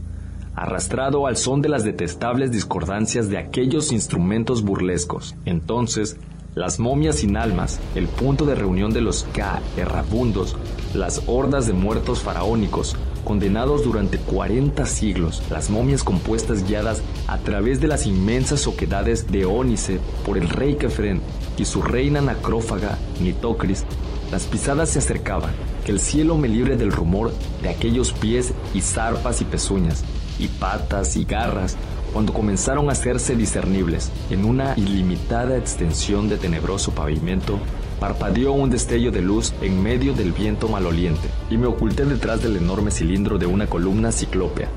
arrastrado 0.55 1.26
al 1.26 1.37
son 1.37 1.62
de 1.62 1.68
las 1.68 1.85
detestables 1.85 2.51
discordancias 2.51 3.28
de 3.28 3.39
aquellos 3.39 3.93
instrumentos 3.93 4.62
burlescos. 4.62 5.35
Entonces, 5.45 6.16
las 6.55 6.81
momias 6.81 7.16
sin 7.16 7.37
almas, 7.37 7.78
el 7.95 8.09
punto 8.09 8.45
de 8.45 8.57
reunión 8.57 8.93
de 8.93 9.01
los 9.01 9.22
Ka 9.33 9.62
errabundos, 9.76 10.57
las 10.95 11.22
hordas 11.28 11.68
de 11.68 11.72
muertos 11.72 12.20
faraónicos, 12.20 12.97
condenados 13.24 13.85
durante 13.85 14.18
40 14.18 14.85
siglos, 14.87 15.43
las 15.51 15.70
momias 15.70 16.03
compuestas 16.03 16.66
guiadas 16.66 17.03
a 17.28 17.39
través 17.39 17.81
de 17.81 17.87
las 17.87 18.07
inmensas 18.07 18.66
oquedades 18.66 19.31
de 19.31 19.45
Ónice 19.45 20.01
por 20.26 20.37
el 20.37 20.49
rey 20.49 20.74
Kefren 20.74 21.20
y 21.57 21.64
su 21.64 21.83
reina 21.83 22.20
nacrófaga 22.20 22.99
Nitocris, 23.20 23.85
las 24.33 24.45
pisadas 24.45 24.91
se 24.91 24.99
acercaban, 24.99 25.53
que 25.91 25.95
el 25.97 26.01
cielo 26.01 26.38
me 26.38 26.47
libre 26.47 26.76
del 26.76 26.93
rumor 26.93 27.32
de 27.62 27.68
aquellos 27.68 28.12
pies 28.12 28.53
y 28.74 28.80
zarpas 28.80 29.41
y 29.41 29.45
pezuñas, 29.45 30.05
y 30.38 30.47
patas 30.47 31.16
y 31.16 31.24
garras 31.24 31.76
cuando 32.12 32.32
comenzaron 32.32 32.88
a 32.88 32.93
hacerse 32.93 33.34
discernibles 33.34 34.12
en 34.30 34.45
una 34.45 34.74
ilimitada 34.76 35.57
extensión 35.57 36.28
de 36.28 36.36
tenebroso 36.36 36.93
pavimento, 36.93 37.59
parpadeó 37.99 38.53
un 38.53 38.70
destello 38.70 39.11
de 39.11 39.20
luz 39.20 39.53
en 39.62 39.82
medio 39.82 40.12
del 40.12 40.30
viento 40.30 40.68
maloliente 40.68 41.28
y 41.51 41.57
me 41.57 41.66
oculté 41.66 42.05
detrás 42.05 42.41
del 42.41 42.57
enorme 42.57 42.93
cilindro 42.93 43.36
de 43.36 43.47
una 43.47 43.66
columna 43.66 44.12
ciclópea, 44.12 44.68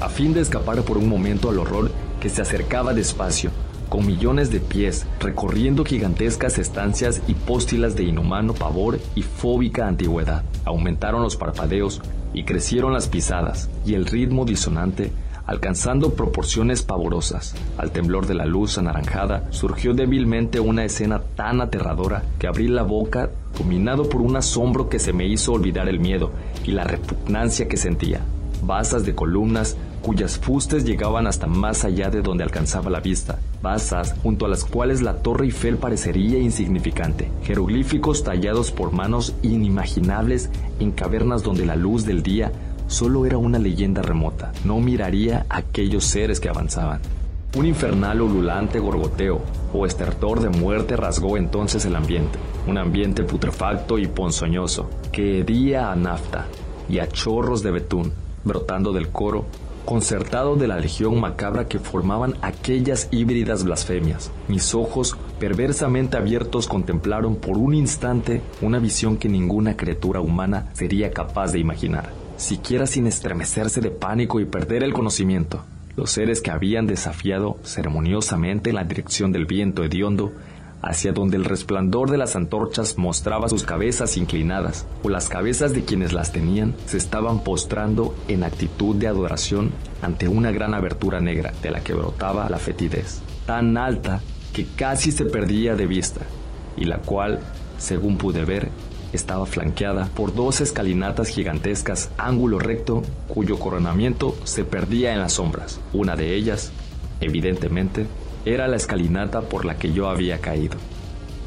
a 0.00 0.08
fin 0.08 0.32
de 0.32 0.40
escapar 0.40 0.80
por 0.80 0.96
un 0.96 1.10
momento 1.10 1.50
al 1.50 1.58
horror 1.58 1.90
que 2.20 2.30
se 2.30 2.40
acercaba 2.40 2.94
despacio, 2.94 3.50
con 3.88 4.06
millones 4.06 4.50
de 4.50 4.60
pies, 4.60 5.06
recorriendo 5.20 5.84
gigantescas 5.84 6.58
estancias 6.58 7.22
y 7.26 7.34
póstilas 7.34 7.96
de 7.96 8.04
inhumano 8.04 8.54
pavor 8.54 8.98
y 9.14 9.22
fóbica 9.22 9.88
antigüedad. 9.88 10.44
Aumentaron 10.64 11.22
los 11.22 11.36
parpadeos 11.36 12.00
y 12.34 12.44
crecieron 12.44 12.92
las 12.92 13.08
pisadas, 13.08 13.68
y 13.86 13.94
el 13.94 14.06
ritmo 14.06 14.44
disonante 14.44 15.12
alcanzando 15.48 16.10
proporciones 16.10 16.82
pavorosas. 16.82 17.54
Al 17.78 17.90
temblor 17.90 18.26
de 18.26 18.34
la 18.34 18.44
luz 18.44 18.76
anaranjada 18.76 19.48
surgió 19.50 19.94
débilmente 19.94 20.60
una 20.60 20.84
escena 20.84 21.22
tan 21.36 21.62
aterradora 21.62 22.22
que 22.38 22.46
abrí 22.46 22.68
la 22.68 22.82
boca 22.82 23.30
dominado 23.58 24.10
por 24.10 24.20
un 24.20 24.36
asombro 24.36 24.90
que 24.90 24.98
se 24.98 25.14
me 25.14 25.26
hizo 25.26 25.54
olvidar 25.54 25.88
el 25.88 26.00
miedo 26.00 26.30
y 26.64 26.72
la 26.72 26.84
repugnancia 26.84 27.66
que 27.66 27.78
sentía. 27.78 28.20
Basas 28.62 29.06
de 29.06 29.14
columnas 29.14 29.78
cuyas 29.98 30.38
fustes 30.38 30.84
llegaban 30.84 31.26
hasta 31.26 31.46
más 31.46 31.84
allá 31.84 32.10
de 32.10 32.22
donde 32.22 32.44
alcanzaba 32.44 32.90
la 32.90 33.00
vista, 33.00 33.38
basas 33.62 34.14
junto 34.22 34.46
a 34.46 34.48
las 34.48 34.64
cuales 34.64 35.02
la 35.02 35.16
Torre 35.16 35.46
Eiffel 35.46 35.76
parecería 35.76 36.38
insignificante, 36.38 37.30
jeroglíficos 37.44 38.24
tallados 38.24 38.70
por 38.70 38.92
manos 38.92 39.34
inimaginables 39.42 40.50
en 40.80 40.92
cavernas 40.92 41.42
donde 41.42 41.66
la 41.66 41.76
luz 41.76 42.04
del 42.04 42.22
día 42.22 42.52
solo 42.86 43.26
era 43.26 43.38
una 43.38 43.58
leyenda 43.58 44.02
remota, 44.02 44.52
no 44.64 44.80
miraría 44.80 45.46
a 45.48 45.58
aquellos 45.58 46.04
seres 46.04 46.40
que 46.40 46.48
avanzaban. 46.48 47.00
Un 47.56 47.64
infernal 47.64 48.20
ululante 48.20 48.78
gorgoteo 48.78 49.40
o 49.72 49.86
estertor 49.86 50.40
de 50.40 50.50
muerte 50.50 50.96
rasgó 50.96 51.36
entonces 51.36 51.84
el 51.86 51.96
ambiente, 51.96 52.38
un 52.66 52.76
ambiente 52.76 53.24
putrefacto 53.24 53.98
y 53.98 54.06
ponzoñoso, 54.06 54.88
que 55.12 55.40
hedía 55.40 55.90
a 55.90 55.96
nafta 55.96 56.46
y 56.88 56.98
a 56.98 57.08
chorros 57.08 57.62
de 57.62 57.70
betún, 57.70 58.12
brotando 58.44 58.92
del 58.92 59.08
coro, 59.08 59.46
concertado 59.88 60.56
de 60.56 60.68
la 60.68 60.78
legión 60.78 61.18
macabra 61.18 61.66
que 61.66 61.78
formaban 61.78 62.34
aquellas 62.42 63.08
híbridas 63.10 63.64
blasfemias. 63.64 64.30
Mis 64.46 64.74
ojos, 64.74 65.16
perversamente 65.40 66.18
abiertos, 66.18 66.66
contemplaron 66.68 67.36
por 67.36 67.56
un 67.56 67.72
instante 67.72 68.42
una 68.60 68.80
visión 68.80 69.16
que 69.16 69.30
ninguna 69.30 69.78
criatura 69.78 70.20
humana 70.20 70.68
sería 70.74 71.10
capaz 71.10 71.52
de 71.52 71.60
imaginar 71.60 72.12
siquiera 72.36 72.86
sin 72.86 73.06
estremecerse 73.06 73.80
de 73.80 73.90
pánico 73.90 74.40
y 74.40 74.44
perder 74.44 74.82
el 74.82 74.92
conocimiento. 74.92 75.64
Los 75.96 76.12
seres 76.12 76.40
que 76.40 76.52
habían 76.52 76.86
desafiado 76.86 77.58
ceremoniosamente 77.64 78.70
en 78.70 78.76
la 78.76 78.84
dirección 78.84 79.32
del 79.32 79.46
viento 79.46 79.82
hediondo, 79.82 80.32
hacia 80.82 81.12
donde 81.12 81.36
el 81.36 81.44
resplandor 81.44 82.10
de 82.10 82.18
las 82.18 82.36
antorchas 82.36 82.98
mostraba 82.98 83.48
sus 83.48 83.64
cabezas 83.64 84.16
inclinadas, 84.16 84.86
o 85.02 85.08
las 85.08 85.28
cabezas 85.28 85.72
de 85.72 85.84
quienes 85.84 86.12
las 86.12 86.32
tenían 86.32 86.74
se 86.86 86.96
estaban 86.96 87.42
postrando 87.42 88.14
en 88.28 88.44
actitud 88.44 88.96
de 88.96 89.08
adoración 89.08 89.72
ante 90.02 90.28
una 90.28 90.50
gran 90.50 90.74
abertura 90.74 91.20
negra 91.20 91.52
de 91.62 91.70
la 91.70 91.80
que 91.80 91.94
brotaba 91.94 92.48
la 92.48 92.58
fetidez, 92.58 93.20
tan 93.46 93.76
alta 93.76 94.20
que 94.52 94.66
casi 94.76 95.12
se 95.12 95.24
perdía 95.24 95.74
de 95.74 95.86
vista, 95.86 96.20
y 96.76 96.84
la 96.84 96.98
cual, 96.98 97.40
según 97.78 98.16
pude 98.16 98.44
ver, 98.44 98.70
estaba 99.12 99.46
flanqueada 99.46 100.06
por 100.14 100.34
dos 100.34 100.60
escalinatas 100.60 101.28
gigantescas 101.28 102.10
ángulo 102.18 102.58
recto 102.58 103.02
cuyo 103.26 103.58
coronamiento 103.58 104.36
se 104.44 104.64
perdía 104.64 105.12
en 105.12 105.20
las 105.20 105.34
sombras. 105.34 105.80
Una 105.92 106.14
de 106.14 106.34
ellas, 106.34 106.72
evidentemente, 107.20 108.06
era 108.54 108.66
la 108.66 108.76
escalinata 108.76 109.42
por 109.42 109.64
la 109.64 109.76
que 109.76 109.92
yo 109.92 110.08
había 110.08 110.38
caído. 110.38 110.76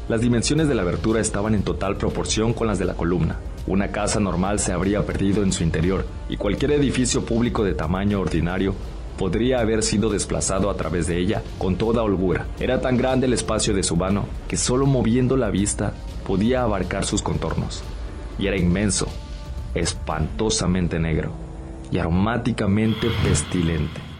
Las 0.08 0.20
dimensiones 0.20 0.68
de 0.68 0.74
la 0.74 0.82
abertura 0.82 1.20
estaban 1.20 1.54
en 1.54 1.62
total 1.62 1.96
proporción 1.96 2.52
con 2.52 2.66
las 2.66 2.78
de 2.78 2.84
la 2.84 2.94
columna. 2.94 3.38
Una 3.66 3.88
casa 3.88 4.20
normal 4.20 4.60
se 4.60 4.72
habría 4.72 5.04
perdido 5.04 5.42
en 5.42 5.52
su 5.52 5.64
interior 5.64 6.06
y 6.28 6.36
cualquier 6.36 6.72
edificio 6.72 7.24
público 7.24 7.64
de 7.64 7.74
tamaño 7.74 8.20
ordinario 8.20 8.74
podría 9.18 9.60
haber 9.60 9.82
sido 9.82 10.10
desplazado 10.10 10.70
a 10.70 10.76
través 10.76 11.06
de 11.06 11.18
ella 11.18 11.42
con 11.58 11.76
toda 11.76 12.02
holgura. 12.02 12.46
Era 12.60 12.80
tan 12.80 12.96
grande 12.96 13.26
el 13.26 13.32
espacio 13.32 13.74
de 13.74 13.82
su 13.82 13.96
vano 13.96 14.26
que 14.48 14.56
solo 14.56 14.86
moviendo 14.86 15.36
la 15.36 15.50
vista 15.50 15.94
podía 16.26 16.62
abarcar 16.62 17.04
sus 17.04 17.22
contornos. 17.22 17.82
Y 18.38 18.46
era 18.46 18.56
inmenso, 18.56 19.06
espantosamente 19.74 20.98
negro 20.98 21.32
y 21.90 21.98
aromáticamente 21.98 23.08
pestilente. 23.22 24.11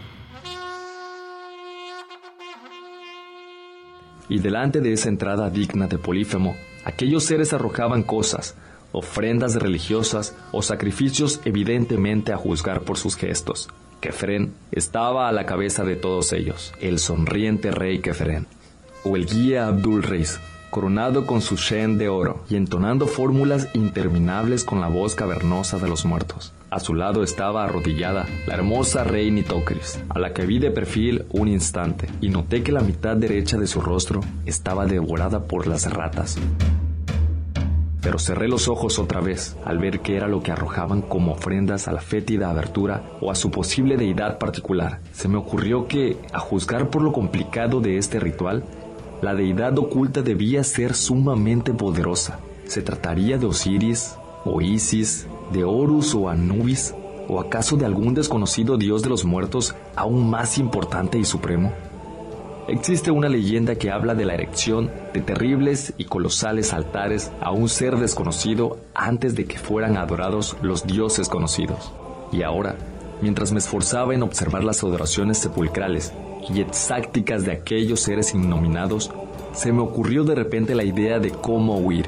Y 4.33 4.39
delante 4.39 4.81
de 4.81 4.93
esa 4.93 5.09
entrada 5.09 5.51
digna 5.51 5.85
de 5.85 5.99
Polífemo, 5.99 6.55
aquellos 6.85 7.23
seres 7.23 7.53
arrojaban 7.53 8.01
cosas, 8.01 8.55
ofrendas 8.91 9.53
religiosas 9.53 10.35
o 10.51 10.63
sacrificios 10.63 11.39
evidentemente 11.45 12.33
a 12.33 12.37
juzgar 12.37 12.81
por 12.81 12.97
sus 12.97 13.15
gestos. 13.15 13.69
Kefren 14.01 14.55
estaba 14.71 15.29
a 15.29 15.31
la 15.31 15.45
cabeza 15.45 15.83
de 15.83 15.97
todos 15.97 16.33
ellos, 16.33 16.73
el 16.81 16.97
sonriente 16.97 17.69
rey 17.69 17.99
Kefren, 17.99 18.47
o 19.03 19.15
el 19.15 19.27
guía 19.27 19.67
Abdul 19.67 20.01
Reis, 20.01 20.39
coronado 20.71 21.27
con 21.27 21.39
su 21.39 21.55
shen 21.55 21.99
de 21.99 22.09
oro 22.09 22.43
y 22.49 22.55
entonando 22.55 23.05
fórmulas 23.05 23.69
interminables 23.75 24.63
con 24.63 24.81
la 24.81 24.87
voz 24.87 25.13
cavernosa 25.13 25.77
de 25.77 25.89
los 25.89 26.05
muertos. 26.05 26.53
A 26.73 26.79
su 26.79 26.95
lado 26.95 27.21
estaba 27.21 27.65
arrodillada 27.65 28.25
la 28.47 28.55
hermosa 28.55 29.03
reina 29.03 29.35
Nitocris, 29.35 30.01
a 30.09 30.17
la 30.17 30.33
que 30.33 30.47
vi 30.47 30.57
de 30.57 30.71
perfil 30.71 31.23
un 31.29 31.47
instante 31.47 32.07
y 32.19 32.29
noté 32.29 32.63
que 32.63 32.71
la 32.71 32.81
mitad 32.81 33.15
derecha 33.15 33.59
de 33.59 33.67
su 33.67 33.79
rostro 33.79 34.21
estaba 34.47 34.87
devorada 34.87 35.43
por 35.43 35.67
las 35.67 35.87
ratas. 35.93 36.35
Pero 38.01 38.17
cerré 38.17 38.47
los 38.47 38.67
ojos 38.67 38.97
otra 38.97 39.21
vez 39.21 39.55
al 39.63 39.77
ver 39.77 39.99
que 39.99 40.15
era 40.15 40.27
lo 40.27 40.41
que 40.41 40.51
arrojaban 40.51 41.03
como 41.03 41.33
ofrendas 41.33 41.87
a 41.87 41.91
la 41.91 42.01
fétida 42.01 42.49
abertura 42.49 43.03
o 43.21 43.29
a 43.29 43.35
su 43.35 43.51
posible 43.51 43.95
deidad 43.95 44.39
particular. 44.39 44.99
Se 45.11 45.27
me 45.27 45.37
ocurrió 45.37 45.87
que, 45.87 46.17
a 46.33 46.39
juzgar 46.39 46.89
por 46.89 47.03
lo 47.03 47.13
complicado 47.13 47.81
de 47.81 47.99
este 47.99 48.19
ritual, 48.19 48.63
la 49.21 49.35
deidad 49.35 49.77
oculta 49.77 50.23
debía 50.23 50.63
ser 50.63 50.95
sumamente 50.95 51.71
poderosa. 51.71 52.39
¿Se 52.65 52.81
trataría 52.81 53.37
de 53.37 53.45
Osiris 53.45 54.15
o 54.43 54.59
Isis 54.59 55.27
de 55.51 55.63
Horus 55.63 56.15
o 56.15 56.29
Anubis? 56.29 56.93
¿O 57.27 57.39
acaso 57.39 57.77
de 57.77 57.85
algún 57.85 58.13
desconocido 58.13 58.77
dios 58.77 59.01
de 59.01 59.09
los 59.09 59.23
muertos 59.23 59.75
aún 59.95 60.29
más 60.29 60.57
importante 60.57 61.17
y 61.17 61.23
supremo? 61.23 61.71
Existe 62.67 63.11
una 63.11 63.27
leyenda 63.27 63.75
que 63.75 63.91
habla 63.91 64.15
de 64.15 64.23
la 64.23 64.35
erección 64.35 64.89
de 65.13 65.19
terribles 65.21 65.93
y 65.97 66.05
colosales 66.05 66.71
altares 66.73 67.29
a 67.41 67.51
un 67.51 67.67
ser 67.67 67.97
desconocido 67.97 68.77
antes 68.93 69.35
de 69.35 69.45
que 69.45 69.57
fueran 69.57 69.97
adorados 69.97 70.55
los 70.61 70.87
dioses 70.87 71.27
conocidos. 71.27 71.91
Y 72.31 72.41
ahora, 72.41 72.77
mientras 73.21 73.51
me 73.51 73.59
esforzaba 73.59 74.13
en 74.13 74.23
observar 74.23 74.63
las 74.63 74.81
adoraciones 74.81 75.39
sepulcrales 75.39 76.13
y 76.49 76.61
exácticas 76.61 77.43
de 77.43 77.51
aquellos 77.51 77.99
seres 77.99 78.33
innominados, 78.33 79.11
se 79.51 79.73
me 79.73 79.81
ocurrió 79.81 80.23
de 80.23 80.35
repente 80.35 80.73
la 80.73 80.85
idea 80.85 81.19
de 81.19 81.31
cómo 81.31 81.77
huir. 81.77 82.07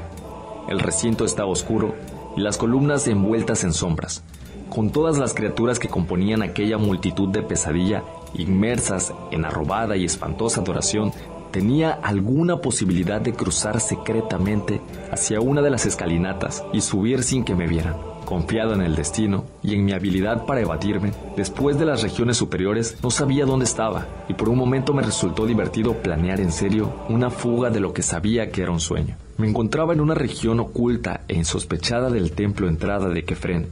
El 0.68 0.80
recinto 0.80 1.26
estaba 1.26 1.50
oscuro 1.50 1.94
y 2.36 2.40
las 2.40 2.58
columnas 2.58 3.06
envueltas 3.08 3.64
en 3.64 3.72
sombras, 3.72 4.22
con 4.68 4.90
todas 4.90 5.18
las 5.18 5.34
criaturas 5.34 5.78
que 5.78 5.88
componían 5.88 6.42
aquella 6.42 6.78
multitud 6.78 7.28
de 7.28 7.42
pesadilla 7.42 8.04
inmersas 8.34 9.12
en 9.30 9.44
arrobada 9.44 9.96
y 9.96 10.04
espantosa 10.04 10.60
adoración, 10.60 11.12
tenía 11.50 11.92
alguna 11.92 12.58
posibilidad 12.58 13.20
de 13.20 13.32
cruzar 13.32 13.80
secretamente 13.80 14.80
hacia 15.10 15.40
una 15.40 15.62
de 15.62 15.70
las 15.70 15.86
escalinatas 15.86 16.64
y 16.72 16.80
subir 16.80 17.22
sin 17.22 17.44
que 17.44 17.54
me 17.54 17.66
vieran. 17.66 18.15
Confiado 18.26 18.74
en 18.74 18.82
el 18.82 18.96
destino 18.96 19.44
y 19.62 19.74
en 19.74 19.84
mi 19.84 19.92
habilidad 19.92 20.46
para 20.46 20.60
evadirme, 20.60 21.12
después 21.36 21.78
de 21.78 21.86
las 21.86 22.02
regiones 22.02 22.36
superiores 22.36 22.98
no 23.00 23.12
sabía 23.12 23.46
dónde 23.46 23.66
estaba 23.66 24.08
y 24.28 24.34
por 24.34 24.48
un 24.48 24.58
momento 24.58 24.92
me 24.92 25.02
resultó 25.02 25.46
divertido 25.46 25.94
planear 25.94 26.40
en 26.40 26.50
serio 26.50 26.92
una 27.08 27.30
fuga 27.30 27.70
de 27.70 27.78
lo 27.78 27.92
que 27.92 28.02
sabía 28.02 28.50
que 28.50 28.62
era 28.62 28.72
un 28.72 28.80
sueño. 28.80 29.16
Me 29.38 29.48
encontraba 29.48 29.92
en 29.92 30.00
una 30.00 30.14
región 30.14 30.58
oculta 30.58 31.20
e 31.28 31.36
insospechada 31.36 32.10
del 32.10 32.32
templo 32.32 32.66
entrada 32.68 33.08
de 33.08 33.24
Kefren, 33.24 33.68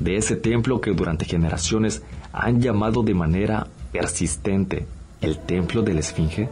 de 0.00 0.16
ese 0.16 0.34
templo 0.34 0.80
que 0.80 0.90
durante 0.90 1.24
generaciones 1.24 2.02
han 2.32 2.60
llamado 2.60 3.04
de 3.04 3.14
manera 3.14 3.68
persistente 3.92 4.84
el 5.20 5.38
templo 5.38 5.82
de 5.82 5.94
la 5.94 6.00
Esfinge. 6.00 6.48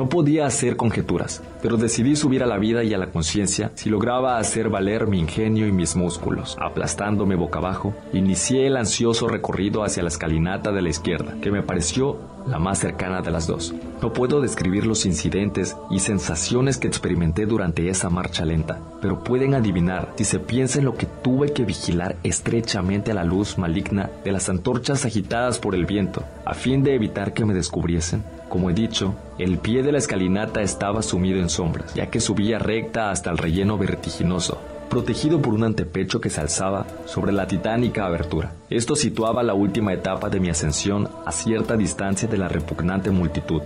No 0.00 0.08
podía 0.08 0.46
hacer 0.46 0.78
conjeturas, 0.78 1.42
pero 1.60 1.76
decidí 1.76 2.16
subir 2.16 2.42
a 2.42 2.46
la 2.46 2.56
vida 2.56 2.82
y 2.82 2.94
a 2.94 2.96
la 2.96 3.10
conciencia 3.10 3.70
si 3.74 3.90
lograba 3.90 4.38
hacer 4.38 4.70
valer 4.70 5.06
mi 5.06 5.18
ingenio 5.18 5.66
y 5.66 5.72
mis 5.72 5.94
músculos. 5.94 6.56
Aplastándome 6.58 7.34
boca 7.34 7.58
abajo, 7.58 7.92
inicié 8.14 8.66
el 8.66 8.78
ansioso 8.78 9.28
recorrido 9.28 9.84
hacia 9.84 10.02
la 10.02 10.08
escalinata 10.08 10.72
de 10.72 10.80
la 10.80 10.88
izquierda, 10.88 11.34
que 11.42 11.50
me 11.50 11.62
pareció 11.62 12.16
la 12.46 12.58
más 12.58 12.78
cercana 12.78 13.20
de 13.20 13.30
las 13.30 13.46
dos. 13.46 13.74
No 14.00 14.14
puedo 14.14 14.40
describir 14.40 14.86
los 14.86 15.04
incidentes 15.04 15.76
y 15.90 15.98
sensaciones 15.98 16.78
que 16.78 16.88
experimenté 16.88 17.44
durante 17.44 17.90
esa 17.90 18.08
marcha 18.08 18.46
lenta, 18.46 18.78
pero 19.02 19.22
pueden 19.22 19.54
adivinar 19.54 20.14
si 20.16 20.24
se 20.24 20.38
piensa 20.38 20.78
en 20.78 20.86
lo 20.86 20.94
que 20.94 21.04
tuve 21.04 21.52
que 21.52 21.66
vigilar 21.66 22.16
estrechamente 22.22 23.10
a 23.10 23.14
la 23.14 23.24
luz 23.24 23.58
maligna 23.58 24.08
de 24.24 24.32
las 24.32 24.48
antorchas 24.48 25.04
agitadas 25.04 25.58
por 25.58 25.74
el 25.74 25.84
viento, 25.84 26.24
a 26.46 26.54
fin 26.54 26.82
de 26.82 26.94
evitar 26.94 27.34
que 27.34 27.44
me 27.44 27.52
descubriesen. 27.52 28.24
Como 28.50 28.68
he 28.68 28.74
dicho, 28.74 29.14
el 29.38 29.58
pie 29.58 29.84
de 29.84 29.92
la 29.92 29.98
escalinata 29.98 30.60
estaba 30.60 31.02
sumido 31.02 31.38
en 31.38 31.48
sombras, 31.48 31.94
ya 31.94 32.10
que 32.10 32.18
subía 32.18 32.58
recta 32.58 33.12
hasta 33.12 33.30
el 33.30 33.38
relleno 33.38 33.78
vertiginoso, 33.78 34.58
protegido 34.88 35.40
por 35.40 35.54
un 35.54 35.62
antepecho 35.62 36.20
que 36.20 36.30
se 36.30 36.40
alzaba 36.40 36.84
sobre 37.06 37.30
la 37.30 37.46
titánica 37.46 38.06
abertura. 38.06 38.52
Esto 38.68 38.96
situaba 38.96 39.44
la 39.44 39.54
última 39.54 39.92
etapa 39.92 40.28
de 40.30 40.40
mi 40.40 40.50
ascensión 40.50 41.08
a 41.24 41.30
cierta 41.30 41.76
distancia 41.76 42.26
de 42.26 42.38
la 42.38 42.48
repugnante 42.48 43.12
multitud, 43.12 43.62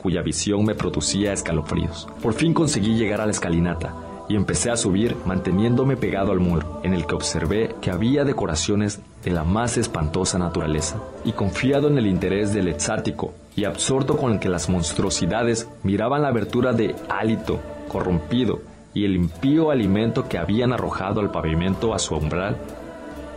cuya 0.00 0.22
visión 0.22 0.64
me 0.64 0.76
producía 0.76 1.32
escalofríos. 1.32 2.06
Por 2.22 2.32
fin 2.32 2.54
conseguí 2.54 2.94
llegar 2.94 3.20
a 3.20 3.26
la 3.26 3.32
escalinata, 3.32 3.96
y 4.28 4.36
empecé 4.36 4.70
a 4.70 4.76
subir 4.76 5.16
manteniéndome 5.26 5.96
pegado 5.96 6.30
al 6.30 6.38
muro, 6.38 6.80
en 6.84 6.94
el 6.94 7.04
que 7.04 7.16
observé 7.16 7.74
que 7.80 7.90
había 7.90 8.22
decoraciones 8.22 9.00
de 9.24 9.32
la 9.32 9.42
más 9.42 9.76
espantosa 9.76 10.38
naturaleza, 10.38 11.02
y 11.24 11.32
confiado 11.32 11.88
en 11.88 11.98
el 11.98 12.06
interés 12.06 12.54
del 12.54 12.68
exático 12.68 13.34
y 13.56 13.64
absorto 13.64 14.16
con 14.16 14.32
el 14.32 14.38
que 14.38 14.48
las 14.48 14.68
monstruosidades 14.68 15.68
miraban 15.82 16.22
la 16.22 16.28
abertura 16.28 16.72
de 16.72 16.94
hálito 17.08 17.60
corrompido 17.88 18.60
y 18.94 19.04
el 19.04 19.16
impío 19.16 19.70
alimento 19.70 20.28
que 20.28 20.38
habían 20.38 20.72
arrojado 20.72 21.20
al 21.20 21.30
pavimento 21.30 21.94
a 21.94 21.98
su 21.98 22.14
umbral, 22.16 22.56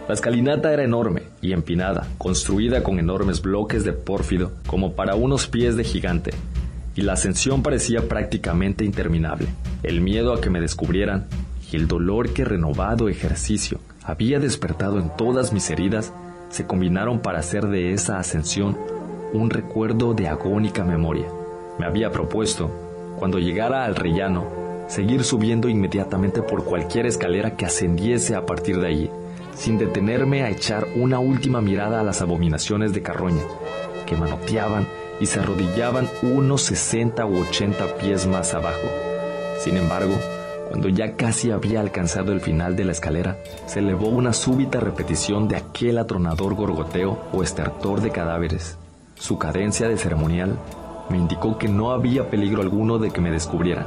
la 0.08 0.14
escalinata 0.14 0.74
era 0.74 0.84
enorme 0.84 1.24
y 1.42 1.54
empinada, 1.54 2.08
construida 2.18 2.84
con 2.84 3.00
enormes 3.00 3.42
bloques 3.42 3.86
de 3.86 3.94
pórfido 3.94 4.52
como 4.68 4.94
para 4.94 5.16
unos 5.16 5.48
pies 5.48 5.78
de 5.78 5.86
gigante, 5.86 6.32
y 6.96 7.04
la 7.04 7.14
ascensión 7.14 7.64
parecía 7.64 8.08
prácticamente 8.10 8.84
interminable. 8.84 9.48
El 9.82 10.02
miedo 10.02 10.34
a 10.34 10.42
que 10.42 10.50
me 10.50 10.60
descubrieran 10.60 11.26
y 11.72 11.78
el 11.78 11.88
dolor 11.88 12.34
que 12.34 12.44
renovado 12.44 13.08
ejercicio 13.08 13.80
había 14.04 14.40
despertado 14.40 15.00
en 15.00 15.10
todas 15.16 15.54
mis 15.54 15.70
heridas 15.70 16.14
se 16.50 16.68
combinaron 16.68 17.20
para 17.20 17.40
hacer 17.40 17.68
de 17.68 17.94
esa 17.94 18.20
ascensión 18.20 18.78
un 19.34 19.50
recuerdo 19.50 20.14
de 20.14 20.28
agónica 20.28 20.84
memoria. 20.84 21.28
Me 21.80 21.86
había 21.86 22.12
propuesto, 22.12 22.70
cuando 23.18 23.40
llegara 23.40 23.86
al 23.86 23.96
rellano, 23.96 24.46
seguir 24.88 25.24
subiendo 25.24 25.70
inmediatamente 25.70 26.42
por 26.42 26.64
cualquier 26.64 27.08
escalera 27.08 27.56
que 27.56 27.66
ascendiese 27.66 28.36
a 28.36 28.46
partir 28.46 28.80
de 28.80 28.88
allí, 28.88 29.10
sin 29.56 29.78
detenerme 29.78 30.44
a 30.44 30.50
echar 30.50 30.88
una 30.96 31.20
última 31.20 31.62
mirada 31.62 32.00
a 32.00 32.04
las 32.04 32.22
abominaciones 32.22 32.94
de 32.94 33.02
carroña, 33.02 33.44
que 34.06 34.16
manoteaban 34.16 34.88
y 35.20 35.26
se 35.26 35.40
arrodillaban 35.40 36.08
unos 36.22 36.62
60 36.64 37.26
u 37.26 37.42
80 37.42 37.98
pies 37.98 38.28
más 38.28 38.54
abajo. 38.54 38.88
Sin 39.60 39.78
embargo, 39.78 40.16
cuando 40.70 40.90
ya 40.90 41.16
casi 41.16 41.52
había 41.52 41.82
alcanzado 41.82 42.32
el 42.32 42.42
final 42.42 42.76
de 42.76 42.86
la 42.86 42.92
escalera, 42.92 43.38
se 43.68 43.80
elevó 43.80 44.10
una 44.10 44.34
súbita 44.34 44.80
repetición 44.80 45.48
de 45.48 45.56
aquel 45.56 45.98
atronador 45.98 46.56
gorgoteo 46.56 47.18
o 47.32 47.44
estertor 47.44 48.02
de 48.02 48.12
cadáveres. 48.12 48.78
Su 49.24 49.38
cadencia 49.38 49.88
de 49.88 49.96
ceremonial 49.96 50.60
me 51.10 51.18
indicó 51.18 51.58
que 51.58 51.70
no 51.70 51.92
había 51.92 52.30
peligro 52.30 52.62
alguno 52.62 53.00
de 53.00 53.10
que 53.10 53.22
me 53.22 53.32
descubrieran 53.32 53.86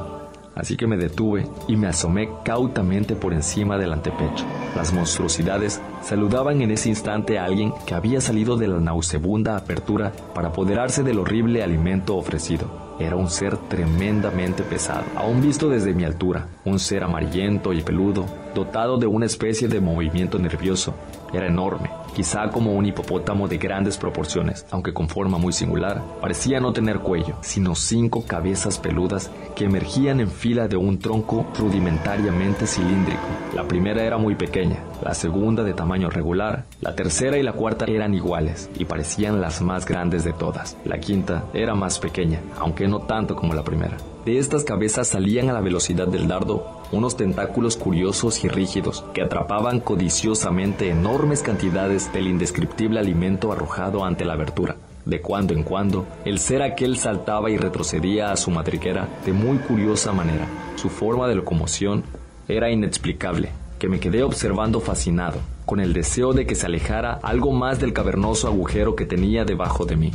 así 0.57 0.76
que 0.76 0.87
me 0.87 0.97
detuve 0.97 1.47
y 1.68 1.76
me 1.76 1.87
asomé 1.87 2.30
cautamente 2.43 3.14
por 3.14 3.32
encima 3.32 3.78
del 3.78 3.93
antepecho. 3.93 4.45
Las 4.74 4.93
monstruosidades 4.93 5.80
saludaban 6.03 6.62
en 6.62 6.70
ese 6.72 6.89
instante 6.89 7.39
a 7.39 7.45
alguien 7.45 7.72
que 7.87 7.95
había 7.95 8.20
salido 8.20 8.57
de 8.57 8.66
la 8.66 8.80
nauseabunda 8.80 9.57
apertura 9.57 10.12
para 10.34 10.49
apoderarse 10.49 11.03
del 11.03 11.18
horrible 11.18 11.62
alimento 11.62 12.16
ofrecido. 12.16 12.87
Era 12.99 13.16
un 13.16 13.28
ser 13.28 13.59
tremendamente 13.68 14.62
pesado, 14.62 15.05
aún 15.16 15.43
visto 15.43 15.68
desde 15.68 15.93
mi 15.93 16.05
altura, 16.05 16.49
un 16.64 16.78
ser 16.78 17.05
amarillento 17.05 17.74
y 17.74 17.82
peludo, 17.82 18.24
dotado 18.55 18.97
de 18.97 19.07
una 19.07 19.26
especie 19.26 19.68
de 19.68 19.80
movimiento 19.80 20.39
nervioso. 20.39 20.95
Era 21.34 21.47
enorme, 21.47 21.91
quizá 22.17 22.49
como 22.49 22.73
un 22.73 22.87
hipopótamo 22.87 23.47
de 23.47 23.59
grandes 23.59 23.99
proporciones, 23.99 24.64
aunque 24.71 24.95
con 24.95 25.07
forma 25.07 25.37
muy 25.37 25.53
singular. 25.53 26.03
Parecía 26.23 26.61
no 26.61 26.73
tener 26.73 27.01
cuello, 27.01 27.37
sino 27.43 27.75
cinco 27.75 28.25
cabezas 28.27 28.79
peludas 28.79 29.31
que 29.55 29.67
emergían 29.67 30.21
en 30.21 30.31
fila 30.31 30.67
de 30.67 30.79
un 30.79 30.99
tronco 30.99 31.47
rudimentariamente 31.59 32.67
cilíndrico. 32.67 33.21
La 33.55 33.69
primera 33.69 34.03
era 34.03 34.17
muy 34.17 34.35
pequeña, 34.35 34.79
la 35.05 35.12
segunda 35.12 35.62
de 35.62 35.75
tamaño 35.75 36.09
regular, 36.09 36.64
la 36.81 36.97
tercera 36.97 37.37
y 37.37 37.43
la 37.43 37.53
cuarta 37.53 37.85
eran 37.85 38.14
iguales 38.14 38.71
y 38.79 38.87
parecían 38.87 39.43
las 39.43 39.61
más 39.61 39.85
grandes 39.85 40.25
de 40.25 40.33
todas. 40.33 40.75
La 40.87 40.99
quinta 40.99 41.45
era 41.53 41.75
más 41.75 41.99
pequeña, 41.99 42.41
aunque 42.59 42.89
no 42.89 43.01
tanto 43.01 43.37
como 43.37 43.53
la 43.53 43.62
primera. 43.62 43.99
De 44.25 44.39
estas 44.39 44.64
cabezas 44.64 45.09
salían 45.09 45.51
a 45.51 45.53
la 45.53 45.61
velocidad 45.61 46.09
del 46.09 46.27
dardo 46.27 46.76
unos 46.93 47.16
tentáculos 47.16 47.76
curiosos 47.76 48.45
y 48.45 48.49
rígidos 48.49 49.05
que 49.12 49.22
atrapaban 49.22 49.80
codiciosamente 49.80 50.91
enormes 50.91 51.43
cantidades 51.43 52.12
del 52.12 52.28
indescriptible 52.28 53.01
alimento 53.01 53.53
arrojado 53.53 54.05
ante 54.05 54.24
la 54.24 54.34
abertura. 54.34 54.76
De 55.05 55.20
cuando 55.20 55.55
en 55.55 55.62
cuando, 55.62 56.07
el 56.24 56.39
ser 56.39 56.62
aquel 56.62 56.97
saltaba 56.97 57.51
y 57.51 57.57
retrocedía 57.57 58.32
a 58.32 58.37
su 58.37 58.51
madriguera 58.51 59.09
de 59.24 59.32
muy 59.32 59.59
curiosa 59.59 60.12
manera. 60.12 60.47
Su 60.74 60.89
forma 60.89 61.28
de 61.28 61.37
locomoción 61.37 62.03
era 62.49 62.70
inexplicable, 62.70 63.51
que 63.78 63.89
me 63.89 64.01
quedé 64.01 64.22
observando 64.24 64.80
fascinado, 64.80 65.39
con 65.64 65.80
el 65.80 65.93
deseo 65.93 66.32
de 66.32 66.45
que 66.45 66.57
se 66.57 66.66
alejara 66.66 67.20
algo 67.22 67.53
más 67.53 67.78
del 67.78 67.93
cavernoso 67.93 68.49
agujero 68.49 68.97
que 68.97 69.07
tenía 69.07 69.45
debajo 69.45 69.84
de 69.84 69.97
mí. 69.97 70.12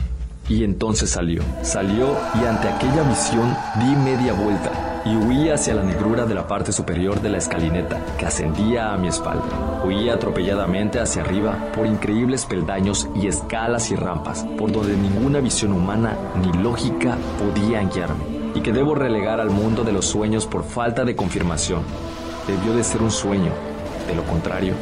Y 0.49 0.65
entonces 0.65 1.09
salió, 1.09 1.41
salió 1.61 2.17
y 2.41 2.45
ante 2.45 2.67
aquella 2.67 3.03
visión 3.03 3.55
di 3.79 3.95
media 3.95 4.33
vuelta 4.33 4.90
y 5.05 5.15
huí 5.15 5.49
hacia 5.49 5.73
la 5.73 5.83
negrura 5.83 6.25
de 6.25 6.35
la 6.35 6.47
parte 6.47 6.71
superior 6.71 7.21
de 7.21 7.29
la 7.29 7.37
escalineta 7.37 7.99
que 8.17 8.25
ascendía 8.25 8.93
a 8.93 8.97
mi 8.97 9.07
espalda. 9.07 9.81
Huí 9.83 10.09
atropelladamente 10.09 10.99
hacia 10.99 11.23
arriba 11.23 11.71
por 11.75 11.85
increíbles 11.85 12.45
peldaños 12.45 13.07
y 13.15 13.27
escalas 13.27 13.91
y 13.91 13.95
rampas, 13.95 14.45
por 14.57 14.71
donde 14.71 14.95
ninguna 14.95 15.39
visión 15.39 15.73
humana 15.73 16.15
ni 16.41 16.51
lógica 16.61 17.17
podía 17.39 17.81
guiarme, 17.81 18.23
y 18.55 18.61
que 18.61 18.71
debo 18.71 18.95
relegar 18.95 19.39
al 19.39 19.49
mundo 19.49 19.83
de 19.83 19.91
los 19.91 20.05
sueños 20.05 20.45
por 20.45 20.63
falta 20.63 21.03
de 21.03 21.15
confirmación. 21.15 21.81
Debió 22.47 22.75
de 22.75 22.83
ser 22.83 23.01
un 23.01 23.11
sueño, 23.11 23.51
de 24.07 24.15
lo 24.15 24.23
contrario, 24.23 24.73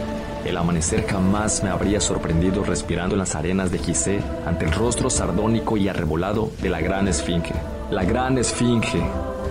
el 0.46 0.56
amanecer 0.56 1.06
jamás 1.06 1.64
me 1.64 1.70
habría 1.70 2.00
sorprendido 2.00 2.64
respirando 2.64 3.16
en 3.16 3.20
las 3.20 3.36
arenas 3.36 3.72
de 3.72 3.80
Gizeh 3.80 4.22
ante 4.46 4.66
el 4.66 4.72
rostro 4.72 5.10
sardónico 5.10 5.76
y 5.76 5.90
arrebolado 5.90 6.50
de 6.62 6.70
la 6.70 6.80
gran 6.80 7.08
esfinge. 7.10 7.54
La 7.92 8.06
gran 8.06 8.38
esfinge, 8.38 9.02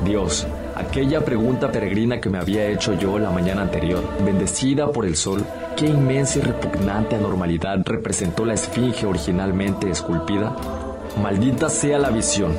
Dios, 0.05 0.47
aquella 0.79 1.25
pregunta 1.25 1.71
peregrina 1.73 2.21
que 2.21 2.31
me 2.31 2.39
había 2.39 2.69
hecho 2.69 2.95
yo 2.95 3.19
la 3.19 3.31
mañana 3.31 3.63
anterior, 3.63 4.03
bendecida 4.25 4.91
por 4.93 5.05
el 5.05 5.17
sol, 5.17 5.45
qué 5.77 5.87
inmensa 5.87 6.39
y 6.39 6.43
repugnante 6.43 7.17
anormalidad 7.17 7.79
representó 7.85 8.45
la 8.45 8.55
esfinge 8.55 9.07
originalmente 9.07 9.91
esculpida. 9.91 10.57
Maldita 11.21 11.69
sea 11.69 11.99
la 11.99 12.11
visión, 12.11 12.53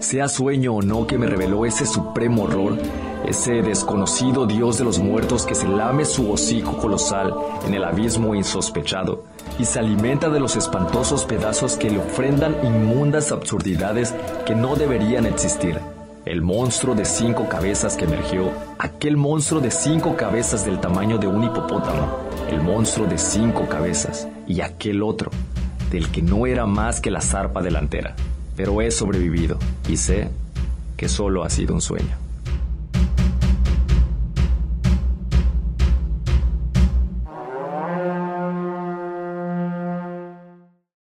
sea 0.00 0.28
sueño 0.28 0.76
o 0.76 0.82
no 0.82 1.06
que 1.06 1.18
me 1.18 1.26
reveló 1.26 1.66
ese 1.66 1.84
supremo 1.84 2.44
horror, 2.44 2.78
ese 3.26 3.62
desconocido 3.62 4.46
Dios 4.46 4.78
de 4.78 4.84
los 4.84 4.98
muertos 4.98 5.44
que 5.44 5.54
se 5.54 5.68
lame 5.68 6.04
su 6.04 6.30
hocico 6.30 6.78
colosal 6.78 7.34
en 7.66 7.74
el 7.74 7.84
abismo 7.84 8.34
insospechado 8.34 9.24
y 9.58 9.64
se 9.64 9.80
alimenta 9.80 10.30
de 10.30 10.40
los 10.40 10.56
espantosos 10.56 11.24
pedazos 11.24 11.76
que 11.76 11.90
le 11.90 11.98
ofrendan 11.98 12.56
inmundas 12.62 13.32
absurdidades 13.32 14.14
que 14.46 14.54
no 14.54 14.76
deberían 14.76 15.26
existir. 15.26 15.78
El 16.26 16.42
monstruo 16.42 16.96
de 16.96 17.04
cinco 17.04 17.48
cabezas 17.48 17.96
que 17.96 18.04
emergió, 18.04 18.50
aquel 18.80 19.16
monstruo 19.16 19.60
de 19.60 19.70
cinco 19.70 20.16
cabezas 20.16 20.66
del 20.66 20.80
tamaño 20.80 21.18
de 21.18 21.28
un 21.28 21.44
hipopótamo, 21.44 22.18
el 22.50 22.60
monstruo 22.60 23.06
de 23.06 23.16
cinco 23.16 23.68
cabezas 23.68 24.26
y 24.44 24.60
aquel 24.60 25.04
otro, 25.04 25.30
del 25.88 26.10
que 26.10 26.22
no 26.22 26.48
era 26.48 26.66
más 26.66 27.00
que 27.00 27.12
la 27.12 27.20
zarpa 27.20 27.62
delantera. 27.62 28.16
Pero 28.56 28.82
he 28.82 28.90
sobrevivido 28.90 29.56
y 29.88 29.98
sé 29.98 30.28
que 30.96 31.08
solo 31.08 31.44
ha 31.44 31.48
sido 31.48 31.74
un 31.74 31.80
sueño. 31.80 32.25